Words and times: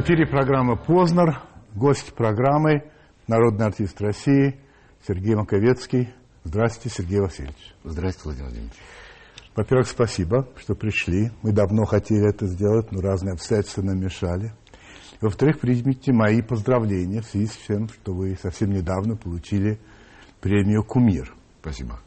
эфире 0.00 0.26
программа 0.26 0.76
«Познер». 0.76 1.40
Гость 1.74 2.14
программы– 2.14 2.84
народный 3.26 3.66
артист 3.66 4.00
России 4.00 4.56
Сергей 5.06 5.34
Маковецкий. 5.34 6.14
Здравствуйте, 6.44 7.02
Сергей 7.02 7.20
Васильевич. 7.20 7.74
Здравствуйте, 7.82 8.42
Владимир 8.42 8.44
Владимирович. 8.44 8.76
Во-первых, 9.56 9.88
спасибо, 9.88 10.48
что 10.56 10.76
пришли. 10.76 11.32
Мы 11.42 11.52
давно 11.52 11.84
хотели 11.84 12.28
это 12.28 12.46
сделать, 12.46 12.92
но 12.92 13.00
разные 13.00 13.32
обстоятельства 13.32 13.82
нам 13.82 13.98
мешали. 13.98 14.52
Во-вторых, 15.20 15.58
примите 15.58 16.12
мои 16.12 16.42
поздравления 16.42 17.20
в 17.20 17.26
связи 17.26 17.46
с 17.46 17.56
тем, 17.66 17.88
что 17.88 18.14
вы 18.14 18.36
совсем 18.40 18.70
недавно 18.70 19.16
получили 19.16 19.80
премию 20.40 20.84
«Кумир». 20.84 21.34
Спасибо. 21.60 21.98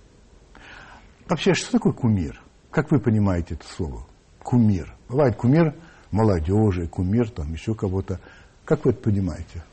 Вообще, 1.28 1.54
что 1.54 1.74
такое 1.74 1.92
кумир? 1.92 2.42
Как 2.70 2.90
вы 2.90 3.00
понимаете 3.00 3.56
это 3.56 3.68
слово? 3.68 4.08
Кумир. 4.44 4.96
Бывает 5.10 5.36
кумир 5.36 5.76
молодежи, 6.12 6.88
кумир 6.88 7.30
там 7.30 7.52
еще 7.54 7.74
кого-то. 7.74 8.20
Как 8.66 8.86
вы 8.86 8.92
это 8.92 9.02
понимаете? 9.02 9.64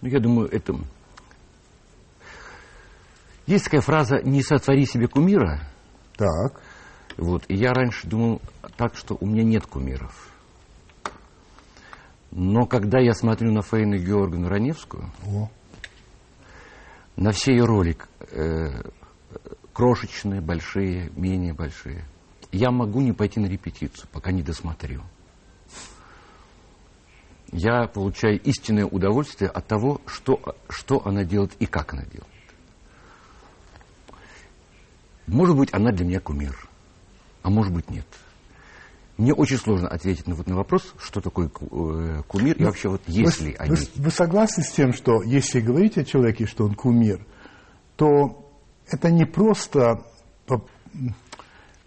Ну, 0.00 0.08
я 0.08 0.20
думаю, 0.20 0.48
это... 0.50 0.74
Есть 3.46 3.64
такая 3.64 3.80
фраза 3.80 4.20
«не 4.22 4.42
сотвори 4.42 4.86
себе 4.86 5.08
кумира». 5.08 5.60
Так. 6.16 6.60
Вот. 7.16 7.44
И 7.48 7.54
я 7.56 7.72
раньше 7.72 8.06
думал 8.06 8.40
так, 8.76 8.96
что 8.96 9.16
у 9.20 9.26
меня 9.26 9.42
нет 9.42 9.66
кумиров. 9.66 10.30
Но 12.30 12.66
когда 12.66 13.00
я 13.00 13.12
смотрю 13.12 13.52
на 13.52 13.62
Фаину 13.62 13.98
Георгиевну 13.98 14.48
Раневскую, 14.48 15.10
О. 15.26 15.50
на 17.16 17.32
все 17.32 17.52
ее 17.52 17.64
роли, 17.64 17.96
э, 18.30 18.82
крошечные, 19.72 20.40
большие, 20.40 21.10
менее 21.16 21.54
большие, 21.54 22.04
я 22.52 22.70
могу 22.70 23.00
не 23.00 23.12
пойти 23.12 23.40
на 23.40 23.46
репетицию, 23.46 24.08
пока 24.12 24.32
не 24.32 24.42
досмотрю. 24.42 25.02
Я 27.52 27.86
получаю 27.88 28.40
истинное 28.42 28.86
удовольствие 28.86 29.50
от 29.50 29.66
того, 29.66 30.00
что, 30.06 30.56
что 30.68 31.04
она 31.04 31.24
делает 31.24 31.52
и 31.58 31.66
как 31.66 31.92
она 31.92 32.04
делает. 32.04 32.26
Может 35.26 35.56
быть, 35.56 35.72
она 35.72 35.92
для 35.92 36.04
меня 36.04 36.20
кумир, 36.20 36.56
а 37.42 37.50
может 37.50 37.72
быть, 37.72 37.90
нет. 37.90 38.06
Мне 39.16 39.34
очень 39.34 39.58
сложно 39.58 39.86
ответить 39.88 40.26
на, 40.26 40.34
вот, 40.34 40.46
на 40.46 40.56
вопрос, 40.56 40.94
что 40.98 41.20
такое 41.20 41.48
э, 41.48 42.22
кумир, 42.26 42.56
и 42.56 42.64
вообще 42.64 42.88
вот 42.88 43.02
есть 43.06 43.40
вы, 43.40 43.48
ли 43.48 43.56
они. 43.58 43.76
Вы, 43.76 43.86
вы 43.96 44.10
согласны 44.10 44.62
с 44.62 44.70
тем, 44.70 44.92
что 44.92 45.22
если 45.22 45.60
говорить 45.60 45.98
о 45.98 46.04
человеке, 46.04 46.46
что 46.46 46.64
он 46.64 46.74
кумир, 46.74 47.24
то 47.96 48.50
это 48.88 49.10
не 49.10 49.26
просто, 49.26 50.02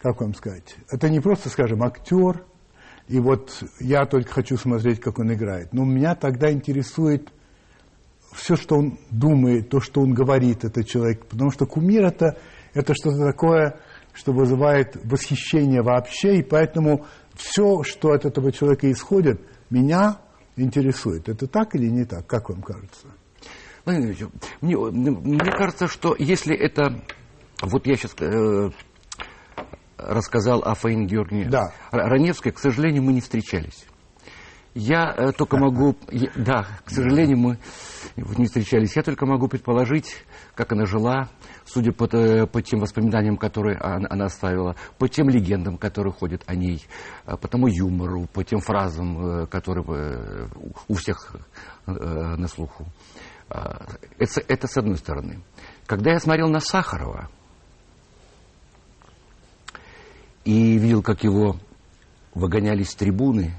как 0.04 0.20
вам 0.20 0.36
сказать, 0.36 0.76
это 0.92 1.10
не 1.10 1.22
просто, 1.22 1.48
скажем, 1.48 1.82
актер, 1.82 2.44
и 3.08 3.20
вот 3.20 3.64
я 3.80 4.06
только 4.06 4.32
хочу 4.34 4.58
смотреть, 4.58 5.00
как 5.00 5.18
он 5.18 5.34
играет. 5.34 5.74
Но 5.74 5.86
меня 5.86 6.14
тогда 6.14 6.52
интересует 6.52 7.32
все, 8.34 8.58
что 8.58 8.76
он 8.76 9.00
думает, 9.12 9.70
то, 9.70 9.80
что 9.80 10.02
он 10.02 10.14
говорит, 10.14 10.66
этот 10.66 10.88
человек. 10.88 11.26
Потому 11.26 11.52
что 11.52 11.66
кумир 11.66 12.06
это, 12.06 12.38
это 12.74 12.94
что-то 12.94 13.26
такое, 13.26 13.80
что 14.14 14.34
вызывает 14.34 14.98
восхищение 15.06 15.82
вообще, 15.82 16.40
и 16.40 16.44
поэтому 16.44 17.06
все, 17.36 17.84
что 17.84 18.10
от 18.12 18.26
этого 18.26 18.52
человека 18.52 18.92
исходит, 18.92 19.42
меня 19.70 20.20
интересует. 20.58 21.30
Это 21.30 21.48
так 21.48 21.76
или 21.76 21.88
не 21.88 22.04
так? 22.04 22.28
Как 22.28 22.50
вам 22.50 22.62
кажется? 22.62 23.08
Владимир 23.86 24.30
мне, 24.60 24.76
мне 25.12 25.52
кажется, 25.52 25.88
что 25.88 26.14
если 26.20 26.56
это... 26.56 27.02
Вот 27.62 27.88
я 27.88 27.96
сейчас 27.96 28.14
э, 28.20 28.70
рассказал 30.08 30.62
о 30.64 30.74
Фаине 30.76 31.06
Георгиевне 31.06 31.50
Да. 31.50 31.72
Раневской, 31.92 32.52
к 32.52 32.60
сожалению, 32.60 33.04
мы 33.04 33.14
не 33.14 33.22
встречались. 33.22 33.86
Я 34.76 35.14
э, 35.16 35.32
только 35.34 35.58
могу... 35.58 35.96
я- 36.10 36.32
да, 36.36 36.66
к 36.84 36.90
сожалению, 36.90 37.38
мы 37.38 37.58
не 38.16 38.46
встречались. 38.46 38.96
Я 38.96 39.04
только 39.04 39.28
могу 39.28 39.48
предположить, 39.48 40.26
как 40.56 40.72
она 40.72 40.86
жила, 40.86 41.30
судя 41.66 41.92
по, 41.92 42.08
по 42.08 42.62
тем 42.64 42.80
воспоминаниям, 42.80 43.38
которые 43.38 43.78
она, 43.78 44.08
она 44.10 44.26
оставила, 44.26 44.76
по 44.98 45.08
тем 45.08 45.30
легендам, 45.30 45.78
которые 45.78 46.12
ходят 46.12 46.42
о 46.48 46.56
ней, 46.56 46.84
э, 47.28 47.38
по 47.38 47.48
тому 47.48 47.68
юмору, 47.68 48.28
по 48.34 48.44
тем 48.44 48.62
фразам, 48.62 49.44
э, 49.44 49.48
которые 49.48 50.50
у 50.88 50.94
всех 50.96 51.36
на 51.86 52.48
слуху. 52.48 52.86
А, 53.50 53.86
Это, 54.18 54.42
это 54.48 54.68
с 54.68 54.78
одной 54.78 54.98
стороны. 54.98 55.44
Когда 55.86 56.12
я 56.12 56.20
смотрел 56.20 56.50
на 56.50 56.60
Сахарова 56.60 57.30
и 60.46 60.78
видел, 60.78 61.02
как 61.02 61.24
его 61.24 61.58
выгоняли 62.34 62.84
с 62.84 62.96
трибуны 62.96 63.56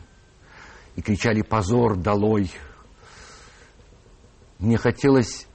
и 0.96 1.02
кричали 1.02 1.42
«позор, 1.42 1.96
долой», 1.96 2.50
мне 4.58 4.76
хотелось 4.76 5.46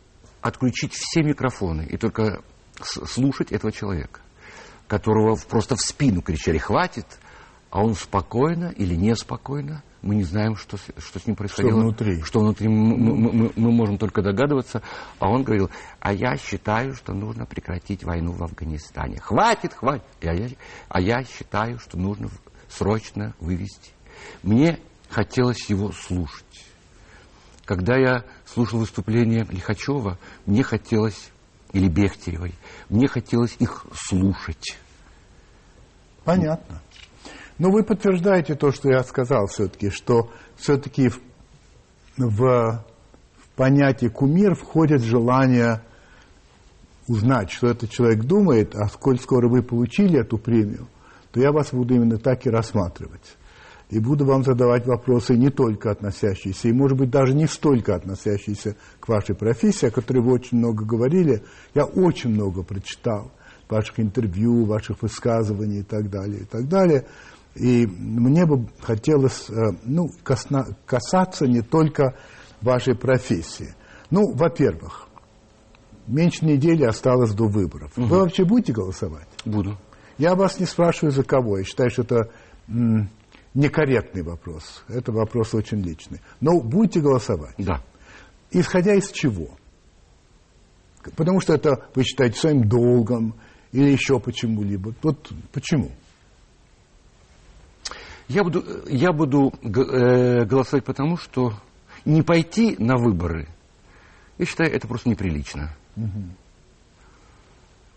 отключить 0.42 0.94
все 0.94 1.22
микрофоны 1.24 1.84
и 1.84 1.98
только 1.98 2.44
слушать 2.82 3.52
этого 3.52 3.72
человека, 3.72 4.22
которого 4.88 5.36
просто 5.36 5.76
в 5.76 5.82
спину 5.82 6.22
кричали 6.22 6.58
«хватит», 6.58 7.06
а 7.70 7.84
он 7.84 7.96
спокойно 7.96 8.74
или 8.76 8.96
неспокойно, 8.96 9.84
мы 10.02 10.16
не 10.16 10.24
знаем, 10.24 10.56
что, 10.56 10.78
что 10.98 11.20
с 11.20 11.28
ним 11.28 11.36
происходило. 11.36 11.80
внутри. 11.80 12.22
Что 12.22 12.40
внутри, 12.40 12.68
мы, 12.68 12.96
мы- 12.98 13.52
мы- 13.56 13.72
можем 13.72 13.98
только 13.98 14.22
догадываться. 14.22 14.82
А 15.20 15.30
он 15.30 15.44
говорил, 15.44 15.70
а 16.00 16.14
я 16.14 16.38
считаю, 16.38 16.96
что 16.96 17.14
нужно 17.14 17.46
прекратить 17.46 18.04
войну 18.04 18.32
в 18.32 18.44
Афганистане. 18.44 19.20
Хватит, 19.20 19.74
хватит. 19.74 20.04
А 20.22 20.34
я, 20.34 20.50
а 20.88 21.02
я 21.02 21.24
считаю, 21.24 21.80
что 21.80 21.98
нужно 21.98 22.30
срочно 22.70 23.34
вывести. 23.40 23.92
Мне 24.44 24.80
хотелось 25.10 25.70
его 25.70 25.92
слушать. 25.92 26.46
Когда 27.66 27.98
я 27.98 28.24
слушал 28.46 28.80
выступление 28.80 29.46
Лихачева, 29.50 30.18
мне 30.46 30.64
хотелось, 30.64 31.30
или 31.74 31.88
Бехтеревой, 31.88 32.56
мне 32.90 33.08
хотелось 33.08 33.56
их 33.60 33.86
слушать. 33.94 34.78
Понятно. 36.24 36.82
Но 37.60 37.70
вы 37.70 37.84
подтверждаете 37.84 38.56
то, 38.56 38.72
что 38.72 38.90
я 38.90 39.04
сказал 39.04 39.48
все-таки, 39.48 39.90
что 39.90 40.32
все-таки 40.56 41.10
в, 41.10 41.20
в- 42.18 42.86
в 43.38 43.50
понятие 43.56 44.10
кумир 44.10 44.56
входит 44.56 45.02
желание 45.04 45.82
узнать, 47.08 47.52
что 47.52 47.68
этот 47.68 47.90
человек 47.90 48.24
думает, 48.24 48.76
а 48.76 48.88
сколь 48.88 49.20
скоро 49.20 49.50
вы 49.50 49.62
получили 49.62 50.20
эту 50.20 50.38
премию, 50.38 50.88
то 51.32 51.42
я 51.42 51.52
вас 51.52 51.70
буду 51.72 51.96
именно 51.96 52.18
так 52.18 52.46
и 52.46 52.50
рассматривать. 52.50 53.36
И 53.90 54.00
буду 54.00 54.24
вам 54.24 54.44
задавать 54.44 54.86
вопросы 54.86 55.36
не 55.36 55.50
только 55.50 55.90
относящиеся, 55.90 56.68
и, 56.68 56.72
может 56.72 56.98
быть, 56.98 57.10
даже 57.10 57.34
не 57.34 57.48
столько 57.48 57.96
относящиеся 57.96 58.76
к 59.00 59.08
вашей 59.10 59.36
профессии, 59.36 59.88
о 59.88 59.92
которой 59.92 60.20
вы 60.24 60.34
очень 60.34 60.60
много 60.60 60.86
говорили. 60.86 61.44
Я 61.74 61.86
очень 61.86 62.30
много 62.30 62.62
прочитал 62.62 63.32
ваших 63.68 64.00
интервью, 64.00 64.66
ваших 64.66 65.02
высказываний 65.02 65.80
и 65.80 65.84
так 65.84 66.10
далее, 66.12 66.42
и 66.42 66.46
так 66.46 66.68
далее. 66.68 67.06
И 67.60 67.86
мне 67.86 68.46
бы 68.46 68.68
хотелось 68.80 69.50
э, 69.50 69.54
ну, 69.84 70.10
косна- 70.24 70.76
касаться 70.86 71.46
не 71.46 71.62
только 71.62 72.16
вашей 72.62 72.96
профессии. 72.96 73.76
Ну, 74.10 74.34
во-первых, 74.34 75.08
меньше 76.08 76.46
недели 76.46 76.86
осталось 76.86 77.34
до 77.34 77.48
выборов. 77.48 77.92
Вы 77.98 78.20
вообще 78.20 78.46
будете 78.46 78.72
голосовать? 78.72 79.28
Буду. 79.46 79.78
Я 80.18 80.36
вас 80.36 80.60
не 80.60 80.66
спрашиваю 80.66 81.12
за 81.12 81.24
кого. 81.24 81.58
Я 81.58 81.66
считаю, 81.66 81.90
что 81.90 82.04
это 82.04 82.30
некорректный 83.54 84.24
вопрос. 84.24 84.84
Это 84.88 85.12
вопрос 85.12 85.54
очень 85.54 85.82
личный. 85.82 86.22
Но 86.40 86.62
будете 86.62 87.02
голосовать. 87.02 87.56
Да. 87.58 87.84
Исходя 88.52 88.96
из 88.96 89.12
чего? 89.12 89.50
Потому 91.16 91.42
что 91.42 91.54
это 91.54 91.88
вы 91.94 92.04
считаете 92.04 92.40
своим 92.40 92.68
долгом 92.68 93.36
или 93.72 93.92
еще 93.92 94.20
почему-либо. 94.20 94.94
Вот 95.02 95.32
почему? 95.52 95.92
Я 98.30 98.44
буду, 98.44 98.64
я 98.88 99.12
буду 99.12 99.52
э, 99.64 100.46
голосовать 100.46 100.86
потому, 100.86 101.18
что 101.18 101.56
не 102.06 102.22
пойти 102.22 102.76
на 102.78 102.96
выборы, 102.96 103.48
я 104.38 104.46
считаю, 104.46 104.72
это 104.72 104.88
просто 104.88 105.10
неприлично. 105.10 105.72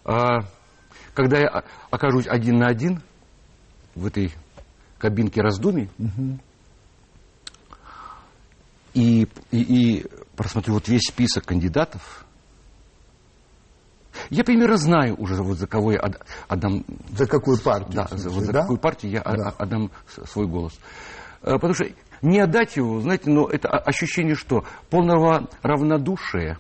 А 0.05 0.41
когда 1.13 1.39
я 1.39 1.65
окажусь 1.91 2.27
один 2.27 2.59
на 2.59 2.67
один 2.67 3.03
в 3.95 4.07
этой 4.07 4.33
кабинке 4.99 5.43
раздумий 5.43 5.91
и, 8.95 9.29
и, 9.51 9.61
и 9.61 10.07
просмотрю 10.35 10.75
вот 10.75 10.89
весь 10.89 11.09
список 11.09 11.45
кандидатов, 11.45 12.25
я 14.31 14.45
примерно 14.45 14.77
знаю 14.77 15.17
уже, 15.19 15.43
вот 15.43 15.59
за 15.59 15.67
кого 15.67 15.93
я 15.93 16.01
от- 16.01 16.21
отдам 16.49 16.85
За 17.17 17.27
какую 17.27 17.59
партию? 17.61 17.93
да, 17.95 18.07
смысле, 18.09 18.31
вот 18.31 18.45
за 18.45 18.53
да? 18.53 18.61
какую 18.63 18.79
партию 18.79 19.13
я 19.13 19.23
Да. 19.23 19.55
отдам 19.59 19.91
свой 20.27 20.47
голос. 20.47 20.73
Э, 21.43 21.55
Потому 21.55 21.75
что 21.75 21.87
не 22.23 22.39
отдать 22.39 22.77
его, 22.77 23.01
знаете, 23.01 23.31
но 23.31 23.47
это 23.49 23.69
о- 23.69 23.79
ощущение, 23.79 24.35
что 24.37 24.65
полного 24.91 25.49
равнодушия 25.63 26.59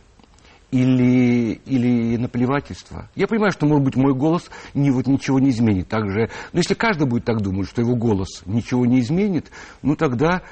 или, 0.71 1.61
или 1.67 2.17
наплевать 2.17 2.65
издевательства. 2.73 3.09
Я 3.15 3.27
понимаю, 3.27 3.53
что, 3.53 3.67
может 3.67 3.85
быть, 3.85 3.97
мой 3.97 4.15
голос 4.15 4.51
не, 4.75 4.91
вот, 4.91 5.07
ничего 5.07 5.39
не 5.39 5.51
изменит. 5.51 5.89
Также, 5.89 6.31
но 6.53 6.59
если 6.59 6.75
каждый 6.75 7.07
будет 7.07 7.25
так 7.25 7.41
думать, 7.43 7.69
что 7.69 7.83
его 7.83 7.95
голос 7.95 8.43
ничего 8.47 8.87
не 8.87 9.01
изменит, 9.01 9.51
ну 9.83 9.97
тогда, 9.97 10.43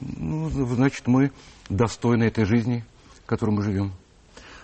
ну, 0.00 0.48
значит, 0.50 1.06
мы 1.06 1.30
достойны 1.68 2.24
этой 2.24 2.44
жизни, 2.44 2.84
в 3.22 3.26
которой 3.26 3.50
мы 3.50 3.62
живем. 3.62 3.92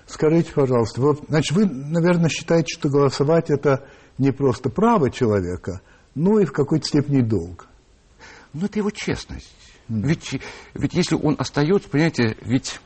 Скажите, 0.06 0.52
пожалуйста, 0.52 1.00
вы, 1.00 1.18
значит, 1.28 1.56
вы, 1.56 1.66
наверное, 1.66 2.28
считаете, 2.28 2.74
что 2.74 2.88
голосовать 2.88 3.50
это 3.50 3.86
не 4.18 4.32
просто 4.32 4.68
право 4.68 5.10
человека, 5.10 5.80
но 6.14 6.38
и 6.38 6.44
в 6.44 6.52
какой-то 6.52 6.86
степени 6.86 7.22
долг. 7.22 7.66
Ну, 8.52 8.66
это 8.66 8.78
его 8.78 8.90
честность. 8.90 9.52
Mm. 9.88 10.06
Ведь, 10.06 10.40
ведь 10.74 10.94
если 10.94 11.16
он 11.16 11.36
остается, 11.38 11.88
понимаете, 11.88 12.36
ведь 12.42 12.80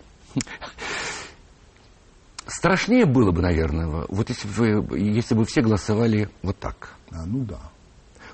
страшнее 2.47 3.05
было 3.05 3.31
бы, 3.31 3.43
наверное, 3.43 4.07
вот 4.09 4.29
если 4.29 4.49
бы, 4.49 4.99
если 4.99 5.35
бы 5.35 5.45
все 5.45 5.61
голосовали 5.61 6.31
вот 6.43 6.59
так. 6.59 6.95
А, 7.11 7.27
ну 7.27 7.45
да. 7.45 7.61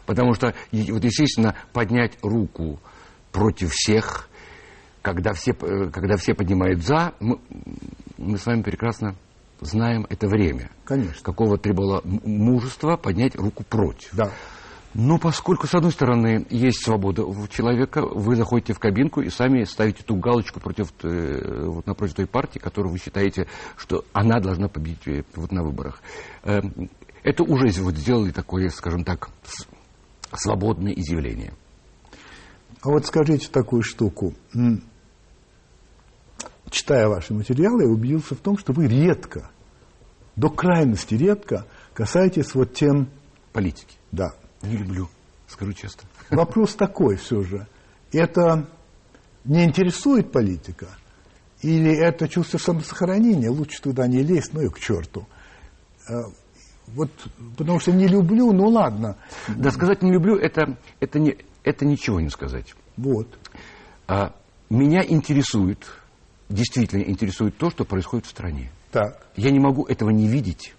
Потому 0.06 0.34
что, 0.34 0.54
вот, 0.70 1.04
естественно, 1.04 1.56
поднять 1.72 2.18
руку 2.22 2.78
против 3.32 3.72
всех, 3.72 4.28
когда 5.04 5.34
все, 5.34 5.52
э, 5.52 5.90
когда 5.90 6.16
все 6.16 6.34
поднимают 6.34 6.82
«за», 6.82 7.12
мы, 7.20 7.38
мы 8.16 8.38
с 8.38 8.46
вами 8.46 8.62
прекрасно 8.62 9.14
знаем 9.60 10.06
это 10.08 10.26
время. 10.26 10.70
Конечно. 10.84 11.22
Какого 11.22 11.58
требовало 11.58 12.00
мужества 12.04 12.96
поднять 12.96 13.36
руку 13.36 13.62
против. 13.64 14.08
Да. 14.14 14.32
Но 14.94 15.18
поскольку, 15.18 15.66
с 15.66 15.74
одной 15.74 15.92
стороны, 15.92 16.46
есть 16.50 16.82
свобода 16.82 17.24
у 17.24 17.46
человека, 17.48 18.06
вы 18.06 18.36
заходите 18.36 18.72
в 18.72 18.78
кабинку 18.78 19.20
и 19.20 19.28
сами 19.28 19.64
ставите 19.64 20.02
ту 20.04 20.16
галочку 20.16 20.58
против, 20.58 20.92
э, 21.02 21.66
вот, 21.66 21.86
напротив 21.86 22.14
той 22.14 22.26
партии, 22.26 22.58
которую 22.58 22.92
вы 22.92 22.98
считаете, 22.98 23.46
что 23.76 24.04
она 24.12 24.40
должна 24.40 24.68
победить 24.68 25.06
э, 25.06 25.24
вот, 25.34 25.52
на 25.52 25.62
выборах. 25.64 26.00
Эм, 26.44 26.88
это 27.22 27.42
уже 27.42 27.68
вот 27.82 27.96
сделали 27.96 28.30
такое, 28.30 28.70
скажем 28.70 29.04
так, 29.04 29.28
свободное 30.32 30.92
изъявление. 30.92 31.52
А 32.80 32.90
вот 32.90 33.06
скажите 33.06 33.48
такую 33.50 33.82
штуку. 33.82 34.34
Читая 36.70 37.08
ваши 37.08 37.34
материалы, 37.34 37.84
я 37.84 37.88
убедился 37.88 38.34
в 38.34 38.38
том, 38.38 38.58
что 38.58 38.72
вы 38.72 38.86
редко, 38.86 39.50
до 40.36 40.48
крайности 40.48 41.14
редко 41.14 41.66
касаетесь 41.92 42.54
вот 42.54 42.74
тем... 42.74 43.08
Политики. 43.52 43.96
Да. 44.10 44.34
Не 44.62 44.76
люблю, 44.76 45.08
скажу 45.46 45.72
честно. 45.72 46.08
Вопрос 46.30 46.74
такой 46.74 47.16
все 47.16 47.42
же. 47.42 47.66
Это 48.12 48.66
не 49.44 49.64
интересует 49.64 50.32
политика? 50.32 50.88
Или 51.62 51.94
это 51.96 52.28
чувство 52.28 52.58
самосохранения? 52.58 53.50
Лучше 53.50 53.80
туда 53.80 54.06
не 54.06 54.22
лезть, 54.22 54.52
ну 54.52 54.62
и 54.62 54.68
к 54.68 54.80
черту. 54.80 55.26
Э, 56.08 56.24
вот, 56.88 57.10
потому 57.56 57.78
что 57.78 57.92
не 57.92 58.06
люблю, 58.06 58.52
ну 58.52 58.68
ладно. 58.68 59.16
Да, 59.48 59.70
сказать 59.70 60.02
не 60.02 60.12
люблю, 60.12 60.36
это, 60.36 60.76
это, 61.00 61.18
не, 61.18 61.38
это 61.62 61.86
ничего 61.86 62.20
не 62.20 62.28
сказать. 62.28 62.74
Вот. 62.96 63.38
А, 64.06 64.34
меня 64.68 65.02
интересует, 65.06 65.86
действительно 66.48 67.02
интересует 67.02 67.56
то, 67.56 67.70
что 67.70 67.84
происходит 67.84 68.26
в 68.26 68.30
стране. 68.30 68.70
Так. 68.90 69.26
Я 69.36 69.50
не 69.50 69.58
могу 69.58 69.84
этого 69.84 70.10
не 70.10 70.28
видеть, 70.28 70.74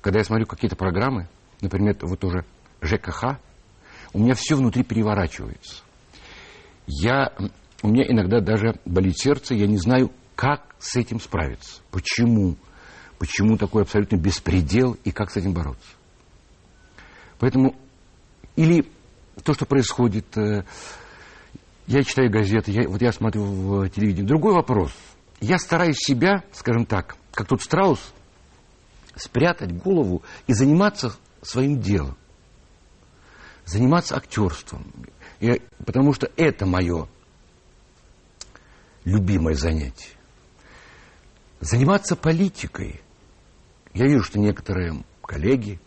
когда 0.00 0.18
я 0.18 0.24
смотрю 0.24 0.46
какие-то 0.46 0.76
программы, 0.76 1.28
например, 1.60 1.96
вот 2.00 2.24
уже 2.24 2.44
ЖКХ, 2.80 3.38
у 4.12 4.18
меня 4.18 4.34
все 4.34 4.56
внутри 4.56 4.82
переворачивается. 4.82 5.82
Я, 6.86 7.32
у 7.82 7.88
меня 7.88 8.04
иногда 8.08 8.40
даже 8.40 8.78
болит 8.84 9.18
сердце, 9.18 9.54
я 9.54 9.66
не 9.66 9.78
знаю, 9.78 10.10
как 10.34 10.74
с 10.78 10.96
этим 10.96 11.20
справиться. 11.20 11.80
Почему? 11.90 12.56
Почему 13.18 13.56
такой 13.56 13.82
абсолютно 13.82 14.16
беспредел 14.16 14.96
и 15.04 15.12
как 15.12 15.30
с 15.30 15.36
этим 15.36 15.52
бороться? 15.52 15.88
Поэтому 17.38 17.76
или 18.56 18.90
то, 19.44 19.54
что 19.54 19.64
происходит, 19.64 20.36
э, 20.36 20.64
я 21.92 22.04
читаю 22.04 22.30
газеты, 22.30 22.72
я, 22.72 22.88
вот 22.88 23.00
я 23.02 23.12
смотрю 23.12 23.44
в 23.44 23.88
телевидении. 23.90 24.26
Другой 24.26 24.54
вопрос. 24.54 24.92
Я 25.40 25.58
стараюсь 25.58 25.98
себя, 25.98 26.44
скажем 26.52 26.86
так, 26.86 27.16
как 27.32 27.48
тот 27.48 27.62
страус, 27.62 28.12
спрятать 29.14 29.72
голову 29.72 30.22
и 30.46 30.54
заниматься 30.54 31.14
своим 31.42 31.80
делом 31.80 32.16
заниматься 33.64 34.16
актерством. 34.16 34.84
Я, 35.40 35.56
потому 35.84 36.12
что 36.12 36.30
это 36.36 36.66
мое 36.66 37.08
любимое 39.04 39.54
занятие. 39.54 40.10
Заниматься 41.60 42.16
политикой. 42.16 43.00
Я 43.94 44.06
вижу, 44.06 44.24
что 44.24 44.38
некоторые 44.38 45.04
коллеги 45.22 45.80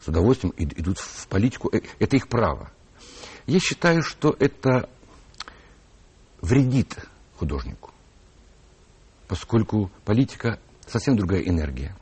с 0.00 0.08
удовольствием 0.08 0.52
идут 0.56 0.98
в 0.98 1.28
политику. 1.28 1.68
Э, 1.72 1.80
это 1.98 2.16
их 2.16 2.28
право. 2.28 2.70
Я 3.46 3.60
считаю, 3.60 4.02
что 4.02 4.34
это 4.38 4.88
вредит 6.42 6.96
художнику, 7.36 7.90
поскольку 9.28 9.90
политика 10.04 10.58
совсем 10.86 11.16
другая 11.16 11.40
энергия. 11.42 11.96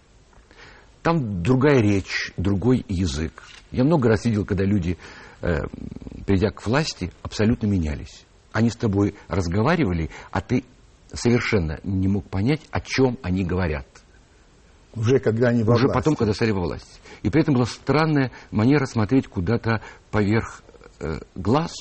Там 1.02 1.42
другая 1.42 1.80
речь, 1.80 2.32
другой 2.36 2.84
язык. 2.88 3.42
Я 3.70 3.84
много 3.84 4.08
раз 4.08 4.24
видел, 4.24 4.44
когда 4.44 4.64
люди, 4.64 4.98
э, 5.40 5.60
придя 6.26 6.50
к 6.50 6.66
власти, 6.66 7.12
абсолютно 7.22 7.66
менялись. 7.66 8.24
Они 8.52 8.68
с 8.68 8.76
тобой 8.76 9.14
разговаривали, 9.28 10.10
а 10.30 10.40
ты 10.40 10.64
совершенно 11.12 11.78
не 11.84 12.08
мог 12.08 12.28
понять, 12.28 12.60
о 12.70 12.80
чем 12.80 13.16
они 13.22 13.44
говорят. 13.44 13.86
Уже 14.94 15.20
когда 15.20 15.48
они 15.48 15.62
во 15.62 15.74
Уже 15.74 15.84
власти. 15.86 15.98
потом, 15.98 16.16
когда 16.16 16.34
стали 16.34 16.50
во 16.50 16.60
власти. 16.62 17.00
И 17.22 17.30
при 17.30 17.42
этом 17.42 17.54
была 17.54 17.66
странная 17.66 18.32
манера 18.50 18.86
смотреть 18.86 19.28
куда-то 19.28 19.82
поверх 20.10 20.62
э, 21.00 21.20
глаз 21.34 21.72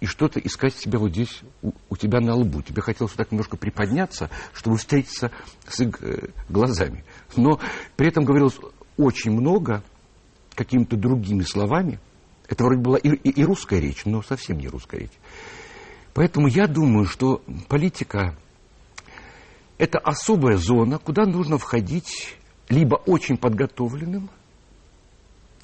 и 0.00 0.06
что-то 0.06 0.40
искать 0.40 0.74
себя 0.74 0.98
вот 0.98 1.10
здесь, 1.10 1.40
у, 1.62 1.72
у 1.88 1.96
тебя 1.96 2.20
на 2.20 2.34
лбу. 2.34 2.62
Тебе 2.62 2.82
хотелось 2.82 3.12
так 3.12 3.32
немножко 3.32 3.56
приподняться, 3.56 4.30
чтобы 4.52 4.76
встретиться 4.76 5.30
с 5.66 5.80
э, 5.80 6.28
глазами. 6.48 7.04
Но 7.36 7.60
при 7.96 8.08
этом 8.08 8.24
говорилось 8.24 8.58
очень 8.96 9.32
много 9.32 9.82
какими-то 10.54 10.96
другими 10.96 11.42
словами. 11.42 12.00
Это 12.48 12.64
вроде 12.64 12.80
была 12.80 12.98
и, 12.98 13.08
и, 13.08 13.30
и 13.30 13.44
русская 13.44 13.80
речь, 13.80 14.04
но 14.04 14.22
совсем 14.22 14.58
не 14.58 14.68
русская 14.68 15.00
речь. 15.00 15.18
Поэтому 16.14 16.46
я 16.46 16.66
думаю, 16.66 17.06
что 17.06 17.42
политика– 17.68 18.36
это 19.78 19.98
особая 19.98 20.56
зона, 20.56 20.98
куда 20.98 21.26
нужно 21.26 21.58
входить 21.58 22.36
либо 22.68 22.96
очень 22.96 23.36
подготовленным, 23.36 24.30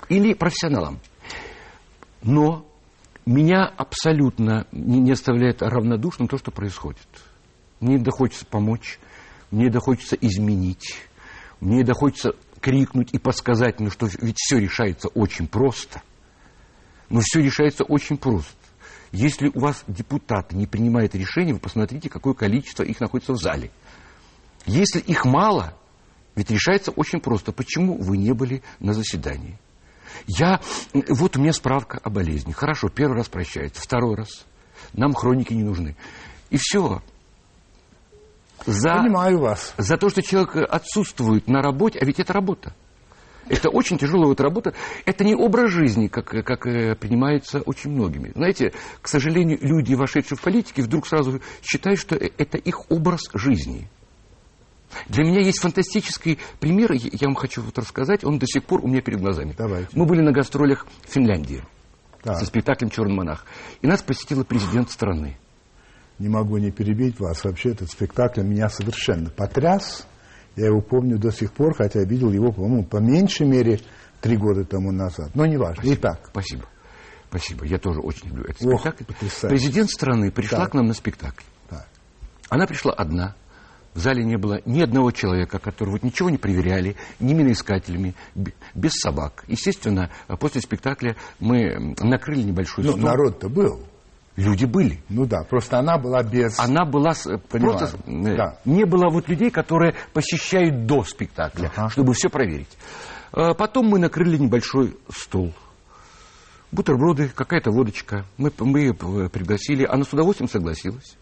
или 0.08 0.34
профессионалом. 0.34 1.00
Но 2.22 2.66
меня 3.24 3.66
абсолютно 3.66 4.66
не, 4.72 5.10
оставляет 5.12 5.62
равнодушным 5.62 6.28
то, 6.28 6.38
что 6.38 6.50
происходит. 6.50 7.06
Мне 7.80 7.98
доходится 7.98 8.44
помочь, 8.46 8.98
мне 9.50 9.70
доходится 9.70 10.16
изменить, 10.16 10.96
мне 11.60 11.84
доходится 11.84 12.34
крикнуть 12.60 13.12
и 13.12 13.18
подсказать, 13.18 13.80
ну 13.80 13.90
что 13.90 14.08
ведь 14.20 14.36
все 14.38 14.58
решается 14.58 15.08
очень 15.08 15.46
просто. 15.46 16.02
Но 17.08 17.20
все 17.20 17.40
решается 17.40 17.84
очень 17.84 18.16
просто. 18.16 18.52
Если 19.10 19.50
у 19.52 19.60
вас 19.60 19.84
депутаты 19.86 20.56
не 20.56 20.66
принимают 20.66 21.14
решения, 21.14 21.52
вы 21.52 21.58
посмотрите, 21.58 22.08
какое 22.08 22.32
количество 22.32 22.82
их 22.82 23.00
находится 23.00 23.34
в 23.34 23.40
зале. 23.40 23.70
Если 24.64 25.00
их 25.00 25.24
мало, 25.24 25.74
ведь 26.34 26.50
решается 26.50 26.90
очень 26.92 27.20
просто. 27.20 27.52
Почему 27.52 27.98
вы 27.98 28.16
не 28.16 28.32
были 28.32 28.62
на 28.80 28.94
заседании? 28.94 29.58
Я, 30.26 30.60
вот 30.92 31.36
у 31.36 31.40
меня 31.40 31.52
справка 31.52 31.98
о 32.02 32.10
болезни. 32.10 32.52
Хорошо, 32.52 32.88
первый 32.88 33.16
раз 33.16 33.28
прощается, 33.28 33.82
второй 33.82 34.16
раз. 34.16 34.44
Нам 34.92 35.14
хроники 35.14 35.52
не 35.52 35.62
нужны. 35.62 35.96
И 36.50 36.56
все 36.58 37.02
за, 38.66 38.94
Понимаю 38.94 39.38
вас. 39.40 39.74
за 39.78 39.96
то, 39.96 40.08
что 40.08 40.22
человек 40.22 40.56
отсутствует 40.56 41.48
на 41.48 41.62
работе, 41.62 41.98
а 42.00 42.04
ведь 42.04 42.20
это 42.20 42.32
работа. 42.32 42.74
Это 43.48 43.70
очень 43.70 43.98
тяжелая 43.98 44.28
вот 44.28 44.40
работа. 44.40 44.72
Это 45.04 45.24
не 45.24 45.34
образ 45.34 45.70
жизни, 45.72 46.06
как, 46.06 46.26
как 46.26 46.66
э, 46.66 46.94
принимается 46.94 47.60
очень 47.60 47.90
многими. 47.90 48.30
Знаете, 48.34 48.72
к 49.00 49.08
сожалению, 49.08 49.58
люди, 49.60 49.94
вошедшие 49.94 50.38
в 50.38 50.42
политики, 50.42 50.80
вдруг 50.80 51.08
сразу 51.08 51.40
считают, 51.62 51.98
что 51.98 52.14
э, 52.14 52.30
это 52.38 52.56
их 52.56 52.90
образ 52.90 53.22
жизни. 53.34 53.88
Для 55.08 55.24
меня 55.24 55.40
есть 55.40 55.60
фантастический 55.60 56.38
пример, 56.60 56.92
я 56.92 57.26
вам 57.26 57.34
хочу 57.34 57.62
вот 57.62 57.78
рассказать, 57.78 58.24
он 58.24 58.38
до 58.38 58.46
сих 58.46 58.64
пор 58.64 58.84
у 58.84 58.88
меня 58.88 59.00
перед 59.00 59.20
глазами. 59.20 59.54
Давайте. 59.56 59.88
Мы 59.94 60.06
были 60.06 60.20
на 60.20 60.32
гастролях 60.32 60.86
в 61.06 61.12
Финляндии 61.12 61.62
так. 62.22 62.38
со 62.38 62.46
спектаклем 62.46 62.90
«Черный 62.90 63.14
монах». 63.14 63.46
И 63.80 63.86
нас 63.86 64.02
посетила 64.02 64.44
президент 64.44 64.90
страны 64.90 65.36
не 66.22 66.28
могу 66.28 66.56
не 66.58 66.70
перебить 66.70 67.18
вас. 67.18 67.44
Вообще 67.44 67.70
этот 67.70 67.90
спектакль 67.90 68.42
меня 68.42 68.68
совершенно 68.68 69.28
потряс. 69.30 70.06
Я 70.56 70.66
его 70.66 70.80
помню 70.80 71.18
до 71.18 71.32
сих 71.32 71.52
пор, 71.52 71.74
хотя 71.74 72.00
видел 72.04 72.30
его, 72.30 72.52
по-моему, 72.52 72.84
по 72.84 72.98
меньшей 72.98 73.46
мере 73.46 73.80
три 74.20 74.36
года 74.36 74.64
тому 74.64 74.92
назад. 74.92 75.30
Но 75.34 75.46
не 75.46 75.56
важно. 75.56 75.82
Спасибо. 75.82 75.96
Итак. 76.00 76.28
Спасибо. 76.30 76.64
Спасибо. 77.28 77.64
Я 77.64 77.78
тоже 77.78 78.00
очень 78.00 78.28
люблю 78.28 78.44
этот 78.44 78.64
Ох, 78.66 78.80
спектакль. 78.80 79.04
Потрясающе. 79.04 79.48
Президент 79.48 79.90
страны 79.90 80.30
пришла 80.30 80.60
так. 80.60 80.72
к 80.72 80.74
нам 80.74 80.86
на 80.86 80.94
спектакль. 80.94 81.42
Так. 81.68 81.88
Она 82.50 82.66
пришла 82.66 82.92
одна, 82.92 83.34
В 83.94 83.98
зале 83.98 84.24
не 84.24 84.36
было 84.36 84.60
ни 84.64 84.80
одного 84.80 85.10
человека, 85.10 85.58
который 85.58 85.90
вот 85.90 86.02
ничего 86.02 86.30
не 86.30 86.38
проверяли, 86.38 86.96
ни 87.20 87.34
миноискателями, 87.34 88.14
без 88.74 88.92
собак. 88.94 89.44
Естественно, 89.48 90.08
после 90.40 90.62
спектакля 90.62 91.16
мы 91.40 91.94
накрыли 92.00 92.42
небольшой 92.42 92.84
Ну, 92.84 92.92
стол. 92.92 93.02
народ-то 93.04 93.48
был. 93.50 93.82
Люди 94.36 94.64
были. 94.64 94.98
Ну 95.10 95.26
да, 95.26 95.44
просто 95.44 95.78
она 95.78 95.98
была 95.98 96.22
без... 96.22 96.58
Она 96.58 96.86
была 96.86 97.12
Понимаю, 97.50 97.78
просто 97.78 97.98
э, 98.06 98.34
да. 98.36 98.58
не 98.64 98.86
было 98.86 99.10
вот 99.10 99.28
людей, 99.28 99.50
которые 99.50 99.94
посещают 100.14 100.86
до 100.86 101.04
спектакля, 101.04 101.70
Ага. 101.76 101.90
чтобы 101.90 102.14
все 102.14 102.30
проверить. 102.30 102.70
Э, 103.34 103.52
Потом 103.54 103.88
мы 103.88 103.98
накрыли 103.98 104.38
небольшой 104.38 104.96
стол. 105.14 105.52
Бутерброды, 106.70 107.28
какая-то 107.28 107.70
водочка. 107.70 108.24
Мы, 108.38 108.50
мы 108.58 108.80
ее 108.80 108.94
пригласили. 108.94 109.84
Она 109.84 110.04
с 110.04 110.12
удовольствием 110.14 110.48
согласилась. 110.48 111.18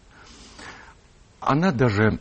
Она 1.41 1.73
даже 1.73 2.17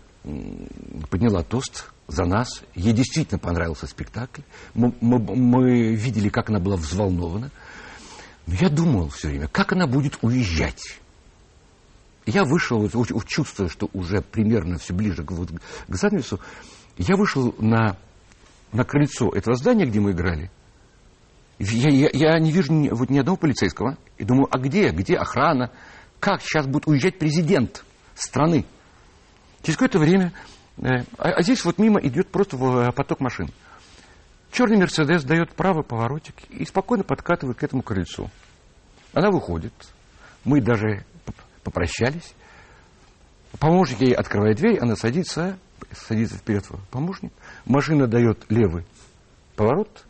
подняла 1.11 1.43
тост 1.43 1.91
за 2.09 2.25
нас. 2.25 2.63
Ей 2.75 2.93
действительно 2.93 3.39
понравился 3.39 3.87
спектакль. 3.87 4.43
Мы, 4.75 4.93
мы- 5.01 5.19
мы 5.37 5.95
видели, 5.95 6.29
как 6.29 6.51
она 6.51 6.59
была 6.61 6.77
взволнована. 6.77 7.51
Но 8.47 8.55
я 8.55 8.69
думал 8.69 9.09
все 9.11 9.29
время, 9.29 9.49
как 9.49 9.73
она 9.73 9.87
будет 9.87 10.19
уезжать. 10.23 10.99
Я 12.27 12.45
вышел, 12.45 12.89
чувствуя, 13.27 13.69
что 13.69 13.89
уже 13.93 14.21
примерно 14.21 14.79
все 14.79 14.93
ближе 14.93 15.25
к, 15.25 15.31
вот, 15.33 15.51
к 15.51 15.95
занавесу, 15.95 16.39
я 16.99 17.17
вышел 17.17 17.55
на, 17.59 17.97
на 18.73 18.85
крыльцо 18.85 19.31
этого 19.31 19.57
здания, 19.57 19.87
где 19.87 20.01
мы 20.01 20.13
играли. 20.13 20.51
Я, 21.59 21.91
я- 21.91 22.11
я 22.13 22.39
не 22.39 22.53
вижу 22.53 22.73
ни, 22.73 22.89
вот 22.89 23.11
ни 23.11 23.19
одного 23.19 23.37
полицейского. 23.37 23.97
И 24.19 24.25
думаю, 24.25 24.49
а 24.51 24.59
где, 24.59 24.91
где 24.91 25.17
охрана? 25.17 25.71
Как 26.19 26.43
сейчас 26.43 26.67
будет 26.67 26.87
уезжать 26.87 27.19
президент 27.19 27.85
страны? 28.15 28.65
Через 29.63 29.77
какое-то 29.77 29.99
время, 29.99 30.33
э, 30.79 31.05
а, 31.19 31.29
а 31.31 31.43
здесь 31.43 31.65
вот 31.65 31.79
мимо 31.79 32.01
идет 32.01 32.29
просто 32.29 32.57
в- 32.57 32.93
поток 32.93 33.21
машин. 33.21 33.51
Черный 34.53 34.79
Мерседес 34.79 35.23
дает 35.23 35.53
правый 35.53 35.85
поворотик 35.85 36.35
и 36.51 36.65
спокойно 36.65 37.05
подкатывает 37.05 37.59
к 37.59 37.63
этому 37.63 37.83
крыльцу. 37.83 38.31
Она 39.13 39.31
выходит. 39.31 39.73
Мы 40.45 40.61
даже 40.61 41.05
попрощались. 41.63 42.35
Помощник 43.59 44.01
ей 44.01 44.15
открывает 44.15 44.57
дверь, 44.57 44.79
она 44.79 44.97
садится, 44.97 45.59
садится 45.93 46.37
вперед 46.37 46.67
помощник. 46.91 47.33
Машина 47.65 48.07
дает 48.07 48.45
левый 48.49 48.87
поворот 49.57 50.05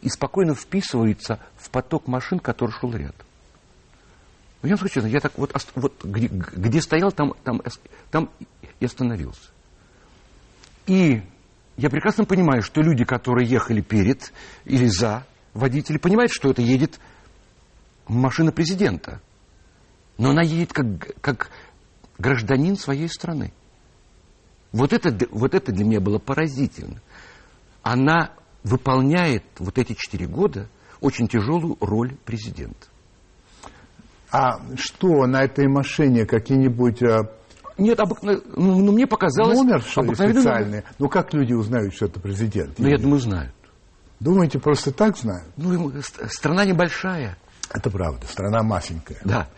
и 0.00 0.08
спокойно 0.08 0.54
вписывается 0.54 1.40
в 1.56 1.70
поток 1.70 2.06
машин, 2.06 2.38
который 2.38 2.70
шел 2.70 2.92
рядом. 2.92 3.26
Ну, 4.62 4.68
вам 4.68 4.78
скажу 4.78 4.94
честно, 4.94 5.08
я 5.08 5.20
так 5.20 5.38
вот, 5.38 5.54
вот 5.76 6.04
где, 6.04 6.26
где 6.26 6.80
стоял, 6.80 7.12
там, 7.12 7.34
там, 7.44 7.62
там 8.10 8.30
и 8.80 8.84
остановился. 8.84 9.50
И 10.86 11.22
я 11.76 11.90
прекрасно 11.90 12.24
понимаю, 12.24 12.62
что 12.62 12.80
люди, 12.80 13.04
которые 13.04 13.48
ехали 13.48 13.80
перед 13.80 14.32
или 14.64 14.86
за 14.86 15.24
водители, 15.54 15.98
понимают, 15.98 16.32
что 16.32 16.50
это 16.50 16.60
едет 16.60 16.98
машина 18.08 18.50
президента. 18.50 19.20
Но 20.16 20.30
она 20.30 20.42
едет 20.42 20.72
как, 20.72 21.20
как 21.20 21.50
гражданин 22.18 22.76
своей 22.76 23.08
страны. 23.08 23.52
Вот 24.72 24.92
это, 24.92 25.16
вот 25.30 25.54
это 25.54 25.70
для 25.70 25.84
меня 25.84 26.00
было 26.00 26.18
поразительно. 26.18 27.00
Она 27.82 28.32
выполняет 28.64 29.44
вот 29.58 29.78
эти 29.78 29.94
четыре 29.94 30.26
года 30.26 30.68
очень 31.00 31.28
тяжелую 31.28 31.76
роль 31.80 32.16
президента. 32.24 32.88
А 34.30 34.60
что 34.76 35.26
на 35.26 35.44
этой 35.44 35.68
машине 35.68 36.26
какие-нибудь 36.26 37.02
а, 37.02 37.30
Нет, 37.78 37.98
обыкновенно, 37.98 38.42
ну, 38.56 38.78
ну, 38.80 38.92
мне 38.92 39.06
показалось... 39.06 39.56
номер, 39.56 39.82
что 39.82 40.02
ли, 40.02 40.08
обыкновенный 40.08 40.42
специальный? 40.42 40.82
Ну, 40.98 41.08
как 41.08 41.32
люди 41.32 41.54
узнают, 41.54 41.94
что 41.94 42.06
это 42.06 42.20
президент? 42.20 42.78
Ну, 42.78 42.88
я 42.88 42.98
думаю, 42.98 43.20
знают. 43.20 43.54
Думаете, 44.20 44.58
просто 44.58 44.92
так 44.92 45.16
знают? 45.16 45.48
Ну, 45.56 45.92
ст- 46.02 46.30
страна 46.30 46.64
небольшая. 46.64 47.38
Это 47.72 47.90
правда, 47.90 48.26
страна 48.26 48.62
масенькая. 48.62 49.18
Да. 49.24 49.48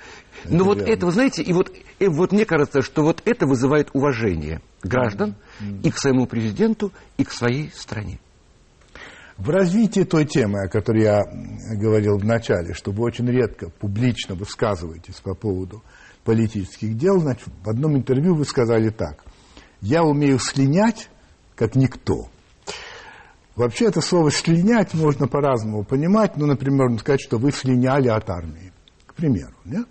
Но 0.44 0.64
вот 0.64 0.78
верно. 0.78 0.92
это, 0.92 1.06
вы 1.06 1.12
знаете, 1.12 1.42
и 1.42 1.52
вот, 1.52 1.72
и 1.98 2.08
вот 2.08 2.32
мне 2.32 2.44
кажется, 2.44 2.82
что 2.82 3.02
вот 3.02 3.22
это 3.24 3.46
вызывает 3.46 3.90
уважение 3.92 4.60
граждан 4.82 5.34
и 5.82 5.90
к 5.90 5.98
своему 5.98 6.26
президенту, 6.26 6.92
и 7.18 7.24
к 7.24 7.32
своей 7.32 7.70
стране. 7.74 8.18
В 9.40 9.48
развитии 9.48 10.02
той 10.04 10.26
темы, 10.26 10.64
о 10.64 10.68
которой 10.68 11.02
я 11.02 11.22
говорил 11.74 12.18
в 12.18 12.24
начале, 12.26 12.74
что 12.74 12.90
вы 12.90 13.04
очень 13.04 13.26
редко 13.26 13.70
публично 13.70 14.34
высказываетесь 14.34 15.14
по 15.14 15.34
поводу 15.34 15.82
политических 16.24 16.94
дел, 16.94 17.18
значит, 17.18 17.48
в 17.64 17.70
одном 17.70 17.96
интервью 17.96 18.34
вы 18.34 18.44
сказали 18.44 18.90
так. 18.90 19.24
«Я 19.80 20.04
умею 20.04 20.38
слинять, 20.38 21.08
как 21.56 21.74
никто». 21.74 22.28
Вообще 23.56 23.86
это 23.86 24.02
слово 24.02 24.30
«слинять» 24.30 24.92
можно 24.92 25.26
по-разному 25.26 25.84
понимать. 25.84 26.36
Ну, 26.36 26.44
например, 26.44 26.88
можно 26.88 26.98
сказать, 26.98 27.22
что 27.22 27.38
вы 27.38 27.50
слиняли 27.50 28.08
от 28.08 28.28
армии. 28.28 28.74
К 29.06 29.14
примеру, 29.14 29.54
нет? 29.64 29.86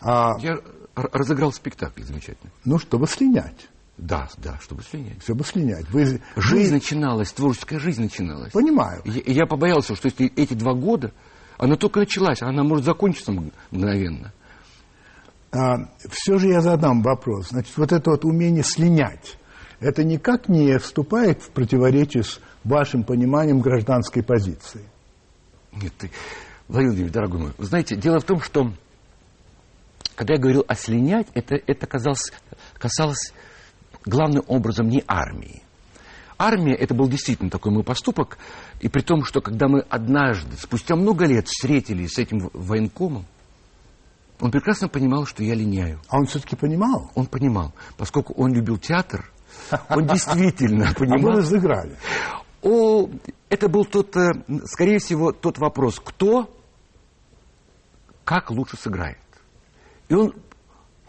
А, 0.00 0.32
Я 0.40 0.58
разыграл 0.96 1.52
спектакль 1.52 2.02
замечательно. 2.02 2.50
ну, 2.64 2.78
чтобы 2.78 3.06
слинять. 3.06 3.68
Да, 3.96 4.28
да, 4.38 4.58
чтобы 4.60 4.82
слинять. 4.82 5.22
Чтобы 5.22 5.44
слинять. 5.44 5.88
Вы, 5.90 6.20
Жизнь 6.36 6.68
вы- 6.70 6.74
начиналась, 6.74 7.32
творческая 7.32 7.78
жизнь 7.78 8.02
начиналась. 8.02 8.52
Понимаю. 8.52 9.02
Я, 9.04 9.22
я 9.26 9.46
побоялся, 9.46 9.94
что 9.94 10.08
если 10.08 10.26
эти 10.34 10.54
два 10.54 10.74
года, 10.74 11.12
она 11.58 11.76
только 11.76 12.00
началась, 12.00 12.42
она 12.42 12.64
может 12.64 12.84
закончиться 12.84 13.30
мг- 13.32 13.52
мгновенно. 13.70 14.32
все 16.10 16.38
же 16.38 16.48
я 16.48 16.60
задам 16.60 17.02
вопрос. 17.02 17.50
Значит, 17.50 17.76
вот 17.76 17.92
это 17.92 18.10
вот 18.10 18.24
умение 18.24 18.64
слинять, 18.64 19.38
это 19.78 20.02
никак 20.02 20.48
не 20.48 20.78
вступает 20.78 21.42
в 21.42 21.50
противоречие 21.50 22.24
с 22.24 22.40
вашим 22.64 23.04
пониманием 23.04 23.60
гражданской 23.60 24.22
позиции. 24.24 24.84
Нет, 25.72 25.92
ты, 25.98 26.10
Владимир 26.66 26.90
Владимирович, 26.90 27.12
дорогой 27.12 27.40
мой, 27.40 27.52
вы 27.58 27.64
знаете, 27.64 27.94
дело 27.94 28.18
в 28.18 28.24
том, 28.24 28.40
что 28.40 28.72
когда 30.16 30.34
я 30.34 30.40
говорил 30.40 30.64
о 30.66 30.74
слинять, 30.74 31.26
это, 31.34 31.56
это 31.66 31.86
казалось, 31.86 32.32
касалось 32.78 33.32
главным 34.04 34.44
образом 34.46 34.88
не 34.88 35.02
армии. 35.06 35.62
Армия 36.36 36.74
это 36.74 36.94
был 36.94 37.08
действительно 37.08 37.50
такой 37.50 37.72
мой 37.72 37.84
поступок, 37.84 38.38
и 38.80 38.88
при 38.88 39.02
том, 39.02 39.24
что 39.24 39.40
когда 39.40 39.68
мы 39.68 39.80
однажды, 39.80 40.56
спустя 40.56 40.96
много 40.96 41.26
лет, 41.26 41.46
встретились 41.46 42.14
с 42.14 42.18
этим 42.18 42.50
военкомом, 42.52 43.24
он 44.40 44.50
прекрасно 44.50 44.88
понимал, 44.88 45.26
что 45.26 45.44
я 45.44 45.54
линяю. 45.54 46.00
А 46.08 46.16
он 46.18 46.26
все-таки 46.26 46.56
понимал? 46.56 47.10
Он 47.14 47.26
понимал, 47.26 47.72
поскольку 47.96 48.32
он 48.34 48.52
любил 48.52 48.78
театр, 48.78 49.30
он 49.88 50.06
действительно 50.06 50.86
А 50.88 50.88
вы 50.88 50.94
понимал. 50.94 51.36
разыграли. 51.36 51.96
О, 52.62 53.08
это 53.48 53.68
был 53.68 53.84
тот, 53.84 54.16
э, 54.16 54.32
скорее 54.64 54.98
всего, 54.98 55.32
тот 55.32 55.58
вопрос, 55.58 56.00
кто 56.00 56.50
как 58.24 58.50
лучше 58.50 58.76
сыграет. 58.76 59.18
И 60.08 60.14
он, 60.14 60.34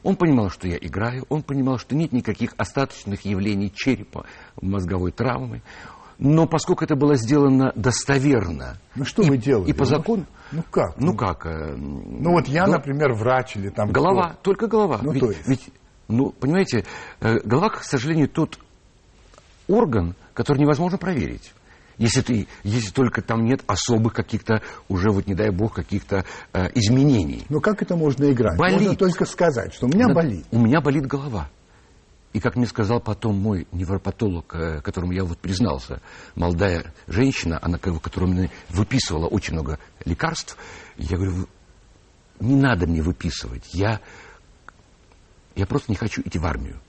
он 0.06 0.16
понимал, 0.18 0.52
что 0.52 0.68
я 0.68 0.78
играю, 0.78 1.26
он 1.30 1.42
понимал, 1.42 1.80
что 1.80 1.96
нет 1.96 2.14
никаких 2.14 2.54
остаточных 2.58 3.26
явлений 3.26 3.72
черепа, 3.74 4.26
мозговой 4.62 5.12
травмы. 5.12 5.64
Но 6.20 6.46
поскольку 6.46 6.84
это 6.84 6.96
было 6.96 7.16
сделано 7.16 7.74
достоверно, 7.76 8.78
Ну 8.96 9.04
что 9.04 9.24
и, 9.24 9.30
вы 9.30 9.38
делали? 9.38 9.68
и 9.68 9.74
по 9.74 9.86
закону, 9.86 10.26
Ну 10.52 10.64
как? 10.70 10.96
ну 11.00 11.16
как? 11.16 11.48
э, 11.48 11.76
Ну 11.76 12.32
вот 12.34 12.48
я, 12.48 12.68
ну, 12.68 12.74
например, 12.74 13.14
врач 13.14 13.56
или 13.58 13.70
там... 13.70 13.92
Голова, 13.92 14.34
кто. 14.34 14.42
только 14.44 14.68
голова. 14.68 15.00
Ну, 15.02 15.12
ведь, 15.12 15.22
то 15.24 15.32
есть. 15.32 15.48
ведь, 15.48 15.70
ну, 16.08 16.30
понимаете, 16.30 16.86
э, 17.22 17.40
голова, 17.44 17.70
к 17.70 17.84
сожалению, 17.84 18.30
тот 18.30 18.60
орган, 19.68 20.16
который 20.36 20.60
невозможно 20.60 21.00
проверить. 21.00 21.52
Если, 21.98 22.22
ты, 22.22 22.48
если 22.64 22.92
только 22.92 23.22
там 23.22 23.46
нет 23.46 23.64
особых 23.68 24.14
каких-то, 24.14 24.62
уже 24.90 25.12
вот, 25.12 25.28
не 25.28 25.34
дай 25.34 25.50
бог, 25.50 25.74
каких-то 25.76 26.26
э, 26.54 26.68
изменений. 26.76 27.46
Ну 27.50 27.62
как 27.62 27.82
это 27.82 27.96
можно 27.96 28.32
играть? 28.32 28.58
Болит. 28.58 28.80
Можно 28.82 28.96
только 28.96 29.26
сказать, 29.26 29.74
что 29.74 29.86
у 29.86 29.90
меня 29.90 30.08
Да, 30.08 30.14
болит. 30.14 30.46
У 30.52 30.60
меня 30.60 30.82
болит 30.82 31.06
голова. 31.06 31.50
И 32.34 32.42
как 32.42 32.58
мне 32.58 32.66
сказал 32.68 33.00
потом 33.00 33.40
мой 33.40 33.66
невропатолог, 33.72 34.54
э, 34.56 34.82
которому 34.82 35.14
я 35.14 35.24
вот 35.24 35.38
признался, 35.40 36.02
молодая 36.36 36.94
женщина, 37.08 37.58
она, 37.62 37.78
которая 37.78 38.30
мне 38.30 38.52
выписывала 38.70 39.28
очень 39.28 39.54
много 39.54 39.80
лекарств, 40.04 40.58
я 40.98 41.16
говорю, 41.16 41.32
«Вы- 41.32 41.48
не 42.42 42.56
надо 42.58 42.88
мне 42.88 43.02
выписывать, 43.02 43.70
я, 43.74 44.02
я 45.56 45.66
просто 45.66 45.92
не 45.92 45.96
хочу 45.96 46.22
идти 46.22 46.38
в 46.38 46.46
армию. 46.46 46.82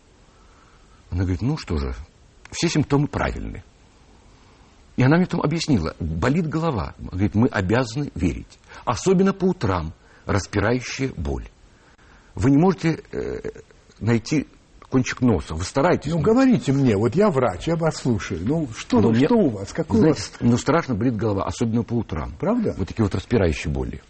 Она 1.11 1.21
говорит, 1.21 1.43
ну 1.43 1.57
что 1.57 1.77
же, 1.77 1.95
все 2.51 2.69
симптомы 2.69 3.07
правильны. 3.07 3.63
И 4.97 5.03
она 5.03 5.17
мне 5.17 5.27
потом 5.27 5.43
объяснила, 5.43 5.95
болит 6.01 6.49
голова. 6.49 6.95
Говорит, 6.99 7.35
мы 7.35 7.49
обязаны 7.49 8.11
верить. 8.15 8.59
Особенно 8.85 9.33
по 9.33 9.47
утрам, 9.47 9.93
распирающая 10.25 11.13
боль. 11.17 11.47
Вы 12.35 12.51
не 12.51 12.57
можете 12.57 13.03
э, 13.13 13.41
найти 14.01 14.47
кончик 14.89 15.21
носа. 15.21 15.55
Вы 15.55 15.65
стараетесь. 15.65 16.11
Ну 16.13 16.19
но- 16.19 16.23
говорите 16.23 16.73
мне, 16.73 16.97
вот 16.97 17.15
я 17.15 17.31
врач, 17.31 17.67
я 17.67 17.77
вас 17.77 17.97
слушаю. 17.97 18.41
Ну 18.45 18.69
что, 18.77 19.01
ну, 19.01 19.11
мне- 19.11 19.27
что 19.27 19.35
у 19.37 19.51
вас? 19.51 19.73
Какой 19.73 19.99
у 19.99 20.01
знаете, 20.01 20.21
вас? 20.21 20.33
ну 20.41 20.57
страшно 20.57 20.95
болит 20.95 21.17
голова, 21.17 21.45
особенно 21.45 21.83
по 21.83 21.95
утрам. 21.95 22.33
Правда? 22.39 22.75
Вот 22.79 22.89
такие 22.89 23.05
вот 23.05 23.15
распирающие 23.15 23.73
боли. 23.73 24.03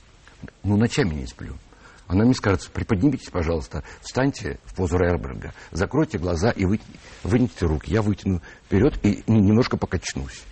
Ну 0.62 0.76
ночами 0.76 1.14
не 1.14 1.26
сплю. 1.26 1.54
Она 2.06 2.24
мне 2.24 2.34
скажет, 2.34 2.70
приподнимитесь, 2.72 3.30
пожалуйста, 3.30 3.82
встаньте 4.00 4.60
в 4.64 4.76
позу 4.76 4.96
Рерберга, 4.96 5.52
закройте 5.72 6.18
глаза 6.18 6.50
и 6.50 6.64
вы, 6.64 6.78
вынесите 7.24 7.66
руки. 7.66 7.92
Я 7.92 8.00
вытяну 8.02 8.40
вперед 8.66 8.94
и 9.04 9.24
немножко 9.26 9.76
покачнусь. 9.76 10.44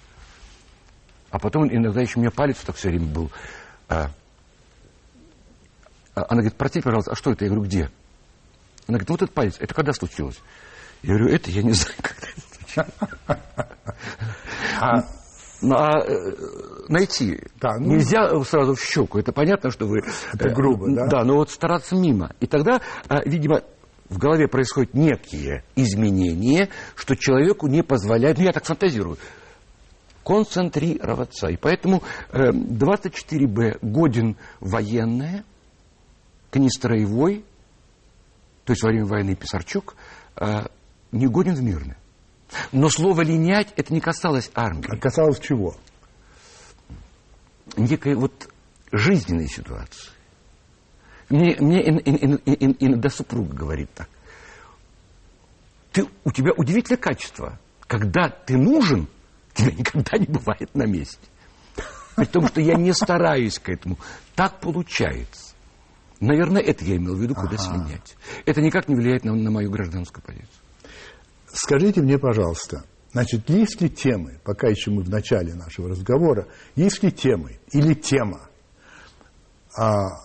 А 1.35 1.39
потом 1.41 1.67
иногда 1.67 2.01
еще 2.01 2.19
у 2.19 2.21
меня 2.21 2.31
палец 2.31 2.59
так 2.59 2.77
все 2.77 2.91
время 2.91 3.07
был. 3.07 3.33
А, 3.89 4.13
а 6.15 6.27
она 6.29 6.43
говорит, 6.43 6.55
простите, 6.57 6.85
пожалуйста, 6.85 7.11
а 7.11 7.17
что 7.17 7.33
это? 7.33 7.45
Я 7.45 7.51
говорю, 7.51 7.67
где? 7.67 7.91
Она 8.87 8.99
говорит, 8.99 9.11
вот 9.11 9.23
этот 9.23 9.35
палец, 9.35 9.57
это 9.59 9.75
когда 9.75 9.93
случилось? 9.93 10.41
Я 11.03 11.17
говорю, 11.17 11.35
это 11.35 11.51
я 11.51 11.65
не 11.65 11.73
знаю, 11.73 11.97
когда 12.01 12.29
это 12.29 12.41
случилось. 12.55 12.95
Ну, 15.61 15.77
а 15.77 15.99
э, 16.07 16.37
найти 16.89 17.41
да, 17.61 17.79
ну, 17.81 17.95
нельзя 17.95 18.29
сразу 18.45 18.75
в 18.75 18.85
щеку. 18.85 19.19
Это 19.19 19.33
понятно, 19.33 19.71
что 19.71 19.87
вы... 19.87 20.03
Это 20.35 20.51
грубо, 20.51 20.89
да? 20.95 21.07
Да, 21.07 21.25
но 21.25 21.37
вот 21.37 21.51
стараться 21.51 21.97
мимо. 21.97 22.33
И 22.39 22.47
тогда, 22.47 22.81
э, 23.09 23.15
видимо, 23.25 23.63
в 24.09 24.19
голове 24.19 24.47
происходят 24.47 24.95
некие 24.95 25.65
изменения, 25.75 26.69
что 26.95 27.17
человеку 27.17 27.67
не 27.67 27.83
позволяет, 27.83 28.39
ну 28.39 28.45
я 28.45 28.53
так 28.53 28.67
фантазирую, 28.67 29.19
концентрироваться. 30.25 31.49
И 31.49 31.57
поэтому 31.57 32.03
24Б 32.33 33.63
э, 33.63 33.79
годен 33.83 34.37
военное, 34.61 35.45
канистроевой, 36.51 37.45
то 38.65 38.73
есть 38.73 38.83
во 38.83 38.89
время 38.89 39.07
войны 39.07 39.35
Писарчук, 39.35 39.97
не 41.13 41.27
годен 41.27 41.55
в 41.55 41.63
мирное. 41.63 41.99
Но 42.73 42.89
слово 42.89 43.23
«линять» 43.23 43.73
это 43.77 43.93
не 43.93 44.01
касалось 44.01 44.51
армии. 44.55 44.89
А 44.89 44.97
касалось 44.97 45.41
чего? 45.41 45.77
Некой 47.77 48.15
вот 48.15 48.49
жизненной 48.93 49.49
ситуации. 49.49 50.11
Мне, 51.29 51.57
мне 51.59 51.81
иногда 51.83 53.09
супруга 53.09 53.55
говорит 53.55 53.91
так. 53.95 54.09
Ты, 55.93 56.07
у 56.25 56.33
тебя 56.33 56.53
удивительное 56.57 56.99
качество. 56.99 57.59
Когда 57.87 58.29
ты 58.29 58.57
нужен, 58.57 59.09
тебя 59.55 59.73
никогда 59.73 60.19
не 60.19 60.27
бывает 60.27 60.75
на 60.75 60.85
месте. 60.85 61.29
Потому 62.17 62.49
что 62.49 62.61
я 62.61 62.75
не 62.75 62.93
стараюсь 62.93 63.59
к 63.59 63.69
этому. 63.69 63.99
Так 64.35 64.61
получается. 64.61 65.55
Наверное, 66.21 66.63
это 66.63 66.85
я 66.85 66.97
имел 66.97 67.17
в 67.17 67.21
виду, 67.21 67.35
куда 67.35 67.57
ага. 67.57 67.59
слинять. 67.59 68.17
Это 68.47 68.61
никак 68.61 68.89
не 68.89 68.95
влияет 68.95 69.25
на, 69.25 69.35
на 69.35 69.51
мою 69.51 69.71
гражданскую 69.71 70.25
позицию. 70.25 70.49
Скажите 71.53 72.03
мне, 72.03 72.19
пожалуйста, 72.19 72.85
значит, 73.13 73.49
есть 73.49 73.81
ли 73.81 73.89
темы, 73.89 74.41
пока 74.45 74.69
еще 74.69 74.91
мы 74.91 75.03
в 75.03 75.11
начале 75.11 75.55
нашего 75.55 75.89
разговора, 75.89 76.49
есть 76.77 77.03
ли 77.03 77.13
темы 77.13 77.59
или 77.73 77.95
тема, 77.95 78.49
о, 79.77 79.83
а, 79.83 80.21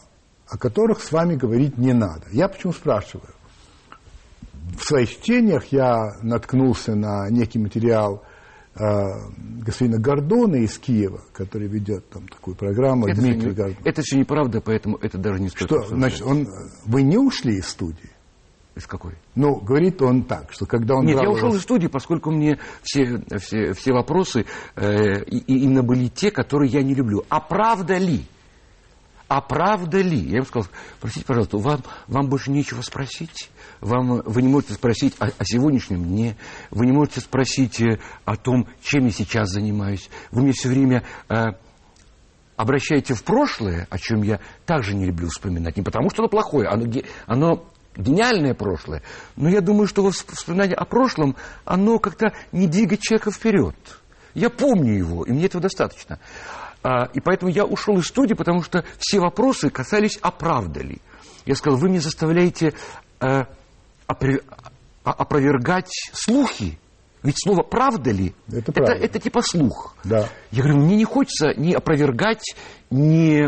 о 0.48 0.58
которых 0.58 1.02
с 1.02 1.12
вами 1.12 1.36
говорить 1.36 1.78
не 1.78 1.94
надо? 1.94 2.28
Я 2.32 2.48
почему 2.48 2.74
спрашиваю? 2.74 3.34
В 4.80 4.84
своих 4.84 5.10
чтениях 5.10 5.66
я 5.72 6.14
наткнулся 6.22 6.96
на 6.96 7.30
некий 7.30 7.60
материал 7.60 8.24
господина 8.76 10.00
Гордона 10.00 10.56
из 10.58 10.78
Киева, 10.78 11.22
который 11.34 11.68
ведет 11.68 12.10
там 12.10 12.28
такую 12.28 12.56
программу. 12.56 13.08
Это 13.08 13.20
Дмитрий 13.20 13.52
Гордон. 13.52 13.78
Это 13.84 14.02
все 14.02 14.18
неправда, 14.18 14.62
поэтому 14.62 14.98
это 14.98 15.18
даже 15.18 15.42
не 15.42 15.50
стоит. 15.50 15.70
Что, 15.70 15.88
значит, 15.88 16.22
он, 16.22 16.48
вы 16.86 17.02
не 17.02 17.18
ушли 17.18 17.58
из 17.58 17.68
студии? 17.68 18.10
Из 18.76 18.86
какой? 18.88 19.16
Ну, 19.36 19.60
говорит 19.60 20.02
он 20.02 20.24
так, 20.24 20.54
что 20.54 20.66
когда 20.66 20.96
он... 20.96 21.06
Нет, 21.06 21.22
я 21.22 21.30
ушел 21.30 21.54
из 21.54 21.62
студии, 21.62 21.88
поскольку 21.88 22.32
мне 22.32 22.60
все, 22.82 23.22
все, 23.38 23.74
все 23.74 23.92
вопросы 23.92 24.46
э, 24.76 25.24
именно 25.26 25.84
были 25.84 26.08
те, 26.08 26.32
которые 26.32 26.72
я 26.72 26.82
не 26.82 26.94
люблю. 26.94 27.26
А 27.28 27.42
правда 27.42 27.98
ли? 27.98 28.26
А 29.30 29.42
правда 29.42 30.02
ли? 30.02 30.18
Я 30.18 30.38
ему 30.38 30.46
сказал, 30.46 30.68
простите, 31.00 31.26
пожалуйста, 31.26 31.58
вам, 31.60 31.84
вам 32.08 32.30
больше 32.30 32.50
нечего 32.50 32.82
спросить? 32.82 33.52
Вам, 33.80 34.24
вы 34.26 34.42
не 34.42 34.48
можете 34.48 34.74
спросить 34.74 35.16
о, 35.20 35.28
о 35.28 35.46
сегодняшнем 35.46 36.04
дне, 36.04 36.36
вы 36.72 36.88
не 36.88 36.92
можете 36.92 37.22
спросить 37.22 37.80
э, 37.80 38.00
о 38.26 38.36
том, 38.36 38.68
чем 38.82 39.06
я 39.06 39.12
сейчас 39.12 39.50
занимаюсь. 39.50 40.10
Вы 40.32 40.42
мне 40.42 40.52
все 40.52 40.68
время... 40.68 41.04
Э, 41.30 41.52
обращаете 42.58 43.14
в 43.14 43.24
прошлое, 43.24 43.88
о 43.90 43.98
чем 43.98 44.22
я 44.22 44.42
также 44.66 44.94
не 44.94 45.06
люблю 45.06 45.30
вспоминать, 45.30 45.78
не 45.78 45.84
потому 45.84 46.10
что 46.10 46.24
оно 46.24 46.28
плохое, 46.28 46.68
оно, 46.68 46.86
оно 47.26 47.66
гениальное 47.96 48.54
прошлое. 48.54 49.02
Но 49.38 49.48
я 49.48 49.62
думаю, 49.62 49.88
что 49.88 50.10
вспоминание 50.12 50.76
о 50.76 50.84
прошлом, 50.84 51.38
оно 51.64 52.00
как-то 52.00 52.34
не 52.52 52.68
двигает 52.68 53.00
человека 53.00 53.32
вперед. 53.32 53.76
Я 54.34 54.50
помню 54.50 54.98
его, 54.98 55.24
и 55.24 55.32
мне 55.32 55.46
этого 55.46 55.62
достаточно. 55.62 56.20
А, 56.82 57.06
и 57.14 57.20
поэтому 57.20 57.52
я 57.52 57.66
ушел 57.66 57.98
из 57.98 58.08
студии, 58.08 58.34
потому 58.34 58.64
что 58.64 58.86
все 58.98 59.20
вопросы 59.20 59.70
касались 59.70 60.18
оправдали. 60.22 61.00
Я 61.46 61.56
сказал, 61.56 61.78
вы 61.80 61.90
меня 61.90 62.02
заставляете 62.02 62.74
а, 63.20 63.48
опри, 64.08 64.42
а, 65.04 65.12
опровергать 65.12 65.92
слухи. 66.14 66.80
Ведь 67.22 67.36
слово 67.38 67.64
«правда 67.64 68.12
ли» 68.12 68.34
это, 68.48 68.72
это, 68.72 68.94
это 68.94 69.20
типа 69.20 69.42
слух. 69.42 69.94
Да. 70.06 70.30
Я 70.52 70.64
говорю, 70.64 70.80
мне 70.80 70.96
не 70.96 71.04
хочется 71.04 71.54
ни 71.58 71.74
опровергать, 71.74 72.56
ни, 72.90 73.44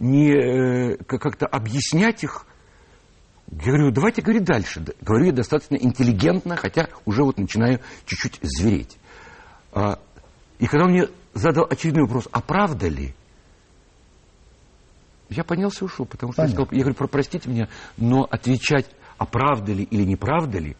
ни 0.00 0.94
э, 0.94 0.96
как-то 1.04 1.46
объяснять 1.46 2.24
их 2.24 2.46
я 3.52 3.72
говорю, 3.72 3.90
давайте 3.90 4.22
говорить 4.22 4.44
дальше. 4.44 4.84
Говорю 5.00 5.26
я 5.26 5.32
достаточно 5.32 5.74
интеллигентно, 5.74 6.56
хотя 6.56 6.88
уже 7.04 7.24
вот 7.24 7.36
начинаю 7.38 7.80
чуть-чуть 8.06 8.38
звереть. 8.42 8.96
А, 9.72 9.98
и 10.58 10.66
когда 10.66 10.84
он 10.84 10.92
мне 10.92 11.08
задал 11.34 11.66
очередной 11.68 12.04
вопрос, 12.04 12.28
а 12.32 12.40
правда 12.40 12.88
ли? 12.88 13.14
Я 15.28 15.44
поднялся 15.44 15.84
и 15.84 15.86
ушел, 15.86 16.06
потому 16.06 16.32
что 16.32 16.42
я 16.42 16.48
сказал, 16.48 16.68
я 16.72 16.80
говорю, 16.82 17.08
простите 17.08 17.48
меня, 17.48 17.68
но 17.96 18.26
отвечать, 18.28 18.86
а 19.16 19.26
правда 19.26 19.72
ли 19.72 19.84
или 19.84 20.04
неправда 20.04 20.58
ли, 20.58 20.76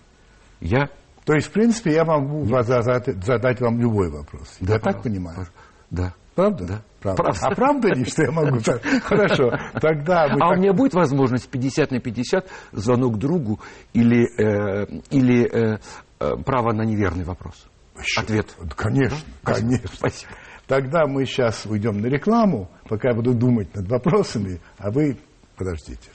я... 0.61 0.89
То 1.25 1.35
есть, 1.35 1.49
в 1.49 1.53
принципе, 1.53 1.93
я 1.93 2.05
могу 2.05 2.45
задать, 2.47 3.25
задать 3.25 3.61
вам 3.61 3.79
любой 3.79 4.11
вопрос. 4.11 4.57
Да, 4.61 4.75
я 4.75 4.81
так 4.81 5.03
понимаю? 5.03 5.47
Да. 5.91 6.15
Правда? 6.35 6.65
Да. 6.67 6.83
Правда. 7.01 7.23
правда. 7.23 7.47
А 7.47 7.55
правда 7.55 7.89
ли, 7.89 8.05
что 8.05 8.23
я 8.23 8.31
могу 8.31 8.59
так? 8.61 8.83
Хорошо, 9.05 9.51
тогда... 9.81 10.25
А 10.25 10.37
так... 10.37 10.51
у 10.53 10.57
меня 10.57 10.73
будет 10.73 10.95
возможность 10.95 11.49
50 11.49 11.91
на 11.93 12.01
50 12.01 12.47
звонок 12.73 13.19
другу 13.19 13.61
или, 13.93 14.27
э, 14.39 14.87
или 15.11 15.45
э, 15.45 15.79
э, 16.19 16.37
право 16.45 16.73
на 16.73 16.83
неверный 16.83 17.25
вопрос? 17.25 17.67
Еще? 17.99 18.21
Ответ. 18.21 18.55
Конечно, 18.77 19.19
да? 19.45 19.55
конечно. 19.55 19.89
Спасибо. 19.93 20.33
Тогда 20.70 21.09
мы 21.09 21.24
сейчас 21.24 21.66
уйдем 21.66 22.00
на 22.00 22.06
рекламу, 22.06 22.70
пока 22.88 23.09
я 23.09 23.14
буду 23.16 23.35
думать 23.35 23.74
над 23.74 23.88
вопросами, 23.88 24.61
а 24.78 24.92
вы 24.92 25.16
подождите. 25.56 26.09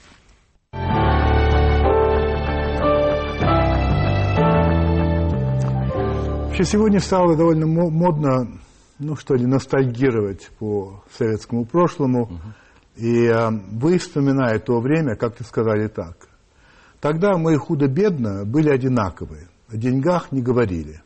Вообще 6.46 6.64
сегодня 6.64 7.00
стало 7.00 7.36
довольно 7.36 7.66
модно 7.66 8.48
ну 8.98 9.14
что 9.14 9.34
ли, 9.34 9.44
ностальгировать 9.44 10.50
по 10.58 11.04
советскому 11.12 11.66
прошлому. 11.66 12.22
Угу. 12.22 12.38
И 12.96 13.26
э, 13.26 13.50
вы, 13.72 13.98
вспоминая 13.98 14.58
то 14.58 14.80
время, 14.80 15.16
как-то 15.16 15.44
сказали 15.44 15.88
так. 15.88 16.28
Тогда 17.02 17.36
мы 17.36 17.58
худо-бедно 17.58 18.46
были 18.46 18.70
одинаковые, 18.70 19.48
о 19.68 19.76
деньгах 19.76 20.32
не 20.32 20.40
говорили. 20.40 21.02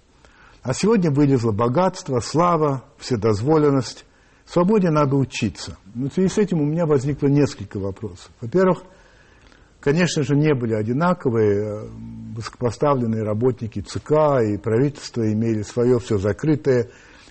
А 0.62 0.74
сегодня 0.74 1.10
вылезло 1.10 1.52
богатство, 1.52 2.20
слава, 2.20 2.84
вседозволенность. 2.98 4.04
Свободе 4.44 4.90
надо 4.90 5.16
учиться. 5.16 5.78
Ну, 5.94 6.10
в 6.10 6.12
связи 6.12 6.28
с 6.28 6.36
этим 6.36 6.60
у 6.60 6.66
меня 6.66 6.84
возникло 6.84 7.28
несколько 7.28 7.78
вопросов. 7.78 8.30
Во-первых, 8.40 8.82
конечно 9.80 10.22
же, 10.22 10.36
не 10.36 10.52
были 10.54 10.74
одинаковые. 10.74 11.84
Э, 11.84 11.88
высокопоставленные 12.34 13.22
работники 13.22 13.80
ЦК 13.80 14.42
и 14.44 14.58
правительства 14.58 15.32
имели 15.32 15.62
свое 15.62 15.98
все 15.98 16.18
закрытое, 16.18 16.90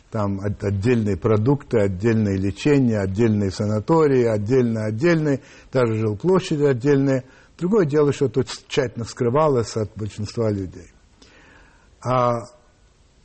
там 0.10 0.40
отдельные 0.42 1.16
продукты, 1.16 1.80
отдельное 1.80 2.36
лечение, 2.36 3.00
отдельные 3.00 3.52
санатории, 3.52 4.24
отдельно-отдельные, 4.24 5.42
даже 5.72 5.96
жилплощади 5.96 6.64
отдельные. 6.64 7.26
Другое 7.60 7.86
дело, 7.86 8.12
что 8.12 8.28
тут 8.28 8.48
тщательно 8.68 9.06
скрывалось 9.06 9.76
от 9.76 9.92
большинства 9.96 10.50
людей. 10.50 10.92
А 12.02 12.40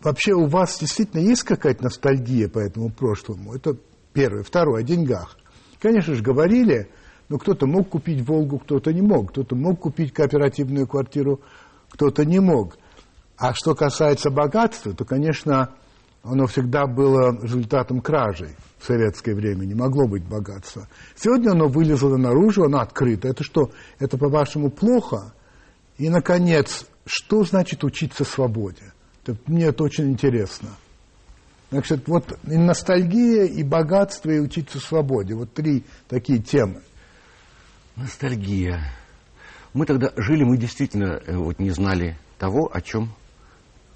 вообще 0.05 0.33
у 0.33 0.47
вас 0.47 0.79
действительно 0.79 1.21
есть 1.21 1.43
какая-то 1.43 1.85
ностальгия 1.85 2.49
по 2.49 2.59
этому 2.59 2.91
прошлому? 2.91 3.55
Это 3.55 3.77
первое. 4.13 4.43
Второе, 4.43 4.83
о 4.83 4.85
деньгах. 4.85 5.37
Конечно 5.81 6.15
же, 6.15 6.23
говорили, 6.23 6.89
но 7.29 7.39
кто-то 7.39 7.67
мог 7.67 7.89
купить 7.89 8.27
«Волгу», 8.27 8.59
кто-то 8.59 8.93
не 8.93 9.03
мог. 9.03 9.31
Кто-то 9.31 9.57
мог 9.57 9.81
купить 9.81 10.13
кооперативную 10.13 10.87
квартиру, 10.87 11.41
кто-то 11.91 12.25
не 12.25 12.41
мог. 12.41 12.77
А 13.37 13.53
что 13.55 13.75
касается 13.75 14.31
богатства, 14.31 14.95
то, 14.95 15.05
конечно, 15.05 15.75
оно 16.23 16.47
всегда 16.47 16.87
было 16.87 17.39
результатом 17.43 18.01
кражей 18.01 18.57
в 18.79 18.87
советское 18.87 19.35
время, 19.35 19.67
не 19.67 19.75
могло 19.75 20.09
быть 20.09 20.25
богатства. 20.25 20.89
Сегодня 21.17 21.51
оно 21.51 21.69
вылезло 21.69 22.17
наружу, 22.17 22.65
оно 22.65 22.79
открыто. 22.81 23.29
Это 23.29 23.45
что, 23.45 23.73
это 23.99 24.17
по-вашему 24.17 24.71
плохо? 24.71 25.35
И, 25.99 26.09
наконец, 26.09 26.87
что 27.05 27.45
значит 27.45 27.85
учиться 27.85 28.25
свободе? 28.25 28.94
Мне 29.47 29.67
это 29.67 29.85
очень 29.85 30.11
интересно. 30.11 30.71
Значит, 31.71 32.07
вот 32.07 32.39
и 32.45 32.57
ностальгия, 32.57 33.45
и 33.45 33.63
богатство, 33.63 34.31
и 34.31 34.39
учиться 34.39 34.79
свободе. 34.79 35.35
Вот 35.35 35.53
три 35.53 35.85
такие 36.09 36.39
темы. 36.39 36.83
Ностальгия. 37.97 38.81
Мы 39.73 39.87
тогда 39.87 40.13
жили, 40.17 40.45
мы 40.45 40.57
действительно 40.57 41.21
э, 41.27 41.37
вот 41.37 41.59
не 41.59 41.71
знали 41.71 42.17
того, 42.39 42.71
о 42.73 42.81
чем 42.81 43.13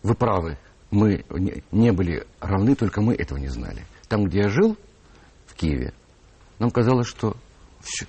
вы 0.03 0.15
правы. 0.15 0.59
Мы 0.91 1.25
не 1.71 1.93
были 1.93 2.27
равны, 2.41 2.75
только 2.75 3.01
мы 3.01 3.15
этого 3.15 3.39
не 3.39 3.49
знали. 3.49 3.85
Там, 4.09 4.25
где 4.25 4.41
я 4.41 4.49
жил, 4.49 4.77
в 5.47 5.55
Киеве, 5.55 5.93
нам 6.59 6.71
казалось, 6.71 7.07
что 7.07 7.37
все, 7.89 8.07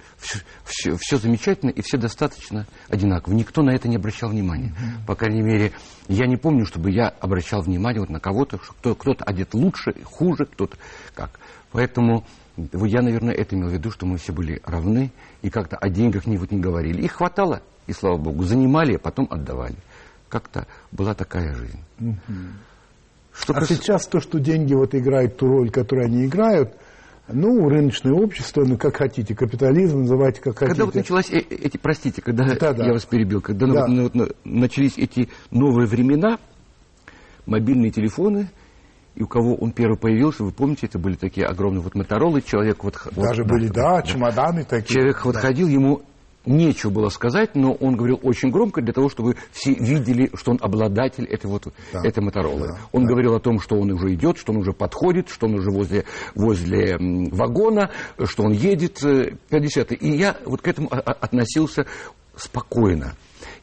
все, 0.65 0.97
все, 0.97 1.17
замечательно 1.17 1.69
и 1.69 1.81
все 1.81 1.97
достаточно 1.97 2.65
одинаково. 2.89 3.33
Никто 3.33 3.61
на 3.61 3.71
это 3.71 3.87
не 3.87 3.95
обращал 3.95 4.29
внимания. 4.29 4.69
Mm-hmm. 4.69 5.05
По 5.07 5.15
крайней 5.15 5.41
мере, 5.41 5.71
я 6.07 6.27
не 6.27 6.37
помню, 6.37 6.65
чтобы 6.65 6.91
я 6.91 7.07
обращал 7.07 7.61
внимание 7.61 8.01
вот 8.01 8.09
на 8.09 8.19
кого-то, 8.19 8.59
что 8.61 8.95
кто-то 8.95 9.23
одет 9.23 9.53
лучше, 9.53 9.93
хуже, 10.03 10.45
кто-то 10.45 10.77
как. 11.15 11.39
Поэтому 11.71 12.25
я, 12.57 13.01
наверное, 13.01 13.33
это 13.33 13.55
имел 13.55 13.69
в 13.69 13.73
виду, 13.73 13.91
что 13.91 14.05
мы 14.05 14.17
все 14.17 14.33
были 14.33 14.61
равны 14.65 15.11
и 15.41 15.49
как-то 15.49 15.77
о 15.77 15.89
деньгах 15.89 16.25
не, 16.27 16.37
вот 16.37 16.51
не 16.51 16.59
говорили. 16.59 17.03
Их 17.03 17.13
хватало, 17.13 17.61
и 17.87 17.93
слава 17.93 18.17
богу, 18.17 18.43
занимали, 18.43 18.95
а 18.95 18.99
потом 18.99 19.27
отдавали. 19.29 19.75
Как-то 20.27 20.67
была 20.91 21.13
такая 21.13 21.55
жизнь. 21.55 21.79
Угу. 21.99 22.15
Что 23.33 23.53
а 23.53 23.59
кас... 23.59 23.69
сейчас 23.69 24.07
то, 24.07 24.19
что 24.19 24.39
деньги 24.39 24.73
вот 24.73 24.93
играют 24.93 25.37
ту 25.37 25.47
роль, 25.47 25.71
которую 25.71 26.05
они 26.05 26.25
играют, 26.25 26.75
ну, 27.31 27.69
рыночное 27.69 28.13
общество, 28.13 28.63
ну, 28.65 28.77
как 28.77 28.97
хотите, 28.97 29.35
капитализм, 29.35 29.99
называйте 30.01 30.41
как 30.41 30.57
хотите. 30.57 30.67
Когда 30.67 30.85
вот 30.85 30.95
началась, 30.95 31.29
э, 31.31 31.39
эти, 31.39 31.77
простите, 31.77 32.21
когда 32.21 32.43
да, 32.55 32.73
да. 32.73 32.85
я 32.85 32.93
вас 32.93 33.05
перебил, 33.05 33.41
когда 33.41 33.67
да. 33.67 33.87
ну, 33.87 34.09
вот, 34.13 34.35
начались 34.43 34.97
эти 34.97 35.29
новые 35.51 35.87
времена, 35.87 36.39
мобильные 37.45 37.91
телефоны, 37.91 38.49
и 39.15 39.23
у 39.23 39.27
кого 39.27 39.55
он 39.55 39.71
первый 39.71 39.97
появился, 39.97 40.43
вы 40.43 40.51
помните, 40.51 40.87
это 40.87 40.99
были 40.99 41.15
такие 41.15 41.45
огромные 41.45 41.81
вот 41.81 41.95
моторолы, 41.95 42.41
человек 42.41 42.83
вот... 42.83 42.95
Даже 43.15 43.43
вот, 43.43 43.51
были, 43.51 43.67
да, 43.67 43.97
да, 43.97 44.01
чемоданы 44.03 44.63
такие. 44.63 44.95
Человек 44.95 45.25
вот 45.25 45.35
ходил, 45.35 45.67
ему 45.67 46.03
нечего 46.49 46.89
было 46.89 47.09
сказать, 47.09 47.55
но 47.55 47.73
он 47.73 47.95
говорил 47.95 48.19
очень 48.23 48.49
громко 48.49 48.81
для 48.81 48.93
того, 48.93 49.09
чтобы 49.09 49.35
все 49.51 49.73
видели, 49.73 50.29
что 50.33 50.51
он 50.51 50.59
обладатель 50.61 51.25
этой, 51.25 51.47
вот, 51.47 51.67
да. 51.93 52.01
этой 52.03 52.21
моторолы. 52.23 52.69
Да, 52.69 52.77
он 52.91 53.03
да. 53.03 53.09
говорил 53.09 53.35
о 53.35 53.39
том, 53.39 53.59
что 53.59 53.79
он 53.79 53.91
уже 53.91 54.13
идет, 54.13 54.37
что 54.37 54.51
он 54.51 54.59
уже 54.59 54.73
подходит, 54.73 55.29
что 55.29 55.47
он 55.47 55.55
уже 55.55 55.71
возле, 55.71 56.05
возле 56.35 56.97
вагона, 56.99 57.91
что 58.25 58.43
он 58.43 58.51
едет 58.51 58.99
50 58.99 59.91
И 60.01 60.17
я 60.17 60.37
вот 60.45 60.61
к 60.61 60.67
этому 60.67 60.89
относился 60.91 61.85
спокойно. 62.35 63.13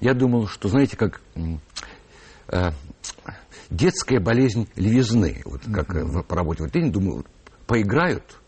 Я 0.00 0.14
думал, 0.14 0.46
что, 0.46 0.68
знаете, 0.68 0.96
как 0.96 1.20
э, 2.48 2.70
детская 3.70 4.20
болезнь 4.20 4.68
левизны, 4.76 5.42
вот 5.44 5.62
как 5.72 5.90
mm-hmm. 5.90 6.22
по 6.24 6.36
работе 6.36 6.64
в 6.64 6.70
день, 6.70 6.92
думаю, 6.92 7.24
поиграют, 7.66 8.38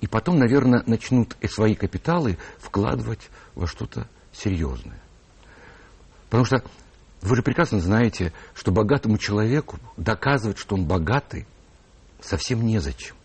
и 0.00 0.06
потом, 0.06 0.38
наверное, 0.38 0.82
начнут 0.86 1.36
свои 1.50 1.74
капиталы 1.74 2.38
вкладывать 2.58 3.28
во 3.54 3.66
что-то 3.66 4.08
серьезное. 4.32 5.00
Потому 6.30 6.44
что 6.44 6.62
вы 7.20 7.36
же 7.36 7.42
прекрасно 7.42 7.80
знаете, 7.80 8.32
что 8.54 8.70
богатому 8.70 9.18
человеку 9.18 9.78
доказывать, 9.96 10.58
что 10.58 10.76
он 10.76 10.84
богатый, 10.84 11.46
совсем 12.20 12.64
незачем. 12.64 13.16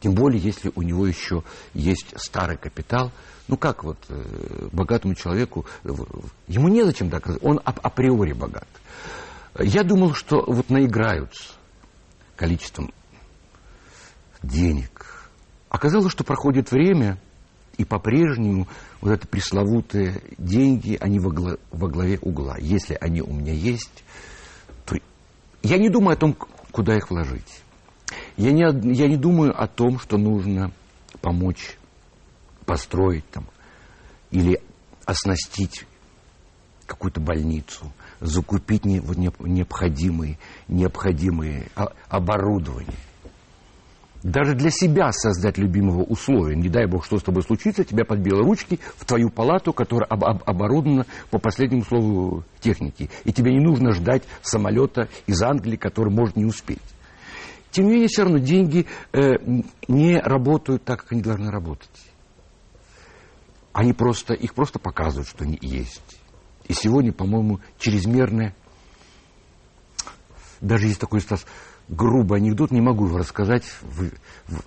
Тем 0.00 0.14
более, 0.14 0.40
если 0.40 0.70
у 0.74 0.82
него 0.82 1.06
еще 1.06 1.42
есть 1.72 2.12
старый 2.16 2.58
капитал. 2.58 3.10
Ну 3.48 3.56
как 3.56 3.84
вот 3.84 3.98
э, 4.08 4.68
богатому 4.72 5.14
человеку, 5.14 5.64
э, 5.84 5.88
ему 6.48 6.68
незачем 6.68 7.08
доказывать, 7.08 7.42
он 7.42 7.60
ап 7.64 7.80
априори 7.82 8.32
богат. 8.32 8.68
Я 9.58 9.82
думал, 9.82 10.12
что 10.12 10.44
вот 10.46 10.68
наиграются 10.68 11.54
количеством 12.36 12.92
денег. 14.42 15.13
Оказалось, 15.74 16.12
что 16.12 16.22
проходит 16.22 16.70
время, 16.70 17.18
и 17.78 17.84
по-прежнему 17.84 18.68
вот 19.00 19.10
это 19.10 19.26
пресловутые 19.26 20.22
деньги, 20.38 20.96
они 21.00 21.18
во, 21.18 21.32
глав, 21.32 21.58
во 21.72 21.88
главе 21.88 22.16
угла. 22.22 22.56
Если 22.60 22.96
они 23.00 23.22
у 23.22 23.32
меня 23.32 23.52
есть, 23.52 24.04
то 24.86 24.94
я 25.64 25.78
не 25.78 25.88
думаю 25.88 26.14
о 26.14 26.16
том, 26.16 26.36
куда 26.70 26.94
их 26.94 27.10
вложить. 27.10 27.64
Я 28.36 28.52
не, 28.52 28.62
я 28.94 29.08
не 29.08 29.16
думаю 29.16 29.60
о 29.60 29.66
том, 29.66 29.98
что 29.98 30.16
нужно 30.16 30.70
помочь 31.20 31.76
построить 32.66 33.28
там 33.30 33.48
или 34.30 34.60
оснастить 35.04 35.86
какую-то 36.86 37.20
больницу– 37.20 37.92
закупить 38.20 38.84
необходимые, 38.84 40.38
необходимые 40.68 41.66
оборудование. 42.08 42.94
Даже 44.24 44.54
для 44.54 44.70
себя 44.70 45.12
создать 45.12 45.58
любимого 45.58 46.02
условия. 46.02 46.56
Не 46.56 46.70
дай 46.70 46.86
бог, 46.86 47.04
что 47.04 47.18
с 47.18 47.22
тобой 47.22 47.42
случится, 47.42 47.84
тебя 47.84 48.06
под 48.06 48.20
белые 48.20 48.46
ручки 48.46 48.80
в 48.96 49.04
твою 49.04 49.28
палату, 49.28 49.74
которая 49.74 50.08
об 50.08 50.24
об 50.24 50.42
оборудована 50.46 51.04
по 51.30 51.38
последнему 51.38 51.84
слову 51.84 52.42
техники. 52.58 53.10
И 53.24 53.34
тебе 53.34 53.52
не 53.52 53.60
нужно 53.60 53.92
ждать 53.92 54.22
самолета 54.40 55.10
из 55.26 55.42
Англии, 55.42 55.76
который 55.76 56.10
может 56.10 56.36
не 56.36 56.46
успеть. 56.46 56.80
Тем 57.70 57.84
не 57.84 57.92
менее, 57.92 58.08
все 58.08 58.22
равно 58.22 58.38
деньги 58.38 58.86
э, 59.12 59.32
не 59.88 60.18
работают 60.18 60.84
так, 60.84 61.02
как 61.02 61.12
они 61.12 61.20
должны 61.20 61.50
работать. 61.50 61.90
Они 63.74 63.92
просто, 63.92 64.32
их 64.32 64.54
просто 64.54 64.78
показывают, 64.78 65.28
что 65.28 65.44
они 65.44 65.58
есть. 65.60 66.18
И 66.66 66.72
сегодня, 66.72 67.12
по-моему, 67.12 67.60
чрезмерное, 67.78 68.54
даже 70.62 70.86
есть 70.86 71.00
такой, 71.00 71.20
Стас, 71.20 71.44
грубый 71.88 72.38
анекдот, 72.38 72.70
не 72.70 72.80
могу 72.80 73.08
рассказать 73.16 73.64
в, 73.82 74.10
в, 74.48 74.60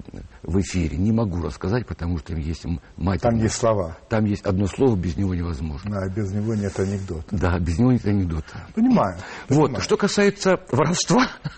в 0.44 0.60
эфире, 0.62 0.98
не 0.98 1.12
могу 1.12 1.42
рассказать, 1.42 1.88
потому 1.88 2.20
что 2.20 2.36
есть 2.36 2.66
мать. 2.96 3.22
Там 3.22 3.36
есть 3.38 3.56
слова. 3.56 3.98
Там 4.10 4.26
есть 4.26 4.44
одно 4.46 4.68
слово, 4.68 4.96
без 4.96 5.18
него 5.18 5.34
невозможно. 5.34 5.92
Да, 5.92 6.08
без 6.14 6.32
него 6.32 6.54
нет 6.54 6.80
анекдота. 6.80 7.36
Да, 7.36 7.58
без 7.60 7.80
него 7.80 7.92
нет 7.92 8.06
анекдота. 8.06 8.68
Понимаю. 8.76 9.18
Вот, 9.50 9.82
что 9.82 9.98
касается 9.98 10.60
воровства, 10.72 11.28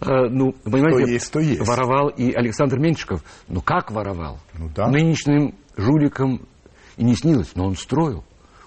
ну, 0.00 0.52
понимаете, 0.64 1.12
есть, 1.12 1.32
то 1.32 1.40
есть. 1.40 1.66
воровал 1.66 2.08
и 2.08 2.32
Александр 2.32 2.78
Меньшиков. 2.78 3.22
Ну, 3.46 3.60
как 3.60 3.90
воровал? 3.90 4.40
Ну, 4.54 4.70
да. 4.74 4.88
Нынешним 4.88 5.54
жуликам 5.76 6.46
и 6.96 7.04
не 7.04 7.14
снилось, 7.14 7.52
но 7.54 7.66
он 7.66 7.76
строил. 7.76 8.24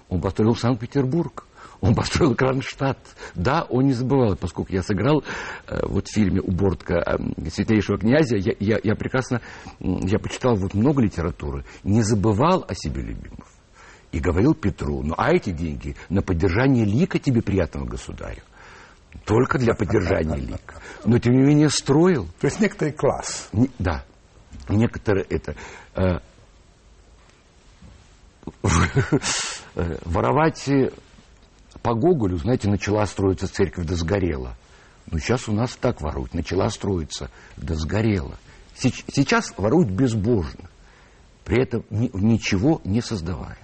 Он 0.09 0.21
построил 0.21 0.55
Санкт-Петербург. 0.55 1.45
Он 1.81 1.95
построил 1.95 2.35
Кронштадт. 2.35 2.99
Да, 3.33 3.63
он 3.63 3.85
не 3.85 3.93
забывал, 3.93 4.35
поскольку 4.35 4.71
я 4.71 4.83
сыграл 4.83 5.23
э, 5.67 5.79
вот 5.87 6.07
в 6.07 6.13
фильме 6.13 6.39
«Убортка 6.39 6.95
э, 6.95 7.49
светлейшего 7.49 7.97
князя», 7.97 8.37
я, 8.37 8.53
я, 8.59 8.79
я 8.83 8.95
прекрасно, 8.95 9.41
я 9.79 10.19
почитал 10.19 10.55
вот 10.55 10.75
много 10.75 11.01
литературы, 11.01 11.65
не 11.83 12.03
забывал 12.03 12.63
о 12.67 12.75
себе 12.75 13.01
любимых. 13.01 13.47
И 14.11 14.19
говорил 14.19 14.53
Петру, 14.53 15.01
ну 15.01 15.15
а 15.17 15.33
эти 15.33 15.51
деньги 15.51 15.95
на 16.09 16.21
поддержание 16.21 16.85
лика 16.85 17.17
тебе 17.17 17.41
приятного 17.41 17.85
государю. 17.85 18.43
Только 19.25 19.57
для 19.57 19.73
поддержания 19.73 20.37
лика. 20.37 20.81
Но 21.03 21.17
тем 21.17 21.33
не 21.33 21.43
менее 21.43 21.69
строил. 21.69 22.27
То 22.39 22.47
есть 22.47 22.59
некоторый 22.59 22.91
класс. 22.91 23.49
Не, 23.53 23.71
да. 23.79 24.05
Некоторые 24.69 25.25
это. 25.25 25.55
Э, 25.95 26.19
воровать 30.05 30.69
по 31.81 31.93
Гоголю, 31.93 32.37
знаете, 32.37 32.69
начала 32.69 33.05
строиться 33.05 33.47
церковь, 33.47 33.85
да 33.85 33.95
сгорела. 33.95 34.55
Но 35.07 35.19
сейчас 35.19 35.49
у 35.49 35.51
нас 35.51 35.75
так 35.75 36.01
воруют. 36.01 36.33
Начала 36.33 36.69
строиться, 36.69 37.29
да 37.57 37.75
сгорела. 37.75 38.37
Сейчас 38.75 39.53
воруют 39.57 39.89
безбожно, 39.89 40.69
при 41.43 41.61
этом 41.61 41.85
ничего 41.89 42.81
не 42.83 43.01
создавая. 43.01 43.57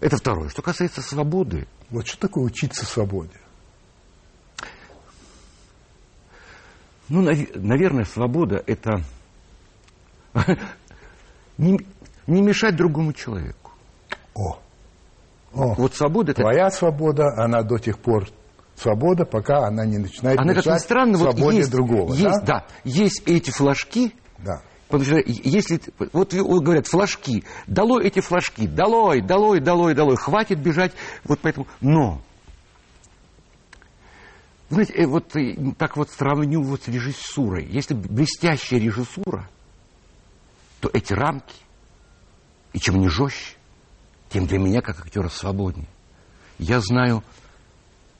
Это 0.00 0.16
второе. 0.16 0.48
Что 0.48 0.62
касается 0.62 1.02
свободы. 1.02 1.66
Вот 1.90 2.06
что 2.06 2.18
такое 2.20 2.44
учиться 2.44 2.84
свободе? 2.84 3.40
Ну, 7.08 7.22
наверное, 7.22 8.04
свобода– 8.04 8.62
это 8.66 9.02
не, 11.58 11.80
не 12.26 12.42
мешать 12.42 12.76
другому 12.76 13.14
человеку. 13.14 13.72
О. 14.34 14.60
О. 15.52 15.74
Вот 15.74 15.94
свобода... 15.94 16.34
Твоя 16.34 16.66
это... 16.66 16.76
свобода, 16.76 17.24
она 17.36 17.62
до 17.62 17.78
тех 17.78 17.98
пор 17.98 18.28
свобода, 18.76 19.24
пока 19.24 19.66
она 19.66 19.84
не 19.84 19.98
начинает 19.98 20.38
она, 20.38 20.54
мешать 20.54 20.80
странно, 20.80 21.18
свободе 21.18 21.42
вот 21.42 21.54
есть, 21.54 21.70
другого. 21.70 22.12
Есть, 22.12 22.44
да? 22.44 22.60
да, 22.60 22.66
есть 22.84 23.22
эти 23.26 23.50
флажки, 23.50 24.14
да. 24.38 24.62
Потому 24.88 25.04
что 25.04 25.22
если, 25.26 25.80
вот 26.12 26.32
говорят, 26.32 26.86
флажки, 26.86 27.44
долой 27.66 28.06
эти 28.06 28.20
флажки, 28.20 28.66
долой, 28.66 29.20
долой, 29.20 29.60
долой, 29.60 29.94
долой, 29.94 30.16
хватит 30.16 30.60
бежать, 30.60 30.92
вот 31.24 31.40
поэтому, 31.42 31.66
но, 31.82 32.22
знаете, 34.70 34.94
э, 34.94 35.06
вот 35.06 35.36
э, 35.36 35.56
так 35.76 35.98
вот 35.98 36.10
сравню 36.10 36.62
вот 36.62 36.84
с 36.84 36.88
режиссурой, 36.88 37.66
если 37.66 37.92
блестящая 37.92 38.80
режиссура, 38.80 39.46
то 40.80 40.88
эти 40.94 41.12
рамки, 41.12 41.56
и 42.72 42.78
чем 42.78 42.98
не 42.98 43.08
жестче, 43.08 43.57
тем 44.28 44.46
для 44.46 44.58
меня, 44.58 44.80
как 44.80 45.00
актера, 45.00 45.28
свободнее. 45.28 45.88
Я 46.58 46.80
знаю, 46.80 47.22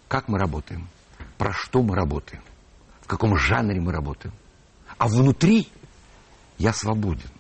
как 0.09 0.29
мы 0.29 0.39
работаем, 0.39 0.89
про 1.37 1.53
что 1.53 1.83
мы 1.83 1.95
работаем, 1.95 2.43
в 3.03 3.07
каком 3.07 3.37
жанре 3.37 3.81
мы 3.81 3.93
работаем. 3.93 4.35
А 4.97 5.09
внутри 5.09 5.69
я 6.57 6.73
свободен. 6.73 7.31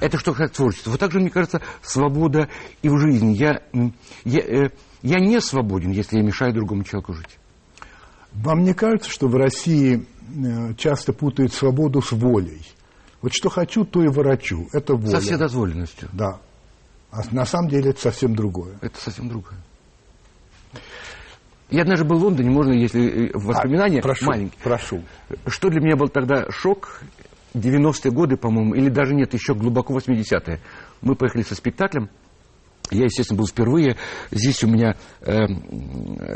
Это 0.00 0.18
что 0.18 0.32
как 0.32 0.52
творчество. 0.52 0.90
Вот 0.90 1.00
так 1.00 1.12
же, 1.12 1.20
мне 1.20 1.30
кажется, 1.30 1.60
свобода 1.82 2.48
и 2.82 2.88
в 2.88 2.98
жизни. 2.98 3.34
Я, 3.34 3.62
я, 4.24 4.40
э, 4.40 4.70
я 5.02 5.20
не 5.20 5.40
свободен, 5.40 5.90
если 5.90 6.18
я 6.18 6.22
мешаю 6.22 6.54
другому 6.54 6.84
человеку 6.84 7.14
жить. 7.14 7.38
Вам 8.32 8.62
не 8.62 8.74
кажется, 8.74 9.10
что 9.10 9.28
в 9.28 9.34
России 9.34 10.06
э, 10.06 10.74
часто 10.74 11.12
путают 11.12 11.52
свободу 11.52 12.00
с 12.00 12.12
волей? 12.12 12.62
Вот 13.20 13.32
что 13.34 13.48
хочу, 13.48 13.84
то 13.84 14.02
и 14.02 14.08
ворочу. 14.08 14.68
Это 14.72 14.94
воля. 14.94 15.10
Со 15.16 15.20
вседозволенностью. 15.20 16.08
Да. 16.12 16.40
А 17.10 17.22
на 17.30 17.44
самом 17.44 17.68
деле 17.68 17.90
это 17.90 18.00
совсем 18.00 18.34
другое. 18.34 18.76
Это 18.80 19.00
совсем 19.00 19.28
другое. 19.28 19.58
Я 21.70 21.82
однажды 21.82 22.04
был 22.06 22.18
в 22.18 22.22
Лондоне, 22.22 22.50
можно, 22.50 22.72
если 22.72 23.28
э, 23.28 23.30
воспоминания 23.34 23.98
а, 23.98 24.02
прошу, 24.02 24.26
маленькие. 24.26 24.60
Прошу. 24.62 25.02
Что 25.46 25.68
для 25.68 25.80
меня 25.80 25.96
был 25.96 26.08
тогда 26.08 26.50
шок, 26.50 27.02
90-е 27.54 28.10
годы, 28.10 28.36
по-моему, 28.36 28.74
или 28.74 28.88
даже 28.88 29.14
нет, 29.14 29.34
еще 29.34 29.54
глубоко 29.54 29.96
80-е. 29.98 30.60
Мы 31.02 31.14
поехали 31.14 31.42
со 31.42 31.54
спектаклем. 31.54 32.08
Я, 32.90 33.04
естественно, 33.04 33.38
был 33.38 33.46
впервые. 33.46 33.96
Здесь 34.30 34.64
у 34.64 34.68
меня 34.68 34.96
э, 35.20 35.46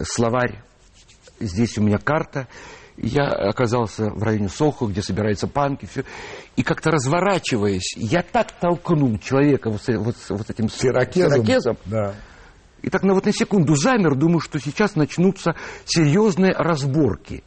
словарь, 0.05 0.63
здесь 1.41 1.79
у 1.79 1.83
меня 1.83 1.97
карта. 1.97 2.47
Я 2.97 3.25
оказался 3.25 4.11
в 4.11 4.23
районе 4.23 4.49
Сохо, 4.49 4.87
где 4.87 5.03
собираются 5.03 5.49
панки, 5.49 5.87
все. 5.87 6.05
И 6.57 6.63
как-то 6.63 6.91
разворачиваясь, 6.91 7.95
я 7.97 8.23
так 8.23 8.53
толкнул 8.53 9.19
человека 9.19 9.71
вот, 9.71 9.83
вот, 9.89 10.17
вот 10.29 10.51
этим 10.51 10.69
сирокезом. 10.69 11.33
сирокезом 11.33 11.77
да. 11.87 12.15
И 12.83 12.91
так 12.91 13.03
на 13.05 13.15
вот 13.15 13.25
на 13.25 13.33
секунду 13.33 13.77
замер, 13.77 14.15
думаю, 14.17 14.41
что 14.41 14.59
сейчас 14.59 14.97
начнутся 14.97 15.55
серьезные 15.85 16.53
разборки. 16.53 17.45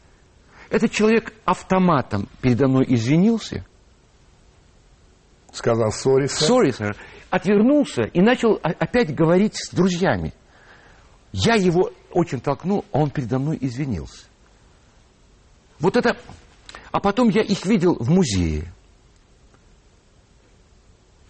Этот 0.70 0.90
человек 0.90 1.32
автоматом 1.44 2.28
передо 2.40 2.66
мной 2.66 2.84
извинился. 2.88 3.64
Сказал 5.52 5.92
«сори, 5.92 6.26
сэр». 6.26 6.48
«Сори, 6.48 6.70
сэр». 6.70 6.96
Отвернулся 7.30 8.02
и 8.02 8.20
начал 8.20 8.58
опять 8.62 9.14
говорить 9.14 9.56
с 9.56 9.70
друзьями. 9.74 10.32
Я 11.32 11.54
его 11.54 11.90
очень 12.12 12.40
толкнул, 12.40 12.84
а 12.92 12.98
он 12.98 13.10
передо 13.10 13.38
мной 13.38 13.58
извинился. 13.60 14.26
Вот 15.80 15.96
это... 15.96 16.16
А 16.92 17.00
потом 17.00 17.28
я 17.28 17.42
их 17.42 17.66
видел 17.66 17.96
в 17.98 18.08
музее, 18.08 18.72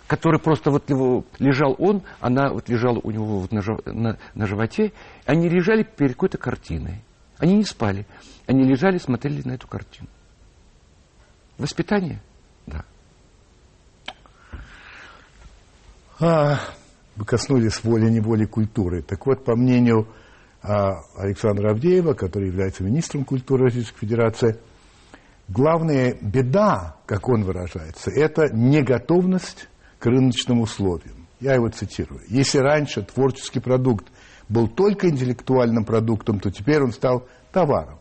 который 0.06 0.40
просто 0.40 0.70
вот 0.70 0.88
его, 0.88 1.24
лежал 1.38 1.74
он, 1.78 2.02
она 2.20 2.50
вот 2.50 2.68
лежала 2.68 3.00
у 3.02 3.11
него 3.11 3.40
вот 3.40 3.52
на, 3.52 3.62
на, 3.87 4.18
на 4.35 4.46
животе, 4.46 4.92
они 5.24 5.48
лежали 5.48 5.82
перед 5.82 6.12
какой-то 6.12 6.38
картиной. 6.38 7.02
Они 7.38 7.56
не 7.56 7.64
спали, 7.64 8.06
они 8.46 8.62
лежали, 8.64 8.98
смотрели 8.98 9.42
на 9.44 9.52
эту 9.52 9.66
картину. 9.66 10.09
Воспитание? 11.59 12.20
Да. 12.66 12.85
А, 16.20 16.61
вы 17.16 17.24
коснулись 17.24 17.82
воли-неволи 17.82 18.46
культуры. 18.46 19.02
Так 19.02 19.26
вот, 19.26 19.44
по 19.44 19.56
мнению 19.56 20.06
Александра 21.16 21.70
Авдеева, 21.70 22.14
который 22.14 22.48
является 22.48 22.83
министром 22.83 23.24
культуры 23.24 23.64
Российской 23.64 24.00
Федерации, 24.00 24.59
главная 25.48 26.16
беда, 26.20 26.96
как 27.07 27.29
он 27.29 27.44
выражается, 27.44 28.11
это 28.11 28.48
неготовность 28.52 29.68
к 29.98 30.07
рыночным 30.07 30.61
условиям. 30.61 31.26
Я 31.40 31.55
его 31.55 31.68
цитирую. 31.68 32.22
Если 32.29 32.59
раньше 32.59 33.02
творческий 33.02 33.61
продукт 33.61 34.07
был 34.48 34.68
только 34.68 35.09
интеллектуальным 35.09 35.85
продуктом, 35.85 36.40
то 36.40 36.50
теперь 36.50 36.83
он 36.83 36.92
стал 36.92 37.29
товаром, 37.52 37.98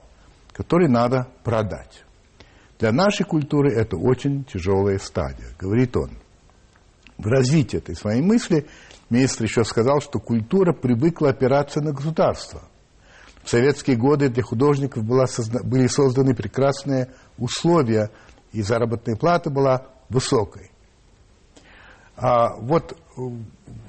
который 0.54 0.89
надо 0.89 1.28
продать. 1.43 2.04
Для 2.80 2.91
нашей 2.91 3.25
культуры 3.25 3.73
это 3.73 3.97
очень 3.97 4.43
тяжелая 4.43 4.97
стадия, 4.99 5.47
говорит 5.60 5.95
он. 5.95 6.12
В 7.17 7.28
развитии 7.28 7.78
этой 7.78 7.95
своей 7.95 8.21
мысли 8.21 8.67
Министр 9.10 9.43
еще 9.43 9.63
сказал, 9.63 10.01
что 10.01 10.19
культура 10.19 10.73
привыкла 10.73 11.30
опираться 11.30 11.82
на 11.82 11.91
государство. 11.93 12.63
В 13.43 13.49
советские 13.49 13.95
годы 13.95 14.30
для 14.30 14.41
художников 14.41 15.04
была 15.04 15.28
созда... 15.28 15.63
были 15.63 15.88
созданы 15.88 16.34
прекрасные 16.34 17.10
условия, 17.38 18.10
и 18.51 18.62
заработная 18.62 19.15
плата 19.15 19.49
была 19.51 19.88
высокой. 20.10 20.71
А 22.17 22.56
вот 22.56 22.93
э, 22.93 23.21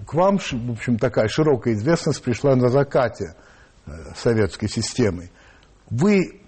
к 0.06 0.12
вам, 0.14 0.38
в 0.38 0.70
общем, 0.72 0.98
такая 0.98 1.28
широкая 1.28 1.74
известность 1.74 2.22
пришла 2.22 2.54
на 2.54 2.68
закате 2.68 3.34
э, 3.86 3.90
советской 4.14 4.68
системы. 4.68 5.30
Вы 5.88 6.40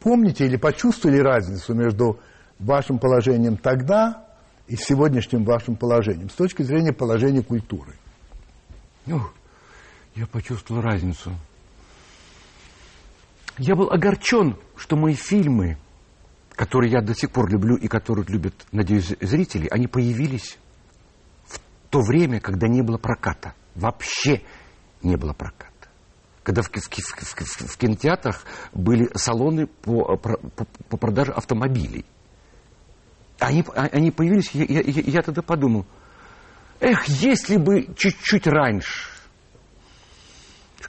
помните 0.00 0.46
или 0.46 0.56
почувствовали 0.56 1.18
разницу 1.18 1.74
между 1.74 2.18
вашим 2.58 2.98
положением 2.98 3.56
тогда 3.56 4.27
и 4.68 4.76
сегодняшним 4.76 5.44
вашим 5.44 5.76
положением, 5.76 6.28
с 6.28 6.34
точки 6.34 6.62
зрения 6.62 6.92
положения 6.92 7.42
культуры? 7.42 7.96
Ну, 9.06 9.22
я 10.14 10.26
почувствовал 10.26 10.82
разницу. 10.82 11.32
Я 13.56 13.74
был 13.74 13.90
огорчен, 13.90 14.56
что 14.76 14.96
мои 14.96 15.14
фильмы, 15.14 15.78
которые 16.50 16.92
я 16.92 17.00
до 17.00 17.14
сих 17.14 17.32
пор 17.32 17.50
люблю 17.50 17.76
и 17.76 17.88
которые 17.88 18.26
любят, 18.28 18.54
надеюсь, 18.70 19.14
зрители, 19.20 19.66
они 19.70 19.86
появились 19.86 20.58
в 21.46 21.58
то 21.88 22.00
время, 22.00 22.40
когда 22.40 22.68
не 22.68 22.82
было 22.82 22.98
проката. 22.98 23.54
Вообще 23.74 24.42
не 25.02 25.16
было 25.16 25.32
проката. 25.32 25.72
Когда 26.42 26.62
в, 26.62 26.68
в, 26.68 26.72
в, 26.72 27.68
в 27.68 27.78
кинотеатрах 27.78 28.44
были 28.72 29.08
салоны 29.14 29.66
по, 29.66 30.16
по, 30.16 30.38
по 30.88 30.96
продаже 30.96 31.32
автомобилей. 31.32 32.04
Они, 33.38 33.64
а, 33.74 33.88
они 33.92 34.10
появились, 34.10 34.50
я, 34.52 34.64
я, 34.64 34.80
я 34.82 35.22
тогда 35.22 35.42
подумал, 35.42 35.86
эх, 36.80 37.06
если 37.06 37.56
бы 37.56 37.86
чуть-чуть 37.96 38.46
раньше, 38.46 39.10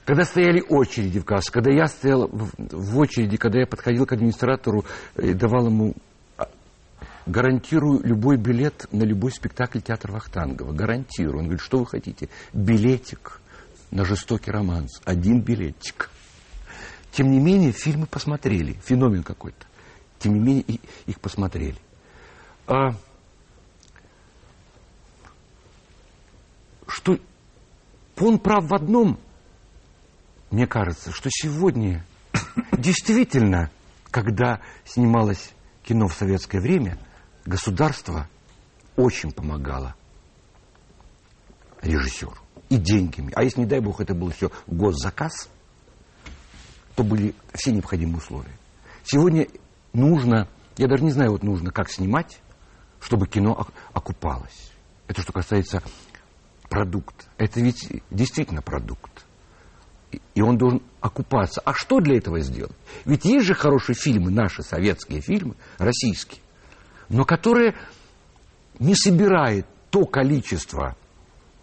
когда 0.04 0.24
стояли 0.24 0.60
очереди 0.68 1.20
в 1.20 1.24
кассу, 1.24 1.52
когда 1.52 1.70
я 1.70 1.86
стоял 1.86 2.28
в, 2.28 2.98
очереди, 2.98 3.36
когда 3.36 3.60
я 3.60 3.66
подходил 3.66 4.06
к 4.06 4.12
администратору 4.12 4.84
и 5.16 5.34
давал 5.34 5.66
ему 5.66 5.94
а, 6.36 6.48
гарантирую 7.26 8.00
любой 8.02 8.36
билет 8.36 8.88
на 8.90 9.04
любой 9.04 9.30
спектакль 9.30 9.80
театра 9.80 10.12
Вахтангова. 10.12 10.72
Гарантирую. 10.72 11.38
Он 11.38 11.44
говорит, 11.44 11.60
что 11.60 11.78
вы 11.78 11.86
хотите? 11.86 12.28
Билетик 12.52 13.40
на 13.92 14.04
жестокий 14.04 14.50
романс. 14.50 15.00
Один 15.04 15.42
билетик. 15.42 16.10
Тем 17.12 17.30
не 17.30 17.38
менее, 17.38 17.70
фильмы 17.70 18.06
посмотрели. 18.06 18.72
Феномен 18.84 19.22
какой-то. 19.22 19.66
Тем 20.18 20.34
не 20.34 20.40
менее, 20.40 20.80
их 21.06 21.20
посмотрели. 21.20 21.76
А, 22.70 22.94
что 26.86 27.18
он 28.16 28.38
прав 28.38 28.64
в 28.64 28.74
одном, 28.74 29.18
мне 30.52 30.68
кажется, 30.68 31.10
что 31.10 31.30
сегодня 31.32 32.06
действительно, 32.72 33.72
когда 34.12 34.60
снималось 34.84 35.50
кино 35.82 36.06
в 36.06 36.14
советское 36.14 36.60
время, 36.60 36.96
государство 37.44 38.28
очень 38.94 39.32
помогало 39.32 39.96
режиссеру 41.82 42.36
и 42.68 42.76
деньгами. 42.76 43.32
А 43.34 43.42
если, 43.42 43.62
не 43.62 43.66
дай 43.66 43.80
бог, 43.80 44.00
это 44.00 44.14
был 44.14 44.30
еще 44.30 44.52
госзаказ, 44.68 45.48
то 46.94 47.02
были 47.02 47.34
все 47.52 47.72
необходимые 47.72 48.18
условия. 48.18 48.56
Сегодня 49.02 49.48
нужно, 49.92 50.46
я 50.76 50.86
даже 50.86 51.02
не 51.02 51.10
знаю, 51.10 51.32
вот 51.32 51.42
нужно 51.42 51.72
как 51.72 51.90
снимать, 51.90 52.40
чтобы 53.00 53.26
кино 53.26 53.66
окупалось. 53.92 54.70
Это 55.08 55.22
что 55.22 55.32
касается 55.32 55.82
продукта. 56.68 57.24
Это 57.36 57.60
ведь 57.60 57.88
действительно 58.10 58.62
продукт. 58.62 59.26
И 60.34 60.42
он 60.42 60.58
должен 60.58 60.82
окупаться. 61.00 61.60
А 61.64 61.72
что 61.72 62.00
для 62.00 62.18
этого 62.18 62.40
сделать? 62.40 62.76
Ведь 63.04 63.24
есть 63.24 63.46
же 63.46 63.54
хорошие 63.54 63.96
фильмы, 63.96 64.30
наши 64.30 64.62
советские 64.62 65.20
фильмы, 65.20 65.54
российские, 65.78 66.40
но 67.08 67.24
которые 67.24 67.74
не 68.78 68.94
собирают 68.94 69.66
то 69.90 70.04
количество 70.04 70.96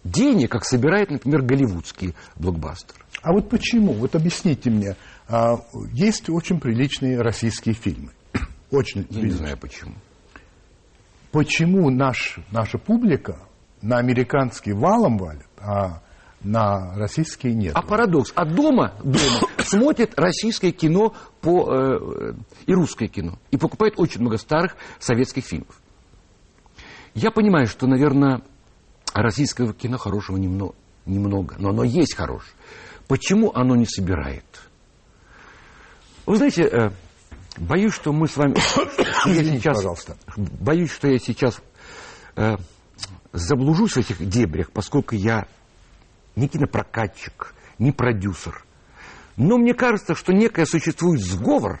денег, 0.04 0.52
как 0.52 0.64
собирает, 0.64 1.10
например, 1.10 1.42
голливудские 1.42 2.14
блокбастеры. 2.36 3.00
А 3.22 3.32
вот 3.32 3.48
почему? 3.50 3.92
Вот 3.92 4.14
объясните 4.14 4.70
мне. 4.70 4.96
А, 5.26 5.56
есть 5.92 6.30
очень 6.30 6.60
приличные 6.60 7.20
российские 7.20 7.74
фильмы. 7.74 8.12
Очень 8.70 9.06
Я 9.10 9.22
не 9.22 9.30
знаю 9.30 9.56
почему 9.56 9.94
почему 11.32 11.90
наш, 11.90 12.38
наша 12.50 12.78
публика 12.78 13.38
на 13.82 13.98
американский 13.98 14.72
валом 14.72 15.18
валит, 15.18 15.46
а 15.58 16.00
на 16.40 16.94
российские 16.96 17.54
нет. 17.54 17.72
А 17.74 17.82
парадокс. 17.82 18.32
А 18.34 18.44
дома, 18.44 18.94
дома 19.02 19.18
смотрит 19.58 20.18
российское 20.18 20.72
кино 20.72 21.14
по, 21.40 21.72
э, 21.72 22.32
и 22.66 22.72
русское 22.72 23.08
кино. 23.08 23.38
И 23.50 23.56
покупает 23.56 23.94
очень 23.96 24.20
много 24.20 24.38
старых 24.38 24.76
советских 24.98 25.44
фильмов. 25.44 25.80
Я 27.14 27.30
понимаю, 27.30 27.66
что, 27.66 27.86
наверное, 27.86 28.42
российского 29.12 29.72
кино 29.72 29.98
хорошего 29.98 30.36
немного, 30.36 30.74
немного 31.06 31.56
но 31.58 31.70
оно 31.70 31.82
есть 31.82 32.14
хорошее. 32.14 32.52
Почему 33.08 33.50
оно 33.54 33.74
не 33.74 33.86
собирает? 33.86 34.44
Вы 36.26 36.36
знаете, 36.36 36.62
э, 36.64 36.90
Боюсь, 37.60 37.92
что 37.92 38.12
мы 38.12 38.28
с 38.28 38.36
вами... 38.36 38.54
я 39.26 39.44
сейчас, 39.44 39.76
пожалуйста. 39.76 40.16
Боюсь, 40.36 40.90
что 40.90 41.08
я 41.08 41.18
сейчас 41.18 41.60
э, 42.36 42.56
заблужусь 43.32 43.92
в 43.92 43.96
этих 43.98 44.26
дебрях, 44.28 44.70
поскольку 44.70 45.14
я 45.14 45.46
не 46.36 46.48
кинопрокатчик, 46.48 47.54
не 47.78 47.92
продюсер. 47.92 48.64
Но 49.36 49.58
мне 49.58 49.74
кажется, 49.74 50.14
что 50.14 50.32
некое 50.32 50.66
существует 50.66 51.20
сговор, 51.20 51.80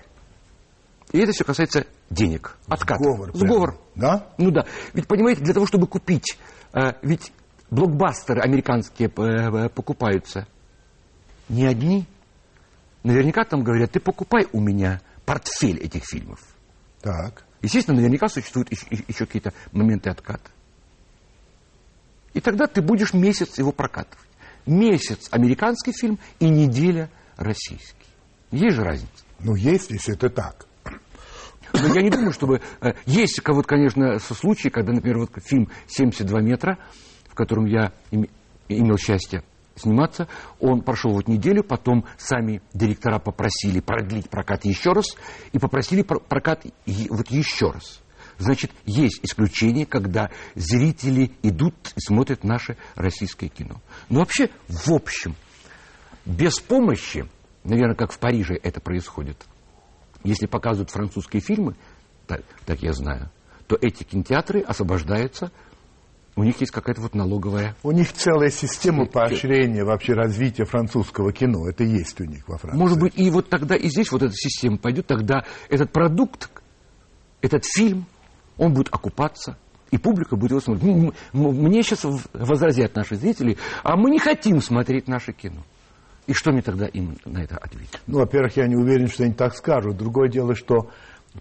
и 1.12 1.18
это 1.18 1.32
все 1.32 1.44
касается 1.44 1.86
денег, 2.10 2.56
откат. 2.66 2.98
Сговор. 2.98 3.32
прямо. 3.32 3.46
Сговор. 3.46 3.78
Да? 3.94 4.26
Ну 4.36 4.50
да. 4.50 4.66
Ведь, 4.94 5.06
понимаете, 5.06 5.42
для 5.42 5.54
того, 5.54 5.66
чтобы 5.66 5.86
купить, 5.86 6.38
э, 6.74 6.92
ведь 7.02 7.32
блокбастеры 7.70 8.40
американские 8.40 9.08
э, 9.08 9.22
э, 9.22 9.68
покупаются 9.68 10.46
не 11.48 11.66
одни. 11.66 12.06
Наверняка 13.04 13.44
там 13.44 13.62
говорят, 13.62 13.92
ты 13.92 14.00
покупай 14.00 14.46
у 14.52 14.60
меня 14.60 15.00
портфель 15.28 15.78
этих 15.78 16.04
фильмов. 16.04 16.40
Так. 17.02 17.44
Естественно, 17.60 17.98
наверняка 17.98 18.28
существуют 18.28 18.70
еще, 18.72 18.86
еще 18.90 19.26
какие-то 19.26 19.52
моменты 19.72 20.08
отката. 20.08 20.50
И 22.32 22.40
тогда 22.40 22.66
ты 22.66 22.80
будешь 22.80 23.12
месяц 23.12 23.58
его 23.58 23.70
прокатывать. 23.72 24.26
Месяц 24.64 25.28
американский 25.30 25.92
фильм 25.92 26.18
и 26.40 26.48
неделя 26.48 27.10
российский. 27.36 27.94
Есть 28.50 28.76
же 28.76 28.84
разница. 28.84 29.12
Ну, 29.40 29.54
есть, 29.54 29.90
если 29.90 30.14
это 30.14 30.30
так. 30.30 30.66
Но 31.74 31.86
я 31.94 32.02
не 32.02 32.10
думаю, 32.10 32.32
чтобы... 32.32 32.62
э, 32.80 32.92
Есть, 33.04 33.40
вот, 33.46 33.66
конечно, 33.66 34.18
случаи, 34.18 34.68
когда, 34.68 34.92
например, 34.92 35.18
вот 35.18 35.30
фильм 35.44 35.68
«72 35.88 36.40
метра», 36.40 36.78
в 37.28 37.34
котором 37.34 37.66
я 37.66 37.92
име- 38.10 38.30
имел 38.68 38.96
счастье 38.96 39.42
сниматься, 39.78 40.28
он 40.60 40.82
прошел 40.82 41.12
вот 41.12 41.28
неделю, 41.28 41.64
потом 41.64 42.04
сами 42.16 42.60
директора 42.74 43.18
попросили 43.18 43.80
продлить 43.80 44.28
прокат 44.28 44.64
еще 44.64 44.92
раз, 44.92 45.06
и 45.52 45.58
попросили 45.58 46.02
про- 46.02 46.20
прокат 46.20 46.66
вот 47.08 47.30
еще 47.30 47.70
раз. 47.70 48.00
Значит, 48.38 48.70
есть 48.86 49.20
исключения, 49.22 49.84
когда 49.84 50.30
зрители 50.54 51.32
идут 51.42 51.74
и 51.96 52.00
смотрят 52.00 52.44
наше 52.44 52.76
российское 52.94 53.48
кино. 53.48 53.80
Но 54.08 54.20
вообще, 54.20 54.50
в 54.68 54.92
общем, 54.92 55.34
без 56.24 56.60
помощи, 56.60 57.28
наверное, 57.64 57.96
как 57.96 58.12
в 58.12 58.18
Париже 58.18 58.54
это 58.62 58.80
происходит, 58.80 59.44
если 60.22 60.46
показывают 60.46 60.90
французские 60.90 61.40
фильмы, 61.42 61.74
так, 62.26 62.42
так 62.64 62.80
я 62.82 62.92
знаю, 62.92 63.30
то 63.66 63.76
эти 63.80 64.04
кинотеатры 64.04 64.60
освобождаются, 64.60 65.50
у 66.38 66.44
них 66.44 66.60
есть 66.60 66.70
какая-то 66.70 67.00
вот 67.00 67.14
налоговая... 67.14 67.74
У 67.82 67.90
них 67.90 68.12
целая 68.12 68.50
система 68.50 69.06
поощрения 69.06 69.84
вообще 69.84 70.12
развития 70.12 70.64
французского 70.64 71.32
кино. 71.32 71.68
Это 71.68 71.82
есть 71.82 72.20
у 72.20 72.24
них 72.24 72.48
во 72.48 72.58
Франции. 72.58 72.78
Может 72.78 73.00
быть, 73.00 73.12
и 73.16 73.28
вот 73.30 73.48
тогда 73.48 73.74
и 73.74 73.88
здесь 73.88 74.12
вот 74.12 74.22
эта 74.22 74.32
система 74.32 74.78
пойдет, 74.78 75.08
тогда 75.08 75.44
этот 75.68 75.92
продукт, 75.92 76.48
этот 77.40 77.64
фильм, 77.64 78.06
он 78.56 78.72
будет 78.72 78.88
окупаться, 78.94 79.58
и 79.90 79.98
публика 79.98 80.36
будет 80.36 80.52
его 80.52 80.60
смотреть. 80.60 81.12
Мне 81.32 81.82
сейчас 81.82 82.04
возразят 82.32 82.94
наши 82.94 83.16
зрители, 83.16 83.58
а 83.82 83.96
мы 83.96 84.10
не 84.10 84.20
хотим 84.20 84.60
смотреть 84.60 85.08
наше 85.08 85.32
кино. 85.32 85.64
И 86.28 86.34
что 86.34 86.52
мне 86.52 86.62
тогда 86.62 86.86
им 86.86 87.16
на 87.24 87.42
это 87.42 87.56
ответить? 87.56 87.98
Ну, 88.06 88.18
во-первых, 88.18 88.56
я 88.56 88.68
не 88.68 88.76
уверен, 88.76 89.08
что 89.08 89.24
они 89.24 89.32
так 89.32 89.56
скажут. 89.56 89.96
Другое 89.96 90.28
дело, 90.28 90.54
что 90.54 90.90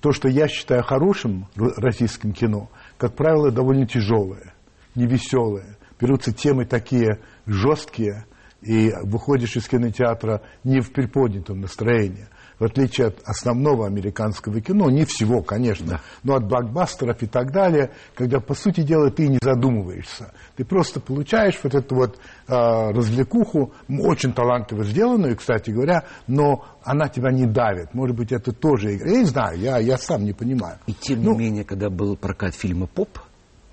то, 0.02 0.12
что 0.12 0.28
я 0.28 0.48
считаю 0.48 0.82
хорошим 0.82 1.48
российским 1.56 2.32
кино, 2.32 2.70
как 2.98 3.16
правило, 3.16 3.52
довольно 3.52 3.86
тяжелое, 3.86 4.54
невеселое. 4.98 5.78
Берутся 6.00 6.34
темы 6.34 6.66
такие 6.66 7.20
жесткие, 7.46 8.26
и 8.62 8.92
выходишь 9.04 9.56
из 9.56 9.68
кинотеатра 9.68 10.42
не 10.64 10.82
в 10.82 10.92
приподнятом 10.92 11.62
настроении. 11.62 12.28
В 12.60 12.64
отличие 12.64 13.08
от 13.08 13.22
основного 13.24 13.86
американского 13.86 14.60
кино, 14.62 14.90
не 14.90 15.06
всего, 15.06 15.44
конечно, 15.44 16.02
но 16.24 16.36
от 16.36 16.48
блокбастеров 16.48 17.22
и 17.22 17.28
так 17.28 17.52
далее, 17.52 17.92
когда, 18.16 18.40
по 18.40 18.56
сути 18.56 18.82
дела, 18.82 19.12
ты 19.12 19.28
не 19.28 19.38
задумываешься. 19.40 20.34
Ты 20.56 20.66
просто 20.66 21.00
получаешь 21.00 21.60
вот 21.62 21.76
эту 21.76 21.96
вот 21.96 22.20
а, 22.48 22.92
развлекуху, 22.92 23.74
очень 23.88 24.34
талантливо 24.34 24.84
сделанную, 24.86 25.38
кстати 25.38 25.70
говоря, 25.70 26.06
но 26.26 26.66
она 26.84 27.10
тебя 27.10 27.32
не 27.32 27.46
давит. 27.46 27.94
Может 27.94 28.16
быть, 28.16 28.32
это 28.32 28.52
тоже 28.52 28.96
игра. 28.96 29.12
Я 29.12 29.20
не 29.20 29.26
знаю, 29.26 29.60
я, 29.60 29.78
я 29.78 29.98
сам 30.00 30.26
не 30.26 30.34
понимаю. 30.34 30.80
И 30.88 30.94
тем 30.94 31.22
не 31.22 31.38
менее, 31.38 31.64
когда 31.64 31.92
был 31.92 32.18
прокат 32.18 32.56
фильма 32.56 32.88
«Поп», 32.88 33.20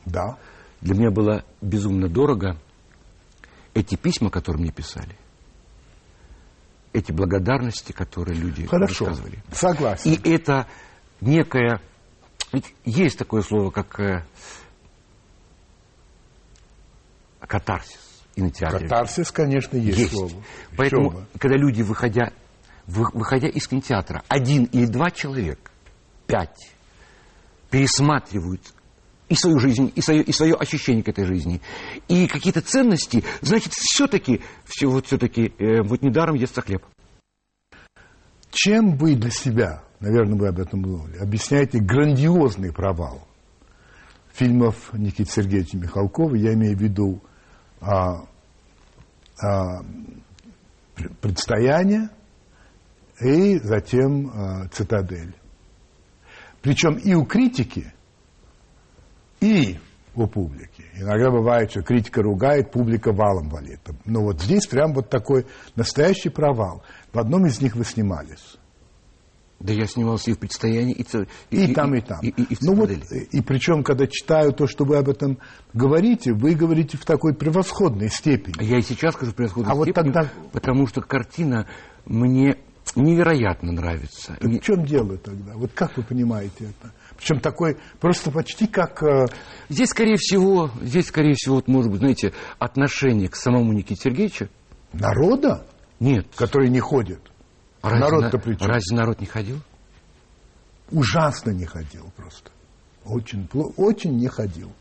Да. 0.04 0.36
Для 0.84 0.94
меня 0.94 1.10
было 1.10 1.44
безумно 1.62 2.08
дорого 2.08 2.58
эти 3.72 3.96
письма, 3.96 4.30
которые 4.30 4.62
мне 4.62 4.70
писали, 4.70 5.16
эти 6.92 7.10
благодарности, 7.10 7.92
которые 7.92 8.38
люди 8.38 8.66
Хорошо. 8.66 9.06
рассказывали. 9.06 9.42
Согласен. 9.50 10.12
И 10.12 10.28
это 10.30 10.68
некое... 11.22 11.80
ведь 12.52 12.72
есть 12.84 13.18
такое 13.18 13.40
слово, 13.40 13.70
как 13.70 13.98
э, 13.98 14.24
катарсис 17.40 18.22
и 18.36 18.42
на 18.42 18.50
театре. 18.50 18.86
Катарсис, 18.86 19.32
конечно, 19.32 19.78
есть, 19.78 19.98
Есть. 19.98 20.12
слово. 20.12 20.44
Поэтому, 20.76 21.10
вы? 21.10 21.26
когда 21.38 21.56
люди, 21.56 21.80
выходя, 21.80 22.30
вы- 22.86 23.10
выходя 23.14 23.48
из 23.48 23.66
кинотеатра, 23.66 24.22
один 24.28 24.64
или 24.64 24.84
два 24.84 25.10
человека, 25.10 25.70
пять, 26.26 26.74
пересматривают 27.70 28.60
и 29.28 29.34
свою 29.34 29.58
жизнь, 29.58 29.92
и 29.94 30.00
свое, 30.00 30.22
и 30.22 30.32
свое 30.32 30.54
ощущение 30.54 31.02
к 31.02 31.08
этой 31.08 31.24
жизни, 31.24 31.60
и 32.08 32.26
какие-то 32.26 32.60
ценности, 32.60 33.24
значит, 33.40 33.72
все-таки, 33.72 34.40
все, 34.64 34.86
вот 34.88 35.06
все-таки, 35.06 35.52
э, 35.58 35.82
вот 35.82 36.02
недаром 36.02 36.34
естся 36.34 36.60
хлеб. 36.60 36.84
Чем 38.50 38.96
вы 38.96 39.16
для 39.16 39.30
себя, 39.30 39.82
наверное, 40.00 40.38
вы 40.38 40.48
об 40.48 40.58
этом 40.58 40.82
думали, 40.82 41.16
объясняете 41.18 41.78
грандиозный 41.78 42.72
провал 42.72 43.26
фильмов 44.34 44.92
Никиты 44.92 45.30
Сергеевича 45.30 45.78
Михалкова, 45.78 46.34
я 46.34 46.54
имею 46.54 46.76
в 46.76 46.80
виду 46.80 47.22
а, 47.80 48.26
а, 49.40 49.82
пр- 50.94 51.12
«Предстояние» 51.20 52.10
и 53.20 53.58
затем 53.58 54.28
а, 54.28 54.68
«Цитадель». 54.68 55.34
Причем 56.62 56.94
и 56.94 57.14
у 57.14 57.24
критики, 57.24 57.93
и 59.40 59.78
у 60.14 60.26
публики. 60.26 60.84
Иногда 60.96 61.30
бывает, 61.30 61.70
что 61.70 61.82
критика 61.82 62.22
ругает, 62.22 62.70
публика 62.70 63.12
валом 63.12 63.48
валит. 63.48 63.80
Но 64.04 64.22
вот 64.22 64.40
здесь 64.40 64.66
прям 64.66 64.92
вот 64.94 65.10
такой 65.10 65.46
настоящий 65.74 66.28
провал. 66.28 66.82
В 67.12 67.18
одном 67.18 67.46
из 67.46 67.60
них 67.60 67.74
вы 67.74 67.84
снимались. 67.84 68.56
Да 69.60 69.72
я 69.72 69.86
снимался 69.86 70.30
и 70.30 70.34
в 70.34 70.38
предстоянии, 70.38 70.92
и, 70.94 71.02
ц- 71.04 71.26
И, 71.50 71.72
там, 71.72 71.94
и 71.94 72.00
там. 72.00 72.20
И, 72.20 72.28
и- 72.28 72.42
и 72.42 72.54
в 72.54 72.62
ну 72.62 72.74
вот, 72.74 72.90
и 72.90 73.40
причем, 73.40 73.82
когда 73.82 74.06
читаю 74.06 74.52
то, 74.52 74.66
что 74.66 74.84
вы 74.84 74.96
об 74.98 75.08
этом 75.08 75.38
говорите, 75.72 76.32
вы 76.32 76.54
говорите 76.54 76.98
в 76.98 77.04
такой 77.04 77.34
превосходной 77.34 78.10
степени. 78.10 78.62
Я 78.62 78.78
и 78.78 78.82
сейчас 78.82 79.14
скажу 79.14 79.32
превосходно 79.32 79.72
А 79.72 79.74
вот 79.74 79.92
тогда- 79.94 80.30
потому 80.52 80.86
что 80.86 81.00
картина 81.00 81.66
мне 82.04 82.56
невероятно 82.94 83.72
нравится. 83.72 84.34
Так 84.34 84.44
Мне- 84.44 84.60
в 84.60 84.62
чем 84.64 84.84
дело 84.84 85.16
тогда? 85.16 85.54
Вот 85.54 85.72
как 85.72 85.96
вы 85.96 86.02
понимаете 86.02 86.64
это? 86.66 86.92
Причем 87.16 87.40
такой, 87.40 87.76
просто 88.00 88.30
почти 88.30 88.66
как... 88.66 89.02
э, 89.02 89.26
Здесь, 89.68 89.90
скорее 89.90 90.16
всего, 90.16 90.70
здесь, 90.82 91.06
скорее 91.06 91.34
всего, 91.34 91.56
вот, 91.56 91.68
может 91.68 91.90
быть, 91.90 92.00
знаете, 92.00 92.32
отношение 92.58 93.28
к 93.28 93.36
самому 93.36 93.72
Никите 93.72 94.00
Сергеевичу. 94.02 94.48
народа, 94.92 95.66
Нет. 96.00 96.26
который 96.36 96.68
не 96.68 96.80
ходит. 96.80 97.20
А 97.82 97.90
разве 97.90 98.04
народ-то 98.04 98.36
на- 98.36 98.42
при 98.42 98.54
чем? 98.56 98.66
Разве 98.68 98.96
народ 98.96 99.20
не 99.20 99.26
ходил? 99.26 99.60
Ужасно 100.90 101.50
не 101.50 101.64
ходил 101.64 102.10
просто. 102.16 102.50
Очень, 103.04 103.46
пло- 103.50 103.72
очень 103.76 104.16
не 104.16 104.28
ходил. 104.28 104.72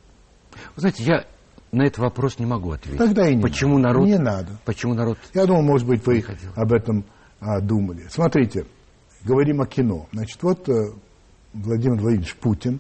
Вы 0.76 0.82
знаете, 0.82 1.04
я 1.04 1.26
на 1.72 1.84
этот 1.84 2.00
вопрос 2.00 2.40
не 2.40 2.46
могу 2.46 2.72
ответить. 2.72 2.98
Тогда 3.00 3.28
и 3.28 3.36
не 3.36 3.42
Почему 3.42 3.78
надо. 3.78 3.94
народ? 3.96 4.08
Не 4.08 4.18
надо. 4.20 4.60
Почему 4.66 4.94
народ? 4.94 5.18
Я 5.34 5.46
думал, 5.46 5.64
может 5.64 5.88
быть, 5.88 6.06
вы 6.06 6.22
ходил. 6.22 6.52
об 6.56 6.72
этом 6.74 7.06
а, 7.40 7.60
думали. 7.62 8.08
Смотрите, 8.10 8.66
говорим 9.24 9.62
о 9.62 9.66
кино. 9.66 10.08
Значит, 10.14 10.42
вот 10.44 10.70
э, 10.70 10.92
Владимир 11.54 12.00
Владимирович 12.00 12.36
Путин 12.36 12.80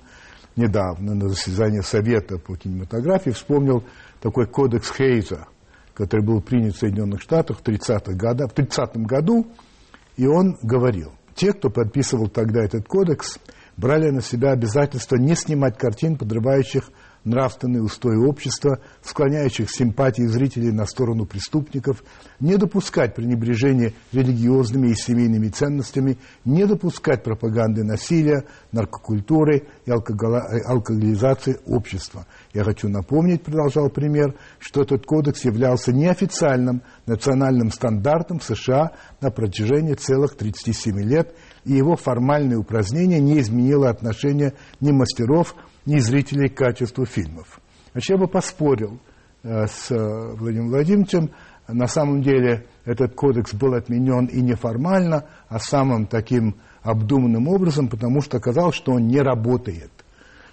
недавно 0.55 1.15
на 1.15 1.29
заседании 1.29 1.81
Совета 1.81 2.37
по 2.37 2.55
кинематографии 2.55 3.31
вспомнил 3.31 3.83
такой 4.21 4.47
кодекс 4.47 4.91
Хейза, 4.91 5.47
который 5.93 6.25
был 6.25 6.41
принят 6.41 6.75
в 6.75 6.79
Соединенных 6.79 7.21
Штатах 7.21 7.59
в 7.59 7.63
30-х 7.63 8.13
годах, 8.13 8.51
в 8.51 8.53
30 8.53 8.97
году, 8.97 9.47
и 10.17 10.25
он 10.27 10.57
говорил, 10.61 11.11
те, 11.35 11.53
кто 11.53 11.69
подписывал 11.69 12.27
тогда 12.27 12.63
этот 12.63 12.87
кодекс, 12.87 13.39
брали 13.77 14.09
на 14.09 14.21
себя 14.21 14.51
обязательство 14.51 15.15
не 15.15 15.35
снимать 15.35 15.77
картин, 15.77 16.17
подрывающих 16.17 16.89
нравственные 17.23 17.81
устои 17.81 18.17
общества, 18.17 18.79
склоняющих 19.01 19.69
симпатии 19.69 20.23
зрителей 20.23 20.71
на 20.71 20.85
сторону 20.85 21.25
преступников, 21.25 22.03
не 22.39 22.57
допускать 22.57 23.15
пренебрежения 23.15 23.93
религиозными 24.11 24.89
и 24.89 24.95
семейными 24.95 25.47
ценностями, 25.47 26.17
не 26.45 26.65
допускать 26.65 27.23
пропаганды 27.23 27.83
насилия, 27.83 28.45
наркокультуры 28.71 29.67
и 29.85 29.91
э, 29.91 29.93
алкоголизации 30.65 31.59
общества. 31.65 32.25
Я 32.53 32.63
хочу 32.63 32.89
напомнить, 32.89 33.43
продолжал 33.43 33.89
пример, 33.89 34.35
что 34.59 34.81
этот 34.81 35.05
кодекс 35.05 35.45
являлся 35.45 35.93
неофициальным 35.93 36.81
национальным 37.05 37.71
стандартом 37.71 38.41
США 38.41 38.91
на 39.21 39.31
протяжении 39.31 39.93
целых 39.93 40.35
37 40.35 40.99
лет, 41.01 41.35
и 41.65 41.73
его 41.73 41.95
формальное 41.95 42.57
упразднение 42.57 43.19
не 43.19 43.39
изменило 43.39 43.89
отношения 43.89 44.53
ни 44.79 44.91
мастеров, 44.91 45.55
ни 45.85 45.99
зрителей 45.99 46.49
к 46.49 46.57
качеству 46.57 47.05
фильмов. 47.05 47.59
Значит, 47.91 48.09
я 48.09 48.17
бы 48.17 48.27
поспорил 48.27 48.99
э, 49.43 49.67
с 49.67 49.91
э, 49.91 50.33
Владимиром 50.35 50.69
Владимировичем. 50.69 51.31
На 51.67 51.87
самом 51.87 52.21
деле 52.21 52.65
этот 52.85 53.15
кодекс 53.15 53.53
был 53.53 53.73
отменен 53.73 54.25
и 54.25 54.41
неформально, 54.41 55.25
а 55.47 55.59
самым 55.59 56.07
таким 56.07 56.55
обдуманным 56.81 57.47
образом, 57.47 57.87
потому 57.87 58.21
что 58.21 58.37
оказалось, 58.37 58.75
что 58.75 58.93
он 58.93 59.07
не 59.07 59.19
работает. 59.19 59.91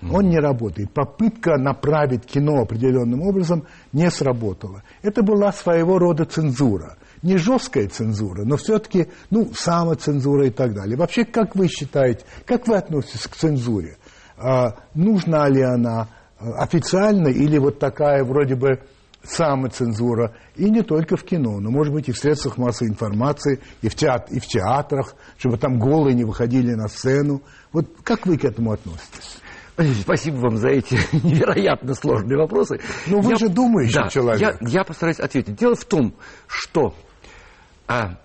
Он 0.09 0.31
не 0.31 0.39
работает. 0.39 0.93
Попытка 0.95 1.59
направить 1.59 2.25
кино 2.25 2.63
определенным 2.63 3.21
образом 3.21 3.67
не 3.93 4.11
сработала. 4.11 4.83
Это 5.03 5.23
была 5.23 5.53
своего 5.53 5.99
рода 5.99 6.25
цензура. 6.25 6.97
Не 7.23 7.37
жесткая 7.37 7.87
цензура, 7.87 8.45
но 8.45 8.57
все-таки, 8.57 9.09
ну, 9.29 9.51
самоцензура 9.55 10.47
и 10.47 10.51
так 10.51 10.73
далее. 10.73 10.97
Вообще, 10.97 11.27
как 11.27 11.55
вы 11.55 11.69
считаете, 11.69 12.25
как 12.47 12.67
вы 12.67 12.77
относитесь 12.77 13.27
к 13.27 13.37
цензуре? 13.37 13.99
А, 14.41 14.75
нужна 14.95 15.49
ли 15.49 15.63
она 15.63 16.09
а, 16.39 16.63
официально 16.63 17.29
или 17.29 17.59
вот 17.59 17.79
такая 17.79 18.25
вроде 18.25 18.55
бы 18.55 18.81
самоцензура, 19.23 20.35
и 20.57 20.71
не 20.71 20.83
только 20.83 21.17
в 21.17 21.25
кино, 21.25 21.61
но, 21.61 21.71
может 21.71 21.93
быть, 21.93 22.09
и 22.09 22.13
в 22.13 22.17
средствах 22.17 22.57
массовой 22.57 22.89
информации, 22.89 23.61
и 23.83 23.91
в, 23.91 23.95
театр, 23.95 24.35
и 24.35 24.41
в 24.41 24.47
театрах, 24.47 25.15
чтобы 25.37 25.59
там 25.59 25.79
голые 25.79 26.15
не 26.15 26.25
выходили 26.25 26.73
на 26.73 26.89
сцену. 26.89 27.43
Вот 27.71 27.87
как 28.03 28.27
вы 28.27 28.39
к 28.39 28.45
этому 28.45 28.73
относитесь? 28.73 29.39
Спасибо 30.03 30.37
вам 30.37 30.57
за 30.57 30.69
эти 30.69 30.95
невероятно 31.13 31.95
сложные 31.95 32.39
вопросы. 32.39 32.81
Ну, 33.07 33.21
вы 33.21 33.33
я, 33.33 33.37
же 33.37 33.49
думающий 33.49 33.95
да, 33.95 34.09
человек. 34.09 34.59
Я, 34.61 34.69
я 34.69 34.85
постараюсь 34.85 35.21
ответить. 35.21 35.57
Дело 35.57 35.75
в 35.75 35.85
том, 35.85 36.15
что 36.47 36.95
а, 37.87 38.19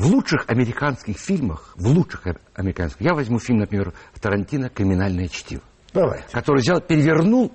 в 0.00 0.06
лучших 0.06 0.48
американских 0.48 1.18
фильмах, 1.18 1.74
в 1.76 1.86
лучших 1.86 2.22
американских, 2.54 3.02
я 3.02 3.12
возьму 3.12 3.38
фильм, 3.38 3.58
например, 3.58 3.92
Тарантино 4.18 4.70
«Криминальное 4.70 5.28
чтиво». 5.28 5.62
Давайте. 5.92 6.24
Который 6.32 6.60
взял, 6.60 6.80
перевернул 6.80 7.52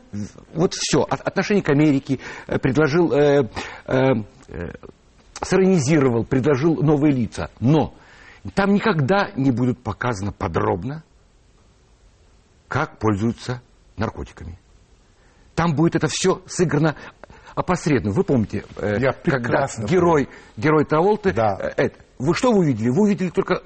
вот 0.54 0.74
все, 0.76 1.02
отношение 1.02 1.64
к 1.64 1.70
Америке, 1.70 2.20
э, 2.48 2.60
предложил, 2.60 3.12
э, 3.14 3.50
э, 3.88 3.96
э, 4.50 4.74
сиронизировал, 5.42 6.24
предложил 6.24 6.76
новые 6.84 7.14
лица. 7.14 7.50
Но 7.60 7.96
там 8.54 8.74
никогда 8.74 9.32
не 9.36 9.52
будут 9.52 9.82
показано 9.82 10.32
подробно, 10.32 11.04
как 12.68 13.00
пользуются 13.00 13.62
наркотиками. 13.98 14.60
Там 15.56 15.74
будет 15.74 15.96
это 15.96 16.08
все 16.10 16.44
сыграно 16.46 16.96
опосредованно. 17.56 18.14
Вы 18.14 18.24
помните, 18.24 18.66
э, 18.76 18.98
Я 19.00 19.14
когда 19.14 19.68
герой, 19.88 20.28
герой 20.58 20.86
Траолты, 20.86 21.34
да. 21.34 21.58
э, 21.60 21.86
это, 21.86 22.05
вы 22.18 22.34
что 22.34 22.52
вы 22.52 22.60
увидели? 22.60 22.90
Вы 22.90 23.04
увидели 23.04 23.30
только 23.30 23.64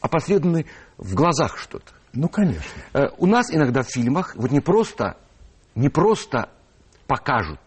опосредованно 0.00 0.64
в 0.98 1.14
глазах 1.14 1.56
что-то. 1.58 1.92
Ну, 2.12 2.28
конечно. 2.28 2.62
Э, 2.92 3.08
у 3.18 3.26
нас 3.26 3.52
иногда 3.52 3.82
в 3.82 3.88
фильмах 3.88 4.34
вот 4.36 4.50
не 4.50 4.60
просто, 4.60 5.16
не 5.74 5.88
просто 5.88 6.50
покажут, 7.06 7.60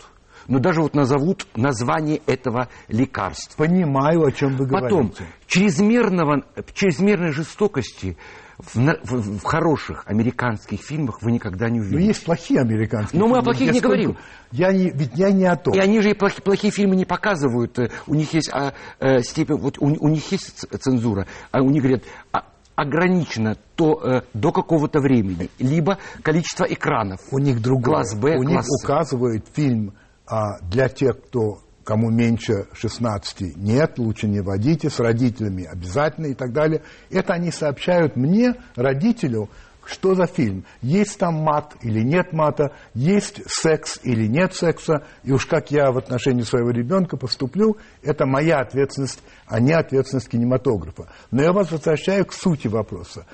но 0.47 0.59
даже 0.59 0.81
вот 0.81 0.93
назовут 0.93 1.47
название 1.55 2.21
этого 2.27 2.69
лекарства. 2.87 3.65
Понимаю, 3.65 4.23
о 4.23 4.31
чем 4.31 4.55
вы 4.57 4.67
говорите. 4.67 4.89
Потом, 4.89 5.13
чрезмерного, 5.47 6.43
чрезмерной 6.73 7.31
жестокости 7.31 8.17
в, 8.57 8.75
в, 8.75 9.39
в 9.39 9.43
хороших 9.43 10.03
американских 10.05 10.81
фильмах 10.81 11.21
вы 11.21 11.31
никогда 11.31 11.69
не 11.69 11.79
увидите. 11.79 11.99
Но 11.99 12.05
есть 12.05 12.23
плохие 12.25 12.61
американские 12.61 13.19
Но 13.19 13.25
фильмы. 13.25 13.37
мы 13.37 13.41
о 13.41 13.43
плохих 13.43 13.73
не 13.73 13.79
говорим. 13.81 14.17
Я 14.51 14.71
не, 14.71 14.89
ведь 14.91 15.11
я 15.15 15.31
не 15.31 15.45
о 15.45 15.55
том. 15.55 15.73
И 15.73 15.79
они 15.79 16.01
же 16.01 16.11
и 16.11 16.13
плохие, 16.13 16.41
плохие 16.41 16.71
фильмы 16.71 16.95
не 16.95 17.05
показывают. 17.05 17.77
Э, 17.79 17.89
у 18.07 18.15
них 18.15 18.33
есть 18.33 18.49
а, 18.53 18.73
а, 18.99 19.21
степень, 19.21 19.55
вот 19.57 19.77
у, 19.79 19.85
у 19.85 20.07
них 20.07 20.31
есть 20.31 20.65
цензура. 20.79 21.27
А 21.51 21.61
у 21.61 21.69
них 21.69 21.81
говорят, 21.83 22.03
а, 22.31 22.45
ограничено 22.75 23.57
то, 23.75 23.99
э, 24.03 24.21
до 24.33 24.51
какого-то 24.51 24.99
времени, 24.99 25.49
либо 25.59 25.97
количество 26.21 26.65
экранов. 26.65 27.21
У 27.31 27.39
них 27.39 27.61
другое. 27.61 28.03
Класс 28.03 28.15
Б, 28.15 28.37
У 28.37 28.43
класс 28.43 28.47
них 28.51 28.61
С. 28.63 28.83
указывает 28.83 29.45
фильм 29.53 29.93
а, 30.27 30.59
для 30.61 30.89
тех, 30.89 31.21
кто 31.21 31.59
кому 31.85 32.09
меньше 32.09 32.67
16 32.73 33.55
нет, 33.55 33.97
лучше 33.99 34.27
не 34.27 34.41
водите, 34.41 34.89
с 34.89 34.99
родителями 34.99 35.63
обязательно 35.63 36.25
и 36.25 36.33
так 36.33 36.51
далее. 36.51 36.81
Это 37.09 37.33
они 37.33 37.51
сообщают 37.51 38.17
мне, 38.17 38.55
родителю, 38.75 39.49
что 39.85 40.15
за 40.15 40.25
фильм. 40.25 40.65
Есть 40.81 41.19
там 41.19 41.35
мат 41.35 41.75
или 41.81 42.01
нет 42.01 42.33
мата, 42.33 42.73
есть 42.95 43.41
секс 43.45 43.99
или 44.03 44.25
нет 44.25 44.53
секса, 44.55 45.05
и 45.23 45.31
уж 45.31 45.45
как 45.45 45.69
я 45.69 45.91
в 45.91 45.97
отношении 45.97 46.41
своего 46.41 46.71
ребенка 46.71 47.17
поступлю, 47.17 47.77
это 48.01 48.25
моя 48.25 48.61
ответственность, 48.61 49.21
а 49.45 49.59
не 49.59 49.73
ответственность 49.73 50.29
кинематографа. 50.29 51.07
Но 51.29 51.43
я 51.43 51.53
вас 51.53 51.71
возвращаю 51.71 52.25
к 52.25 52.33
сути 52.33 52.67
вопроса. 52.67 53.27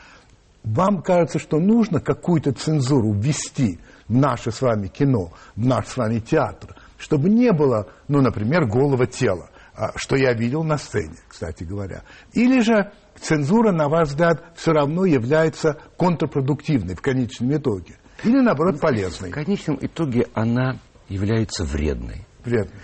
Вам 0.64 1.02
кажется, 1.02 1.40
что 1.40 1.58
нужно 1.58 2.02
какую-то 2.02 2.52
цензуру 2.52 3.14
ввести 3.14 3.80
в 4.10 4.14
наше 4.14 4.52
с 4.52 4.62
вами 4.62 4.88
кино, 4.88 5.32
в 5.56 5.66
наш 5.66 5.88
с 5.88 5.98
вами 5.98 6.20
театр, 6.20 6.76
чтобы 7.02 7.30
не 7.30 7.52
было, 7.52 7.88
ну, 8.08 8.22
например, 8.22 8.66
голого 8.66 9.08
тела, 9.08 9.50
а, 9.74 9.92
что 9.96 10.16
я 10.16 10.34
видел 10.34 10.64
на 10.64 10.78
сцене, 10.78 11.16
кстати 11.28 11.64
говоря. 11.64 12.04
Или 12.34 12.62
же 12.62 12.92
цензура, 13.20 13.72
на 13.72 13.90
ваш 13.90 14.10
взгляд, 14.10 14.44
все 14.56 14.72
равно 14.72 15.06
является 15.06 15.80
контрпродуктивной 15.98 16.94
в 16.94 17.02
конечном 17.02 17.56
итоге. 17.56 17.96
Или, 18.24 18.40
наоборот, 18.40 18.80
полезной. 18.80 19.32
В 19.32 19.34
конечном 19.34 19.80
итоге 19.82 20.28
она 20.36 20.78
является 21.10 21.64
вредной. 21.64 22.28
Вредной. 22.46 22.80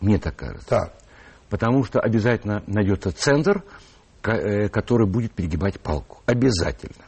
Мне 0.00 0.18
так 0.18 0.34
кажется. 0.34 0.68
Так. 0.68 0.94
Потому 1.48 1.84
что 1.84 2.00
обязательно 2.00 2.64
найдется 2.66 3.12
цензор, 3.12 3.62
э, 4.24 4.68
который 4.68 5.06
будет 5.06 5.32
перегибать 5.32 5.80
палку. 5.80 6.20
Обязательно. 6.26 7.04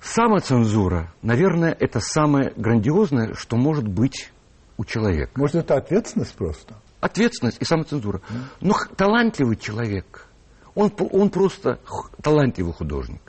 Самоцензура, 0.00 1.10
наверное, 1.22 1.72
это 1.72 2.00
самое 2.00 2.52
грандиозное, 2.54 3.32
что 3.32 3.56
может 3.56 3.88
быть 3.88 4.30
у 4.78 4.84
человека. 4.84 5.32
Может, 5.34 5.56
это 5.56 5.76
ответственность 5.76 6.34
просто? 6.34 6.74
Ответственность 7.00 7.58
и 7.60 7.64
самоцензура. 7.64 8.22
Но 8.60 8.74
талантливый 8.96 9.56
человек, 9.56 10.26
он, 10.74 10.92
он 10.98 11.28
просто 11.30 11.78
талантливый 12.22 12.72
художник. 12.72 13.20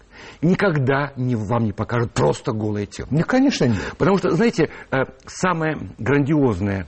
Никогда 0.41 1.11
не, 1.15 1.35
вам 1.35 1.65
не 1.65 1.73
покажет 1.73 2.11
просто 2.11 2.51
голое 2.51 2.85
тело. 2.85 3.07
Ну, 3.11 3.23
конечно, 3.23 3.65
нет. 3.65 3.93
Потому 3.97 4.17
что, 4.17 4.31
знаете, 4.31 4.69
э, 4.91 4.97
самое 5.25 5.77
грандиозное 5.97 6.87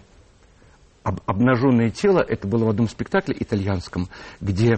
об, 1.04 1.22
обнаженное 1.26 1.90
тело, 1.90 2.20
это 2.20 2.48
было 2.48 2.66
в 2.66 2.70
одном 2.70 2.88
спектакле 2.88 3.36
итальянском, 3.40 4.10
где 4.42 4.78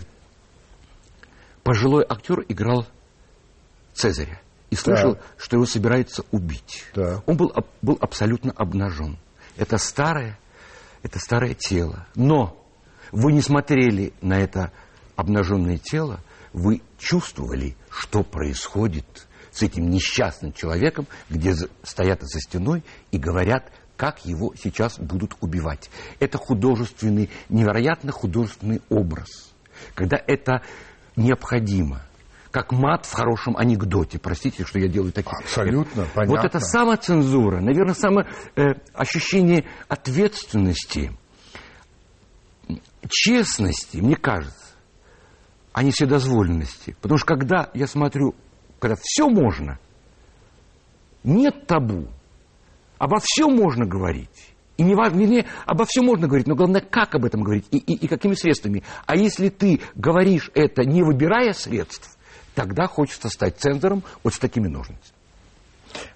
пожилой 1.64 2.06
актер 2.08 2.46
играл 2.48 2.86
Цезаря 3.94 4.40
и 4.70 4.76
слышал, 4.76 5.16
да. 5.16 5.22
что 5.38 5.56
его 5.58 5.66
собирается 5.66 6.24
убить. 6.32 6.86
Да. 6.96 7.22
Он 7.26 7.38
был, 7.38 7.54
был 7.82 7.98
абсолютно 8.02 8.52
обнажен. 8.52 9.18
Это 9.58 9.78
старое, 9.78 10.38
это 11.02 11.20
старое 11.20 11.54
тело. 11.54 12.08
Но 12.16 12.66
вы 13.12 13.32
не 13.34 13.42
смотрели 13.42 14.14
на 14.22 14.40
это 14.40 14.72
обнаженное 15.16 15.78
тело, 15.78 16.20
вы 16.54 16.82
чувствовали, 16.98 17.76
что 17.90 18.24
происходит 18.24 19.28
с 19.52 19.62
этим 19.62 19.90
несчастным 19.90 20.54
человеком, 20.54 21.08
где 21.30 21.56
стоят 21.84 22.22
за 22.22 22.40
стеной 22.40 22.84
и 23.12 23.18
говорят, 23.18 23.72
как 23.98 24.26
его 24.26 24.54
сейчас 24.56 25.00
будут 25.00 25.36
убивать. 25.42 25.90
Это 26.20 26.38
художественный, 26.38 27.30
невероятно 27.50 28.12
художественный 28.12 28.82
образ, 28.90 29.54
когда 29.94 30.18
это 30.18 30.64
необходимо– 31.16 32.02
как 32.54 32.72
мат 32.72 33.08
в 33.08 33.12
хорошем 33.12 33.58
анекдоте. 33.58 34.20
Простите, 34.20 34.64
что 34.64 34.78
я 34.78 34.88
делаю 34.88 35.12
такие. 35.12 35.36
Абсолютно, 35.40 36.06
понятно. 36.14 36.36
Вот 36.36 36.46
это 36.46 36.60
самоцензура, 36.60 37.60
наверное, 37.60 37.96
самое 37.96 38.28
э, 38.56 38.76
ощущение 38.94 39.66
ответственности, 39.88 41.12
честности, 43.10 43.98
мне 43.98 44.16
кажется, 44.16 44.76
а 45.74 45.82
не 45.82 45.90
вседозволенности. 45.90 46.96
Потому 47.02 47.18
что 47.18 47.26
когда 47.26 47.72
я 47.74 47.88
смотрю, 47.88 48.36
когда 48.78 48.96
все 49.02 49.28
можно, 49.28 49.80
нет 51.24 51.66
табу, 51.66 52.08
обо 53.00 53.18
всем 53.20 53.56
можно 53.56 53.88
говорить. 53.88 54.54
И 54.78 54.84
не 54.84 54.94
важно, 54.94 55.22
вернее, 55.22 55.48
обо 55.66 55.86
всем 55.86 56.06
можно 56.06 56.28
говорить, 56.28 56.46
но 56.46 56.54
главное, 56.56 56.82
как 56.82 57.16
об 57.16 57.26
этом 57.26 57.42
говорить 57.42 57.66
и, 57.72 57.78
и, 57.78 58.06
и 58.06 58.08
какими 58.08 58.36
средствами. 58.36 58.84
А 59.08 59.16
если 59.16 59.50
ты 59.50 59.82
говоришь 59.96 60.52
это, 60.54 60.84
не 60.84 61.02
выбирая 61.02 61.54
средств, 61.54 62.16
тогда 62.56 62.88
хочется 62.88 63.30
стать 63.30 63.58
цензором 63.58 64.04
вот 64.24 64.34
с 64.34 64.40
такими 64.40 64.68
ножницами. 64.68 65.14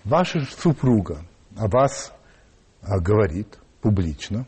Ваша 0.03 0.41
супруга 0.57 1.23
о 1.55 1.67
вас 1.67 2.11
а, 2.81 2.99
говорит 2.99 3.57
публично, 3.81 4.45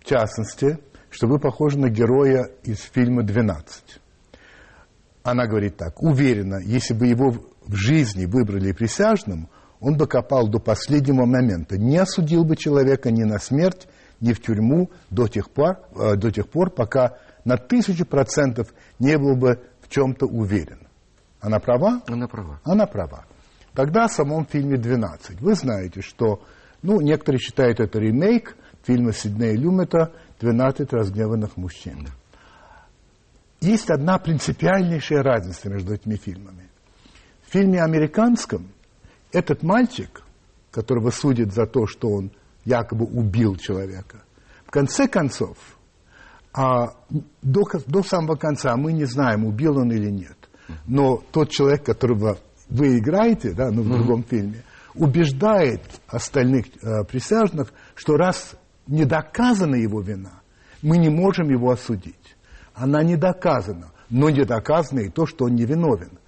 в 0.00 0.04
частности, 0.04 0.78
что 1.10 1.26
вы 1.26 1.38
похожи 1.38 1.78
на 1.78 1.88
героя 1.90 2.50
из 2.62 2.80
фильма 2.80 3.22
«12». 3.22 3.62
Она 5.22 5.46
говорит 5.46 5.76
так, 5.76 6.02
уверена, 6.02 6.60
если 6.62 6.94
бы 6.94 7.06
его 7.06 7.34
в 7.66 7.74
жизни 7.74 8.24
выбрали 8.24 8.72
присяжным, 8.72 9.48
он 9.80 9.96
бы 9.96 10.06
копал 10.06 10.48
до 10.48 10.58
последнего 10.58 11.26
момента, 11.26 11.76
не 11.78 11.98
осудил 11.98 12.44
бы 12.44 12.56
человека 12.56 13.10
ни 13.10 13.24
на 13.24 13.38
смерть, 13.38 13.86
ни 14.20 14.32
в 14.32 14.40
тюрьму 14.40 14.90
до 15.10 15.28
тех 15.28 15.50
пор, 15.50 15.80
э, 15.94 16.16
до 16.16 16.30
тех 16.30 16.48
пор 16.48 16.70
пока 16.70 17.18
на 17.44 17.56
тысячу 17.56 18.04
процентов 18.04 18.72
не 18.98 19.16
был 19.18 19.36
бы 19.36 19.62
в 19.80 19.88
чем-то 19.88 20.26
уверен. 20.26 20.79
Она 21.40 21.58
права? 21.58 22.02
Она 22.06 22.28
права. 22.28 22.60
Она 22.64 22.86
права. 22.86 23.24
Тогда 23.74 24.08
в 24.08 24.12
самом 24.12 24.46
фильме 24.46 24.76
«12». 24.76 25.38
Вы 25.40 25.54
знаете, 25.54 26.02
что, 26.02 26.42
ну, 26.82 27.00
некоторые 27.00 27.40
считают 27.40 27.80
это 27.80 27.98
ремейк 27.98 28.56
фильма 28.82 29.12
Сиднея 29.12 29.56
Люмета 29.56 30.12
«12 30.40 30.88
разгневанных 30.90 31.56
мужчин». 31.56 32.08
Есть 33.60 33.90
одна 33.90 34.18
принципиальнейшая 34.18 35.22
разница 35.22 35.68
между 35.68 35.94
этими 35.94 36.16
фильмами. 36.16 36.68
В 37.46 37.52
фильме 37.52 37.82
американском 37.82 38.68
этот 39.32 39.62
мальчик, 39.62 40.22
которого 40.70 41.10
судят 41.10 41.52
за 41.52 41.66
то, 41.66 41.86
что 41.86 42.08
он 42.08 42.32
якобы 42.64 43.04
убил 43.04 43.56
человека, 43.56 44.22
в 44.66 44.70
конце 44.70 45.08
концов, 45.08 45.58
а 46.52 46.94
до, 47.42 47.62
до 47.86 48.02
самого 48.02 48.36
конца 48.36 48.76
мы 48.76 48.92
не 48.92 49.04
знаем, 49.04 49.44
убил 49.44 49.78
он 49.78 49.92
или 49.92 50.10
нет. 50.10 50.39
Но 50.86 51.22
тот 51.32 51.50
человек, 51.50 51.84
которого 51.84 52.38
вы 52.68 52.98
играете, 52.98 53.52
да, 53.52 53.70
ну, 53.70 53.82
в 53.82 53.88
другом 53.88 54.24
фильме, 54.24 54.62
убеждает 54.94 55.82
остальных 56.08 56.66
э, 56.82 57.04
присяжных, 57.04 57.72
что 57.94 58.16
раз 58.16 58.54
не 58.86 59.04
доказана 59.04 59.76
его 59.76 60.00
вина, 60.00 60.40
мы 60.82 60.98
не 60.98 61.08
можем 61.08 61.48
его 61.48 61.70
осудить. 61.70 62.36
Она 62.74 63.02
не 63.02 63.16
доказана, 63.16 63.92
но 64.08 64.30
не 64.30 64.44
доказано 64.44 65.00
и 65.00 65.08
то, 65.08 65.26
что 65.26 65.44
он 65.44 65.54
невиновен. 65.54 66.18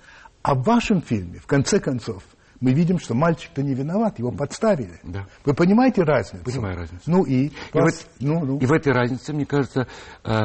А 0.43 0.55
в 0.55 0.62
вашем 0.62 1.01
фильме, 1.03 1.38
в 1.38 1.47
конце 1.47 1.80
концов, 1.80 2.22
мы 2.61 2.72
видим, 2.72 2.99
что 3.01 3.14
мальчик-то 3.14 3.62
не 3.62 3.74
виноват, 3.74 4.18
его 4.18 4.30
подставили. 4.30 5.01
Да. 5.03 5.26
Вы 5.45 5.55
понимаете 5.55 6.03
разницу? 6.03 6.45
Понимаю 6.45 6.76
разницу. 6.76 7.03
Ну 7.07 7.24
и? 7.24 7.47
И, 7.47 7.53
вас- 7.72 8.07
вот- 8.07 8.07
ну, 8.20 8.45
ну. 8.45 8.59
и 8.59 8.66
в 8.66 8.72
этой 8.72 8.93
разнице, 8.93 9.32
мне 9.32 9.47
кажется, 9.47 9.88
э, 10.24 10.43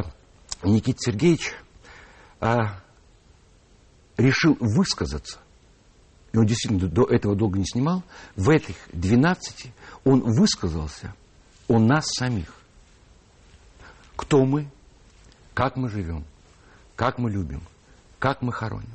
Никита 0.64 0.98
Сергеевич 1.00 1.54
э, 2.42 2.48
решил 4.18 4.58
высказаться. 4.60 5.40
И 6.34 6.38
он 6.38 6.46
действительно 6.46 6.90
до 6.90 7.04
этого 7.04 7.36
долго 7.36 7.58
не 7.58 7.66
снимал. 7.66 8.04
В 8.36 8.50
этих 8.50 8.76
12 8.94 9.72
он 10.04 10.22
высказался 10.22 11.14
о 11.68 11.80
нас 11.80 12.06
самих. 12.08 12.54
Кто 14.16 14.46
мы, 14.46 14.68
как 15.54 15.78
мы 15.78 15.90
живем, 15.90 16.26
как 16.96 17.18
мы 17.18 17.32
любим, 17.32 17.62
как 18.20 18.42
мы 18.42 18.52
хороним. 18.52 18.90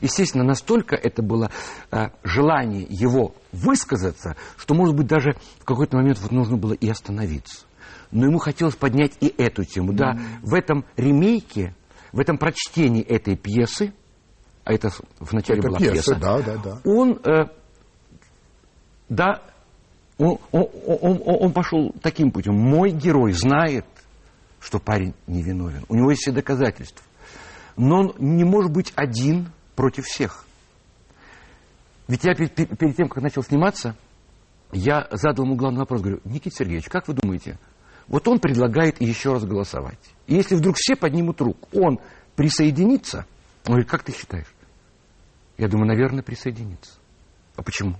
Естественно, 0.00 0.44
настолько 0.44 0.96
это 0.96 1.22
было 1.22 1.50
э, 1.90 2.08
желание 2.24 2.86
его 2.88 3.34
высказаться, 3.52 4.36
что, 4.56 4.74
может 4.74 4.96
быть, 4.96 5.06
даже 5.06 5.36
в 5.60 5.64
какой-то 5.64 5.96
момент 5.96 6.18
вот 6.18 6.32
нужно 6.32 6.56
было 6.56 6.72
и 6.72 6.88
остановиться. 6.88 7.64
Но 8.10 8.26
ему 8.26 8.38
хотелось 8.38 8.76
поднять 8.76 9.12
и 9.20 9.26
эту 9.26 9.64
тему. 9.64 9.92
Да, 9.92 10.18
в 10.42 10.54
этом 10.54 10.84
ремейке, 10.96 11.74
в 12.12 12.20
этом 12.20 12.36
прочтении 12.38 13.02
этой 13.02 13.36
пьесы, 13.36 13.92
а 14.66 14.72
это 14.72 14.90
вначале 15.20 15.60
Это 15.60 15.68
была 15.68 15.78
пьеса, 15.78 15.92
пьеса, 15.94 16.16
да, 16.16 16.42
да, 16.42 16.56
да. 16.56 16.80
он, 16.84 17.20
э, 17.24 17.46
да, 19.08 19.40
он, 20.18 20.38
он- 20.50 20.68
он- 20.74 21.20
он- 21.24 21.52
пошел 21.52 21.94
таким 22.02 22.32
путем. 22.32 22.54
Мой 22.56 22.90
герой 22.90 23.32
знает, 23.32 23.86
что 24.58 24.80
парень 24.80 25.14
невиновен. 25.28 25.84
У 25.88 25.94
него 25.94 26.10
есть 26.10 26.22
все 26.22 26.32
доказательства. 26.32 27.04
Но 27.76 28.00
он 28.00 28.14
не 28.18 28.42
может 28.42 28.72
быть 28.72 28.92
один 28.96 29.52
против 29.76 30.06
всех. 30.06 30.44
Ведь 32.08 32.24
я 32.24 32.34
перед, 32.34 32.52
перед- 32.52 32.76
перед 32.76 32.96
тем, 32.96 33.08
как 33.08 33.22
начал 33.22 33.44
сниматься, 33.44 33.94
я 34.72 35.06
задал 35.12 35.44
ему 35.44 35.54
главный 35.54 35.78
вопрос. 35.80 36.00
Говорю, 36.00 36.20
Никита 36.24 36.56
Сергеевич, 36.56 36.88
как 36.88 37.06
вы 37.06 37.14
думаете, 37.14 37.56
вот 38.08 38.26
он 38.26 38.40
предлагает 38.40 39.00
еще 39.00 39.32
раз 39.32 39.44
голосовать. 39.44 39.98
И 40.26 40.34
если 40.34 40.56
вдруг 40.56 40.74
все 40.76 40.96
поднимут 40.96 41.40
руку, 41.40 41.68
он 41.78 42.00
присоединится? 42.34 43.26
Он 43.66 43.74
говорит, 43.74 43.88
как 43.88 44.02
ты 44.02 44.12
считаешь? 44.12 44.46
Я 45.58 45.68
думаю, 45.68 45.88
наверное, 45.88 46.22
присоединится. 46.22 46.94
А 47.56 47.62
почему? 47.62 47.96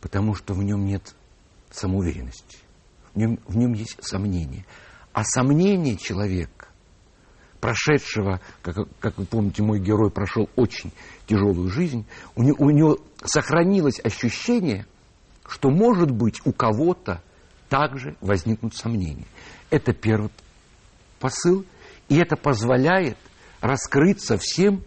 Потому 0.00 0.34
что 0.34 0.54
в 0.54 0.62
нем 0.62 0.84
нет 0.84 1.14
самоуверенности. 1.70 2.58
В 3.14 3.18
нем, 3.18 3.38
в 3.46 3.56
нем 3.56 3.72
есть 3.72 3.96
сомнение. 4.02 4.66
А 5.12 5.22
сомнение 5.24 5.96
человека, 5.96 6.68
прошедшего, 7.60 8.40
как, 8.62 8.76
как 8.98 9.16
вы 9.18 9.24
помните, 9.24 9.62
мой 9.62 9.78
герой 9.78 10.10
прошел 10.10 10.50
очень 10.56 10.92
тяжелую 11.26 11.70
жизнь, 11.70 12.04
у 12.34 12.42
него, 12.42 12.56
у 12.58 12.70
него 12.70 12.98
сохранилось 13.22 14.00
ощущение, 14.02 14.86
что, 15.46 15.70
может 15.70 16.10
быть, 16.10 16.40
у 16.44 16.52
кого-то 16.52 17.22
также 17.68 18.16
возникнут 18.20 18.74
сомнения. 18.74 19.26
Это 19.70 19.92
первый 19.92 20.30
посыл, 21.20 21.64
и 22.08 22.16
это 22.16 22.36
позволяет 22.36 23.16
раскрыться 23.60 24.36
всем 24.36 24.82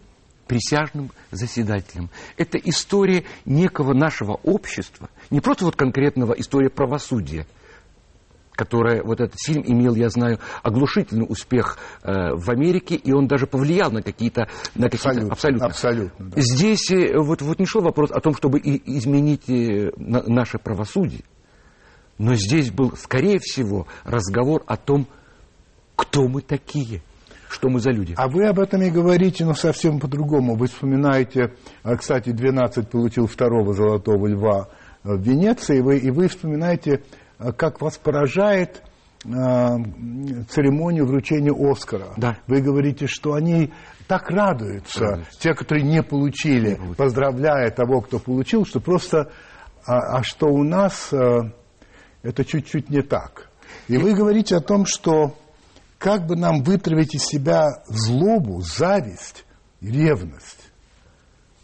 присяжным 0.48 1.12
заседателям. 1.32 2.10
Это 2.38 2.58
история 2.58 3.24
некого 3.46 3.94
нашего 3.94 4.34
общества, 4.44 5.10
не 5.30 5.40
просто 5.42 5.66
вот 5.66 5.76
конкретного 5.76 6.34
история 6.34 6.70
правосудия, 6.70 7.46
которая, 8.54 9.04
вот 9.04 9.20
этот 9.22 9.40
фильм 9.40 9.62
имел, 9.68 9.94
я 9.94 10.10
знаю, 10.10 10.40
оглушительный 10.64 11.28
успех 11.30 11.78
э, 12.02 12.34
в 12.34 12.50
Америке, 12.50 12.96
и 12.96 13.14
он 13.14 13.28
даже 13.28 13.46
повлиял 13.46 13.92
на 13.92 14.02
какие-то... 14.02 14.48
На 14.74 14.90
какие-то 14.90 15.28
Абсолютно, 15.32 15.66
абсолютно, 15.68 16.30
да. 16.30 16.42
Здесь 16.42 16.90
э, 16.90 17.18
вот, 17.20 17.44
вот 17.44 17.60
не 17.60 17.68
шел 17.68 17.82
вопрос 17.84 18.10
о 18.10 18.20
том, 18.20 18.36
чтобы 18.36 18.58
и- 18.58 18.98
изменить 18.98 19.48
э, 19.48 19.92
на- 19.98 20.24
наше 20.24 20.58
правосудие, 20.58 21.22
но 22.18 22.34
здесь 22.34 22.72
был, 22.72 22.96
скорее 22.98 23.38
всего, 23.40 23.86
разговор 24.04 24.64
о 24.66 24.76
том, 24.76 25.08
кто 25.96 26.28
мы 26.28 26.42
такие, 26.42 27.04
что 27.50 27.70
мы 27.70 27.80
за 27.80 27.92
люди. 27.92 28.14
А 28.18 28.28
вы 28.28 28.46
об 28.46 28.60
этом 28.60 28.82
и 28.82 28.90
говорите, 28.90 29.46
но 29.46 29.54
совсем 29.54 30.00
по-другому. 30.00 30.56
Вы 30.56 30.68
вспоминаете, 30.68 31.54
а, 31.84 31.96
кстати, 31.96 32.32
12 32.32 32.90
получил 32.90 33.28
второго 33.28 33.74
золотого 33.74 34.28
льва 34.28 34.68
э, 35.04 35.14
в 35.14 35.22
Венеции, 35.22 35.78
и 35.78 35.82
вы, 35.82 35.98
и 35.98 36.12
вы 36.12 36.28
вспоминаете, 36.28 37.04
а, 37.38 37.52
как 37.52 37.82
вас 37.82 37.98
поражает 37.98 38.84
а, 39.26 39.78
церемонию 40.50 41.06
вручения 41.06 41.54
Оскара. 41.54 42.14
Да. 42.18 42.38
Вы 42.48 42.62
говорите, 42.62 43.08
что 43.08 43.34
они 43.34 43.74
так 44.08 44.30
радуются, 44.30 45.04
Радуются. 45.04 45.40
те, 45.40 45.54
которые 45.54 45.84
не 45.84 46.02
получили, 46.04 46.80
поздравляя 46.96 47.70
того, 47.72 48.02
кто 48.02 48.20
получил, 48.20 48.66
что 48.66 48.80
просто, 48.80 49.32
а, 49.86 50.18
а 50.18 50.24
что 50.24 50.48
у 50.48 50.64
нас 50.64 51.12
а, 51.12 51.52
это 52.24 52.46
чуть-чуть 52.46 52.90
не 52.90 53.02
так. 53.02 53.50
И 53.88 53.98
вы 53.98 54.14
говорите 54.14 54.56
о 54.56 54.62
том, 54.62 54.86
что 54.86 55.36
как 55.98 56.26
бы 56.28 56.36
нам 56.36 56.64
вытравить 56.64 57.16
из 57.16 57.24
себя 57.24 57.68
злобу, 57.88 58.62
зависть 58.62 59.46
и 59.82 59.90
ревность. 59.92 60.70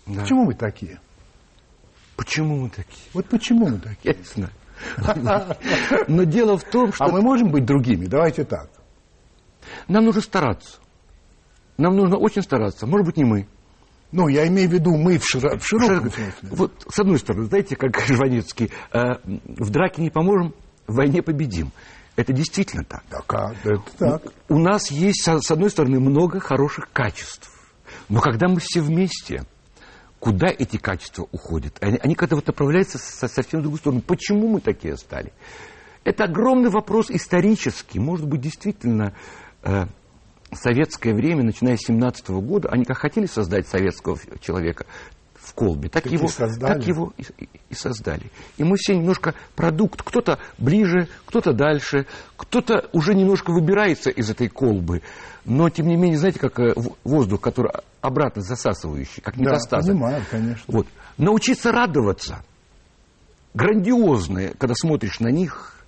Да. 0.05 0.21
Почему 0.21 0.45
мы 0.45 0.53
такие? 0.53 0.99
Почему 2.15 2.57
мы 2.57 2.69
такие? 2.69 3.05
Вот 3.13 3.25
почему 3.27 3.67
мы 3.69 3.79
такие? 3.79 4.13
Я 4.15 4.19
не 4.19 4.25
знаю. 4.25 4.51
Но 6.07 6.23
дело 6.23 6.57
в 6.57 6.63
том, 6.63 6.91
что 6.93 7.05
А 7.05 7.09
мы 7.09 7.21
можем 7.21 7.51
быть 7.51 7.65
другими? 7.65 8.05
Давайте 8.05 8.43
так. 8.43 8.69
нам 9.87 10.05
нужно 10.05 10.21
стараться. 10.21 10.77
Нам 11.77 11.95
нужно 11.95 12.17
очень 12.17 12.41
стараться. 12.43 12.85
Может 12.85 13.07
быть, 13.07 13.17
не 13.17 13.23
мы. 13.23 13.47
Ну, 14.11 14.27
я 14.27 14.47
имею 14.47 14.69
в 14.69 14.73
виду 14.73 14.95
мы 14.95 15.17
в, 15.17 15.23
широ- 15.23 15.57
в 15.57 15.65
широком 15.65 16.09
Широко- 16.09 16.11
смысле. 16.11 16.49
Вот, 16.51 16.85
с 16.87 16.99
одной 16.99 17.17
стороны, 17.17 17.45
знаете, 17.45 17.75
как 17.75 17.99
Жванецкий, 18.05 18.71
э, 18.91 18.99
в 19.23 19.69
драке 19.71 20.01
не 20.03 20.11
поможем, 20.11 20.53
в 20.85 20.95
войне 20.95 21.23
победим. 21.23 21.71
Это 22.15 22.31
действительно 22.31 22.83
так. 22.83 23.03
Так, 23.09 23.33
а, 23.33 23.53
это 23.63 23.81
так. 23.97 24.23
У 24.49 24.59
нас 24.59 24.91
есть, 24.91 25.23
с 25.23 25.51
одной 25.51 25.69
стороны, 25.69 25.99
много 25.99 26.39
хороших 26.39 26.91
качеств. 26.91 27.49
Но 28.09 28.21
когда 28.21 28.47
мы 28.47 28.59
все 28.59 28.81
вместе, 28.81 29.45
куда 30.19 30.47
эти 30.47 30.77
качества 30.77 31.27
уходят? 31.31 31.77
Они, 31.81 31.97
они 32.01 32.15
как-то 32.15 32.35
вот 32.35 32.47
направляются 32.47 32.97
со- 32.97 33.27
совсем 33.27 33.59
в 33.59 33.63
другую 33.63 33.79
сторону. 33.79 34.01
Почему 34.01 34.47
мы 34.47 34.61
такие 34.61 34.95
стали? 34.95 35.33
Это 36.03 36.25
огромный 36.25 36.69
вопрос 36.69 37.09
исторический. 37.09 37.99
Может 37.99 38.27
быть, 38.27 38.41
действительно, 38.41 39.15
э, 39.63 39.85
советское 40.51 41.13
время, 41.13 41.43
начиная 41.43 41.77
с 41.77 41.85
17 41.87 42.29
года, 42.41 42.69
они 42.69 42.85
как 42.85 42.97
хотели 42.97 43.25
создать 43.25 43.67
советского 43.67 44.19
человека 44.39 44.85
в 45.43 45.53
колбе, 45.53 45.89
так, 45.89 46.05
его, 46.05 46.27
создали. 46.27 46.73
так 46.73 46.87
его 46.87 47.13
и, 47.17 47.23
и- 47.69 47.75
создали. 47.75 48.31
И 48.57 48.63
мы 48.63 48.77
все 48.77 48.95
немножко 48.95 49.33
продукт. 49.55 50.01
Кто-то 50.01 50.39
ближе, 50.57 51.07
кто-то 51.25 51.53
дальше, 51.53 52.05
кто-то 52.37 52.89
уже 52.93 53.13
немножко 53.13 53.51
выбирается 53.51 54.09
из 54.09 54.29
этой 54.29 54.47
колбы. 54.47 55.01
Но, 55.45 55.69
тем 55.69 55.87
не 55.87 55.97
менее, 55.97 56.17
знаете, 56.17 56.39
как 56.39 56.59
э, 56.59 56.73
воздух, 57.03 57.41
который 57.41 57.71
обратно 57.99 58.41
засасывающий, 58.41 59.21
как 59.21 59.35
Да, 59.35 59.41
метастазы. 59.41 59.91
понимаю, 59.91 60.23
конечно. 60.31 60.63
Вот. 60.67 60.87
Научиться 61.17 61.71
радоваться. 61.71 62.43
Грандиозные, 63.53 64.53
когда 64.57 64.73
смотришь 64.75 65.19
на 65.19 65.27
них, 65.27 65.82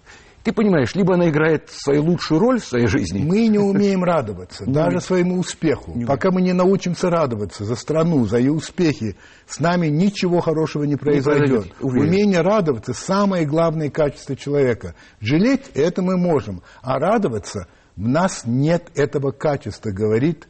ты 0.46 0.54
понимаешь, 0.54 0.94
либо 0.94 1.16
она 1.16 1.28
играет 1.30 1.72
свою 1.72 2.04
лучшую 2.04 2.40
роль 2.40 2.60
в 2.62 2.66
своей 2.66 2.86
жизни. 2.86 3.20
Мы 3.20 3.48
не 3.48 3.58
умеем 3.58 4.04
радоваться, 4.04 4.64
даже 4.68 5.02
своему 5.02 5.40
успеху. 5.40 6.00
Пока 6.08 6.30
мы 6.30 6.44
не 6.44 6.54
научимся 6.54 7.10
радоваться 7.10 7.66
за 7.66 7.76
страну, 7.76 8.26
за 8.26 8.38
ее 8.38 8.52
успехи, 8.52 9.18
с 9.48 9.60
нами 9.60 9.88
ничего 9.88 10.42
хорошего 10.42 10.84
не 10.84 10.98
произойдет. 10.98 11.74
Умение 11.82 12.42
радоваться– 12.42 12.94
самое 12.94 13.48
главное 13.48 13.90
качество 13.90 14.36
человека. 14.36 14.94
Жалеть– 15.20 15.72
это 15.74 16.04
мы 16.04 16.16
можем, 16.16 16.62
а 16.84 17.00
радоваться– 17.00 17.68
в 17.96 18.08
нас 18.08 18.44
нет 18.46 18.92
этого 18.94 19.32
качества, 19.32 19.90
говорит 19.90 20.48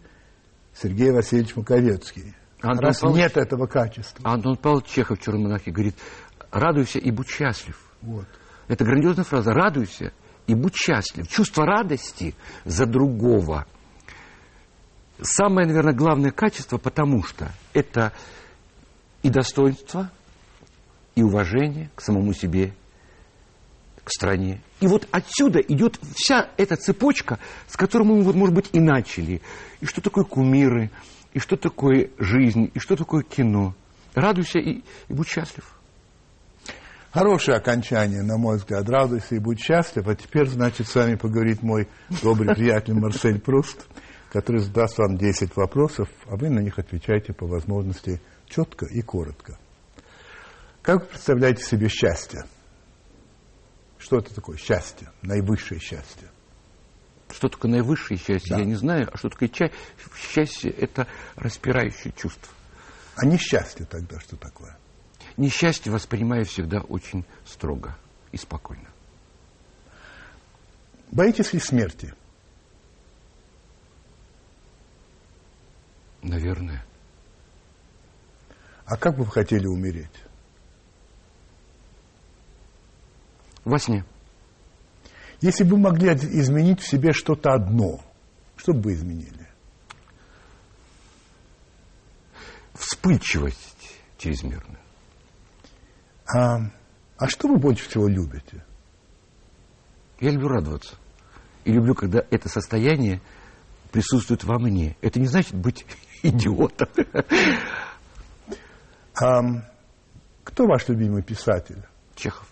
Сергей 0.74 1.12
Васильевич 1.12 1.56
Маковецкий. 1.56 2.34
Антон 2.60 2.86
раз 2.86 3.00
Павлович, 3.00 3.24
нет 3.24 3.38
этого 3.38 3.68
качества. 3.68 4.30
Антон 4.30 4.58
Павлович 4.58 4.88
Чехов 4.88 5.20
в 5.20 5.24
«Черном 5.24 5.44
монахе» 5.44 5.72
говорит, 5.72 5.96
радуйся 6.52 6.98
и 6.98 7.12
будь 7.12 7.30
счастлив. 7.30 7.80
Вот. 8.02 8.26
Это 8.68 8.84
грандиозная 8.84 9.26
фраза. 9.26 9.54
Радуйся 9.54 10.12
и 10.48 10.56
будь 10.56 10.76
счастлив. 10.76 11.28
Чувство 11.28 11.66
радости 11.66 12.36
за 12.64 12.86
другого. 12.86 13.66
Самое, 15.22 15.68
наверное, 15.68 15.94
главное 15.94 16.32
качество, 16.32 16.78
потому 16.78 17.24
что 17.24 17.52
это 17.74 18.12
и 19.24 19.30
достоинство, 19.30 20.12
и 21.16 21.24
уважение 21.24 21.90
к 21.96 22.02
самому 22.02 22.34
себе, 22.34 22.74
к 24.04 24.12
стране. 24.12 24.62
И 24.82 24.88
вот 24.88 25.08
отсюда 25.12 25.60
идет 25.60 26.00
вся 26.16 26.50
эта 26.58 26.76
цепочка, 26.76 27.40
с 27.68 27.78
которой 27.78 28.04
мы, 28.04 28.22
вот, 28.22 28.36
может 28.36 28.54
быть, 28.54 28.70
и 28.74 28.80
начали. 28.80 29.42
И 29.80 29.86
что 29.86 30.02
такое 30.02 30.26
кумиры, 30.26 30.92
и 31.34 31.40
что 31.40 31.56
такое 31.56 32.10
жизнь, 32.20 32.70
и 32.74 32.80
что 32.80 32.96
такое 32.96 33.24
кино. 33.24 33.74
Радуйся 34.14 34.60
и, 34.60 34.84
и 35.08 35.14
будь 35.14 35.28
счастлив. 35.28 35.75
Хорошее 37.16 37.56
окончание, 37.56 38.24
на 38.24 38.36
мой 38.36 38.58
взгляд. 38.58 38.90
Радуйся 38.90 39.36
и 39.36 39.40
будь 39.40 39.62
счастлив. 39.62 40.06
А 40.06 40.16
теперь, 40.16 40.50
значит, 40.50 40.86
с 40.86 40.96
вами 40.96 41.16
поговорит 41.16 41.64
мой 41.64 41.88
добрый 42.22 42.54
приятель 42.54 42.94
Марсель 42.94 43.40
Пруст, 43.40 43.88
который 44.34 44.60
задаст 44.60 44.98
вам 44.98 45.16
10 45.16 45.56
вопросов, 45.56 46.10
а 46.26 46.36
вы 46.36 46.50
на 46.50 46.60
них 46.60 46.78
отвечаете 46.78 47.32
по 47.32 47.48
возможности 47.48 48.22
четко 48.50 48.86
и 48.86 49.02
коротко. 49.02 49.58
Как 50.82 51.04
вы 51.04 51.08
представляете 51.08 51.64
себе 51.64 51.88
счастье? 51.88 52.44
Что 53.98 54.18
это 54.18 54.36
такое 54.36 54.58
счастье, 54.58 55.10
наивысшее 55.22 55.80
счастье? 55.80 56.28
Что 57.30 57.48
такое 57.48 57.72
наивысшее 57.72 58.18
счастье, 58.18 58.58
да. 58.58 58.60
я 58.60 58.66
не 58.66 58.76
знаю. 58.76 59.08
А 59.10 59.18
что 59.18 59.30
такое 59.30 59.50
счастье? 60.18 60.70
Это 60.70 61.08
распирающее 61.38 62.12
чувство. 62.12 62.52
А 63.16 63.26
несчастье 63.26 63.86
тогда 63.86 64.20
что 64.20 64.36
такое? 64.36 64.78
Несчастье 65.38 65.92
воспринимаю 65.92 66.46
всегда 66.46 66.80
очень 66.80 67.26
строго 67.46 67.98
и 68.32 68.38
спокойно. 68.38 68.90
Боитесь 71.12 71.54
ли 71.54 71.60
смерти? 71.60 72.14
Наверное. 76.22 76.86
А 78.86 78.98
как 78.98 79.18
бы 79.18 79.24
вы 79.24 79.32
хотели 79.32 79.68
умереть? 79.68 80.24
Во 83.66 83.78
сне. 83.78 84.06
Если 85.42 85.64
бы 85.64 85.72
вы 85.72 85.78
могли 85.82 86.14
изменить 86.14 86.82
в 86.82 86.88
себе 86.88 87.12
что-то 87.12 87.54
одно, 87.54 88.00
что 88.56 88.74
бы 88.74 88.82
вы 88.82 88.94
изменили? 88.94 89.50
Вспыльчивость 92.74 94.00
чрезмерную. 94.18 94.85
А, 96.28 96.60
а 97.18 97.28
что 97.28 97.48
вы 97.48 97.58
больше 97.58 97.88
всего 97.90 98.08
любите? 98.08 98.64
Я 100.20 100.32
люблю 100.32 100.48
радоваться. 100.48 100.96
И 101.64 101.72
люблю, 101.72 101.96
когда 101.96 102.24
это 102.30 102.50
состояние 102.50 103.22
присутствует 103.92 104.44
во 104.44 104.60
мне. 104.60 104.96
Это 105.02 105.20
не 105.20 105.28
значит 105.28 105.56
быть 105.56 105.86
идиотом. 106.24 106.90
А, 109.22 109.42
кто 110.44 110.66
ваш 110.68 110.88
любимый 110.88 111.24
писатель? 111.24 111.84
Чехов. 112.16 112.48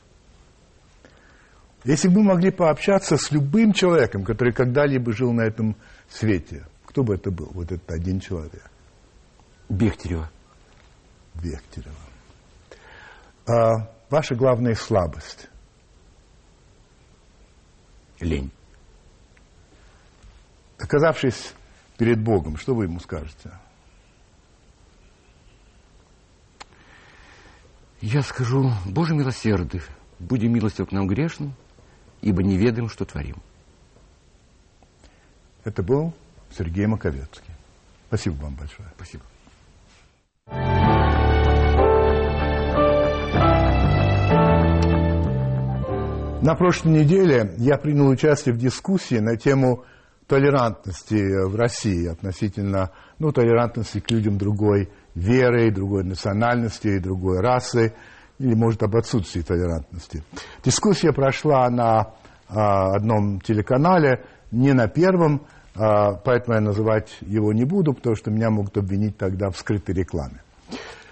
Если 1.83 2.07
бы 2.07 2.21
мы 2.21 2.33
могли 2.33 2.51
пообщаться 2.51 3.17
с 3.17 3.31
любым 3.31 3.73
человеком, 3.73 4.23
который 4.23 4.53
когда-либо 4.53 5.11
жил 5.11 5.33
на 5.33 5.41
этом 5.41 5.75
свете, 6.09 6.65
кто 6.85 7.03
бы 7.03 7.15
это 7.15 7.29
был, 7.29 7.49
вот 7.53 7.71
этот 7.71 7.91
один 7.91 8.19
человек? 8.19 8.69
Бехтерева. 9.67 10.29
Бехтерева. 11.35 11.95
А 13.45 13.89
ваша 14.09 14.35
главная 14.35 14.75
слабость? 14.75 15.49
Лень. 18.19 18.51
Оказавшись 20.79 21.53
перед 21.97 22.21
Богом, 22.21 22.57
что 22.57 22.73
вы 22.73 22.85
ему 22.85 22.99
скажете? 22.99 23.51
Я 28.01 28.21
скажу, 28.21 28.71
Боже 28.85 29.15
милосердный, 29.15 29.81
будем 30.19 30.53
милостив 30.53 30.89
к 30.89 30.91
нам 30.91 31.07
грешным, 31.07 31.53
ибо 32.21 32.43
не 32.43 32.57
ведаем, 32.57 32.89
что 32.89 33.05
творим. 33.05 33.37
Это 35.63 35.83
был 35.83 36.13
Сергей 36.51 36.85
Маковецкий. 36.85 37.53
Спасибо 38.07 38.35
вам 38.43 38.55
большое. 38.55 38.89
Спасибо. 38.95 39.23
На 46.43 46.55
прошлой 46.55 46.91
неделе 46.91 47.55
я 47.57 47.77
принял 47.77 48.07
участие 48.07 48.53
в 48.53 48.57
дискуссии 48.57 49.15
на 49.15 49.37
тему 49.37 49.85
толерантности 50.27 51.45
в 51.47 51.55
России 51.55 52.07
относительно 52.07 52.91
ну, 53.17 53.31
толерантности 53.31 53.99
к 53.99 54.11
людям 54.11 54.37
другой 54.37 54.89
веры, 55.15 55.71
другой 55.71 56.03
национальности, 56.03 56.99
другой 56.99 57.39
расы– 57.39 57.93
или, 58.39 58.55
может, 58.55 58.83
об 58.83 58.95
отсутствии 58.95 59.41
толерантности. 59.41 60.23
Дискуссия 60.63 61.13
прошла 61.13 61.69
на 61.69 62.13
а, 62.49 62.95
одном 62.95 63.39
телеканале, 63.41 64.25
не 64.51 64.73
на 64.73 64.87
первом, 64.87 65.43
а, 65.75 66.13
поэтому 66.13 66.55
я 66.55 66.61
называть 66.61 67.17
его 67.21 67.53
не 67.53 67.63
буду, 67.63 67.93
потому 67.93 68.15
что 68.15 68.31
меня 68.31 68.49
могут 68.49 68.77
обвинить 68.77 69.17
тогда 69.17 69.49
в 69.49 69.57
скрытой 69.57 69.95
рекламе. 69.95 70.41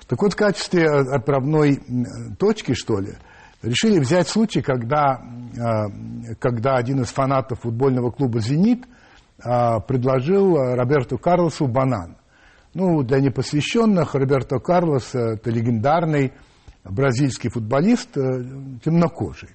Так 0.08 0.22
вот, 0.22 0.34
в 0.34 0.36
качестве 0.36 0.90
отправной 0.90 1.82
точки, 2.38 2.74
что 2.74 3.00
ли, 3.00 3.14
решили 3.62 4.00
взять 4.00 4.28
случай, 4.28 4.62
когда, 4.62 5.22
а, 5.60 5.86
когда 6.40 6.76
один 6.76 7.02
из 7.02 7.08
фанатов 7.08 7.62
футбольного 7.62 8.12
клуба 8.12 8.40
«Зенит» 8.40 8.86
а, 9.44 9.80
предложил 9.80 10.56
Роберту 10.76 11.18
Карлосу 11.18 11.68
банан. 11.68 12.18
Ну, 12.74 13.04
для 13.04 13.20
непосвященных 13.20 14.16
Роберто 14.16 14.60
Карлос– 14.60 15.10
это 15.14 15.50
легендарный 15.50 16.32
бразильский 16.84 17.50
футболист, 17.50 18.18
э, 18.18 18.22
темнокожий. 18.84 19.50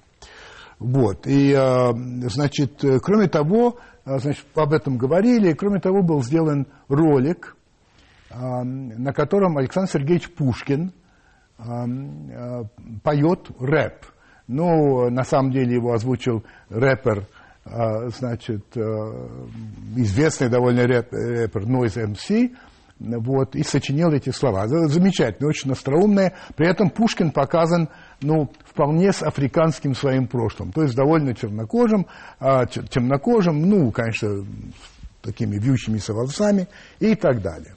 Вот. 0.79 1.25
И, 1.25 1.51
э, 1.51 1.91
значит, 2.29 2.83
э, 2.83 2.99
кроме 2.99 3.27
того, 3.27 3.77
значит, 4.05 4.45
об 4.55 4.71
этом 4.71 4.97
говорили, 4.97 5.53
кроме 5.53 5.79
того, 5.79 6.03
был 6.03 6.21
сделан 6.23 6.67
ролик, 6.87 7.55
на 8.29 9.13
котором 9.13 9.57
Александр 9.57 9.89
Сергеевич 9.89 10.29
Пушкин 10.33 10.93
поет 11.57 13.49
рэп. 13.59 14.05
Ну, 14.47 15.09
на 15.09 15.23
самом 15.23 15.51
деле 15.51 15.75
его 15.75 15.93
озвучил 15.93 16.43
рэпер, 16.69 17.27
значит, 17.65 18.65
известный 19.95 20.49
довольно 20.49 20.87
рэпер 20.87 21.63
Noise 21.63 22.13
MC, 22.13 22.55
вот, 22.99 23.55
и 23.55 23.63
сочинил 23.63 24.11
эти 24.11 24.29
слова. 24.29 24.67
Замечательно, 24.67 25.49
очень 25.49 25.71
остроумные. 25.71 26.33
При 26.55 26.67
этом 26.67 26.89
Пушкин 26.89 27.31
показан 27.31 27.89
ну, 28.21 28.49
вполне 28.65 29.11
с 29.11 29.21
африканским 29.21 29.93
своим 29.93 30.27
прошлым, 30.27 30.71
то 30.71 30.81
есть 30.81 30.95
довольно 30.95 31.35
чернокожим, 31.35 32.07
а, 32.39 32.65
темнокожим, 32.65 33.61
ну, 33.61 33.91
конечно, 33.91 34.45
такими 35.21 35.57
вьющимися 35.57 36.13
волосами 36.13 36.67
и 36.99 37.15
так 37.15 37.41
далее. 37.41 37.76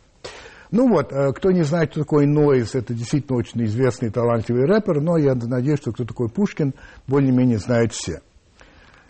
Ну 0.70 0.88
вот, 0.88 1.12
э, 1.12 1.32
кто 1.32 1.50
не 1.50 1.62
знает, 1.62 1.90
кто 1.90 2.00
такой 2.00 2.26
Нойз, 2.26 2.74
это 2.74 2.94
действительно 2.94 3.38
очень 3.38 3.64
известный 3.64 4.10
талантливый 4.10 4.66
рэпер, 4.66 5.00
но 5.00 5.16
я 5.16 5.34
надеюсь, 5.34 5.80
что 5.80 5.92
кто 5.92 6.04
такой 6.04 6.28
Пушкин, 6.28 6.74
более-менее 7.06 7.58
знают 7.58 7.92
все. 7.92 8.20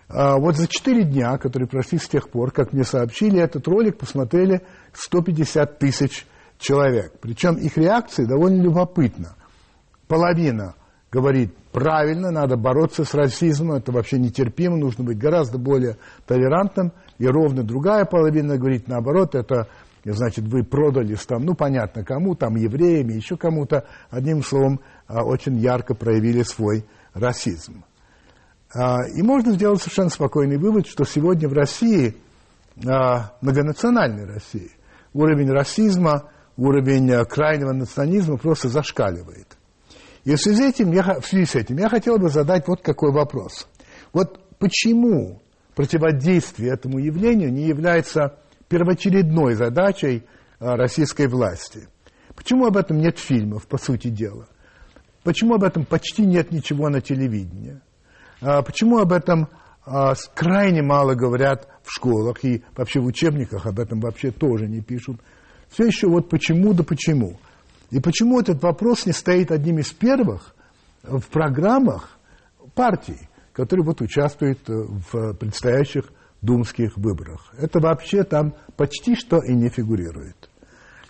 А, 0.09 0.39
вот 0.39 0.57
за 0.57 0.67
четыре 0.67 1.05
дня, 1.05 1.37
которые 1.39 1.69
прошли 1.69 1.99
с 1.99 2.09
тех 2.09 2.31
пор, 2.31 2.51
как 2.51 2.73
мне 2.73 2.85
сообщили, 2.85 3.39
этот 3.39 3.69
ролик 3.69 3.99
посмотрели 3.99 4.63
150 4.93 5.79
тысяч 5.79 6.27
человек. 6.59 7.13
Причем 7.21 7.55
их 7.55 7.77
реакции 7.77 8.25
довольно 8.25 8.63
любопытна. 8.63 9.37
Половина 10.09 10.75
говорит, 11.13 11.55
правильно, 11.73 12.31
надо 12.31 12.57
бороться 12.57 13.05
с 13.05 13.15
расизмом, 13.15 13.77
это 13.77 13.93
вообще 13.93 14.19
нетерпимо, 14.19 14.77
нужно 14.77 15.05
быть 15.05 15.19
гораздо 15.19 15.59
более 15.59 15.97
толерантным. 16.27 16.93
И 17.19 17.27
ровно 17.27 17.63
другая 17.63 18.05
половина 18.05 18.57
говорит, 18.57 18.89
наоборот, 18.89 19.35
это, 19.35 19.69
значит, 20.05 20.46
вы 20.46 20.64
продались 20.64 21.24
там, 21.26 21.44
ну, 21.44 21.55
понятно, 21.55 22.05
кому, 22.05 22.34
там, 22.34 22.57
евреями, 22.57 23.14
еще 23.14 23.36
кому-то. 23.36 23.86
Одним 24.09 24.42
словом, 24.42 24.80
а, 25.07 25.24
очень 25.24 25.59
ярко 25.59 25.94
проявили 25.94 26.42
свой 26.42 26.86
расизм. 27.12 27.84
А, 28.74 28.98
и 29.14 29.22
можно 29.22 29.53
сделать 29.53 29.80
совершенно 29.80 30.11
спокойный 30.11 30.57
вывод, 30.57 30.86
что 30.86 31.05
сегодня 31.05 31.48
в 31.48 31.53
России, 31.53 32.16
а, 32.86 33.32
многонациональной 33.40 34.24
России, 34.24 34.70
уровень 35.12 35.51
расизма, 35.51 36.30
уровень 36.57 37.24
крайнего 37.26 37.72
национализма 37.72 38.38
просто 38.38 38.68
зашкаливает. 38.68 39.57
И 40.24 40.34
в 40.34 40.38
связи, 40.38 40.68
этим 40.68 40.92
я, 40.92 41.20
в 41.20 41.26
связи 41.26 41.46
с 41.46 41.55
этим 41.55 41.76
я 41.78 41.88
хотел 41.88 42.18
бы 42.18 42.28
задать 42.28 42.68
вот 42.68 42.82
какой 42.82 43.12
вопрос. 43.12 43.66
Вот 44.12 44.40
почему 44.59 45.40
противодействие 45.74 46.72
этому 46.72 46.98
явлению 46.98 47.53
не 47.53 47.66
является 47.66 48.38
первоочередной 48.71 49.55
задачей 49.55 50.25
российской 50.59 51.27
власти? 51.27 51.89
Почему 52.35 52.66
об 52.66 52.79
этом 52.79 52.99
нет 52.99 53.18
фильмов, 53.18 53.66
по 53.66 53.77
сути 53.77 54.09
дела? 54.09 54.49
Почему 55.23 55.55
об 55.55 55.64
этом 55.64 55.85
почти 55.85 56.25
нет 56.25 56.51
ничего 56.53 56.89
на 56.89 57.03
телевидении? 57.03 57.81
А 58.41 58.62
почему 58.62 58.99
об 58.99 59.12
этом 59.12 59.49
а, 59.85 60.14
крайне 60.35 60.83
мало 60.83 61.14
говорят 61.14 61.68
в 61.83 61.93
школах 61.93 62.43
и 62.45 62.62
вообще 62.75 63.01
в 63.01 63.07
учебниках 63.07 63.66
об 63.66 63.79
этом 63.79 64.01
вообще 64.01 64.31
тоже 64.31 64.66
не 64.66 64.81
пишут? 64.81 65.21
Все 65.68 65.85
еще 65.85 66.09
вот 66.09 66.31
почему 66.31 66.73
да 66.73 66.83
почему. 66.83 67.39
И 67.91 68.01
почему 68.01 68.41
этот 68.41 68.62
вопрос 68.62 69.05
не 69.05 69.12
стоит 69.12 69.51
одним 69.51 69.79
из 69.79 69.91
первых 69.91 70.55
в 71.03 71.27
программах 71.29 72.18
партий, 72.75 73.29
которые 73.53 73.85
вот 73.85 74.01
участвуют 74.01 74.68
э, 74.68 74.73
в 74.73 75.35
предстоящих 75.35 76.05
думских 76.43 76.97
выборах. 76.97 77.53
Это 77.59 77.80
вообще 77.80 78.24
там 78.24 78.55
почти 78.76 79.14
что 79.14 79.38
и 79.38 79.55
не 79.55 79.68
фигурирует. 79.68 80.49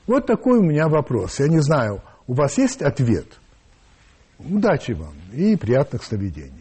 Вот 0.06 0.26
такой 0.26 0.58
у 0.58 0.62
меня 0.62 0.88
вопрос. 0.88 1.38
Я 1.40 1.48
не 1.48 1.60
знаю, 1.60 2.02
у 2.26 2.34
вас 2.34 2.58
есть 2.58 2.82
ответ? 2.82 3.26
Удачи 4.38 4.92
вам 4.92 5.14
и 5.32 5.56
приятных 5.56 6.02
сновидений. 6.02 6.59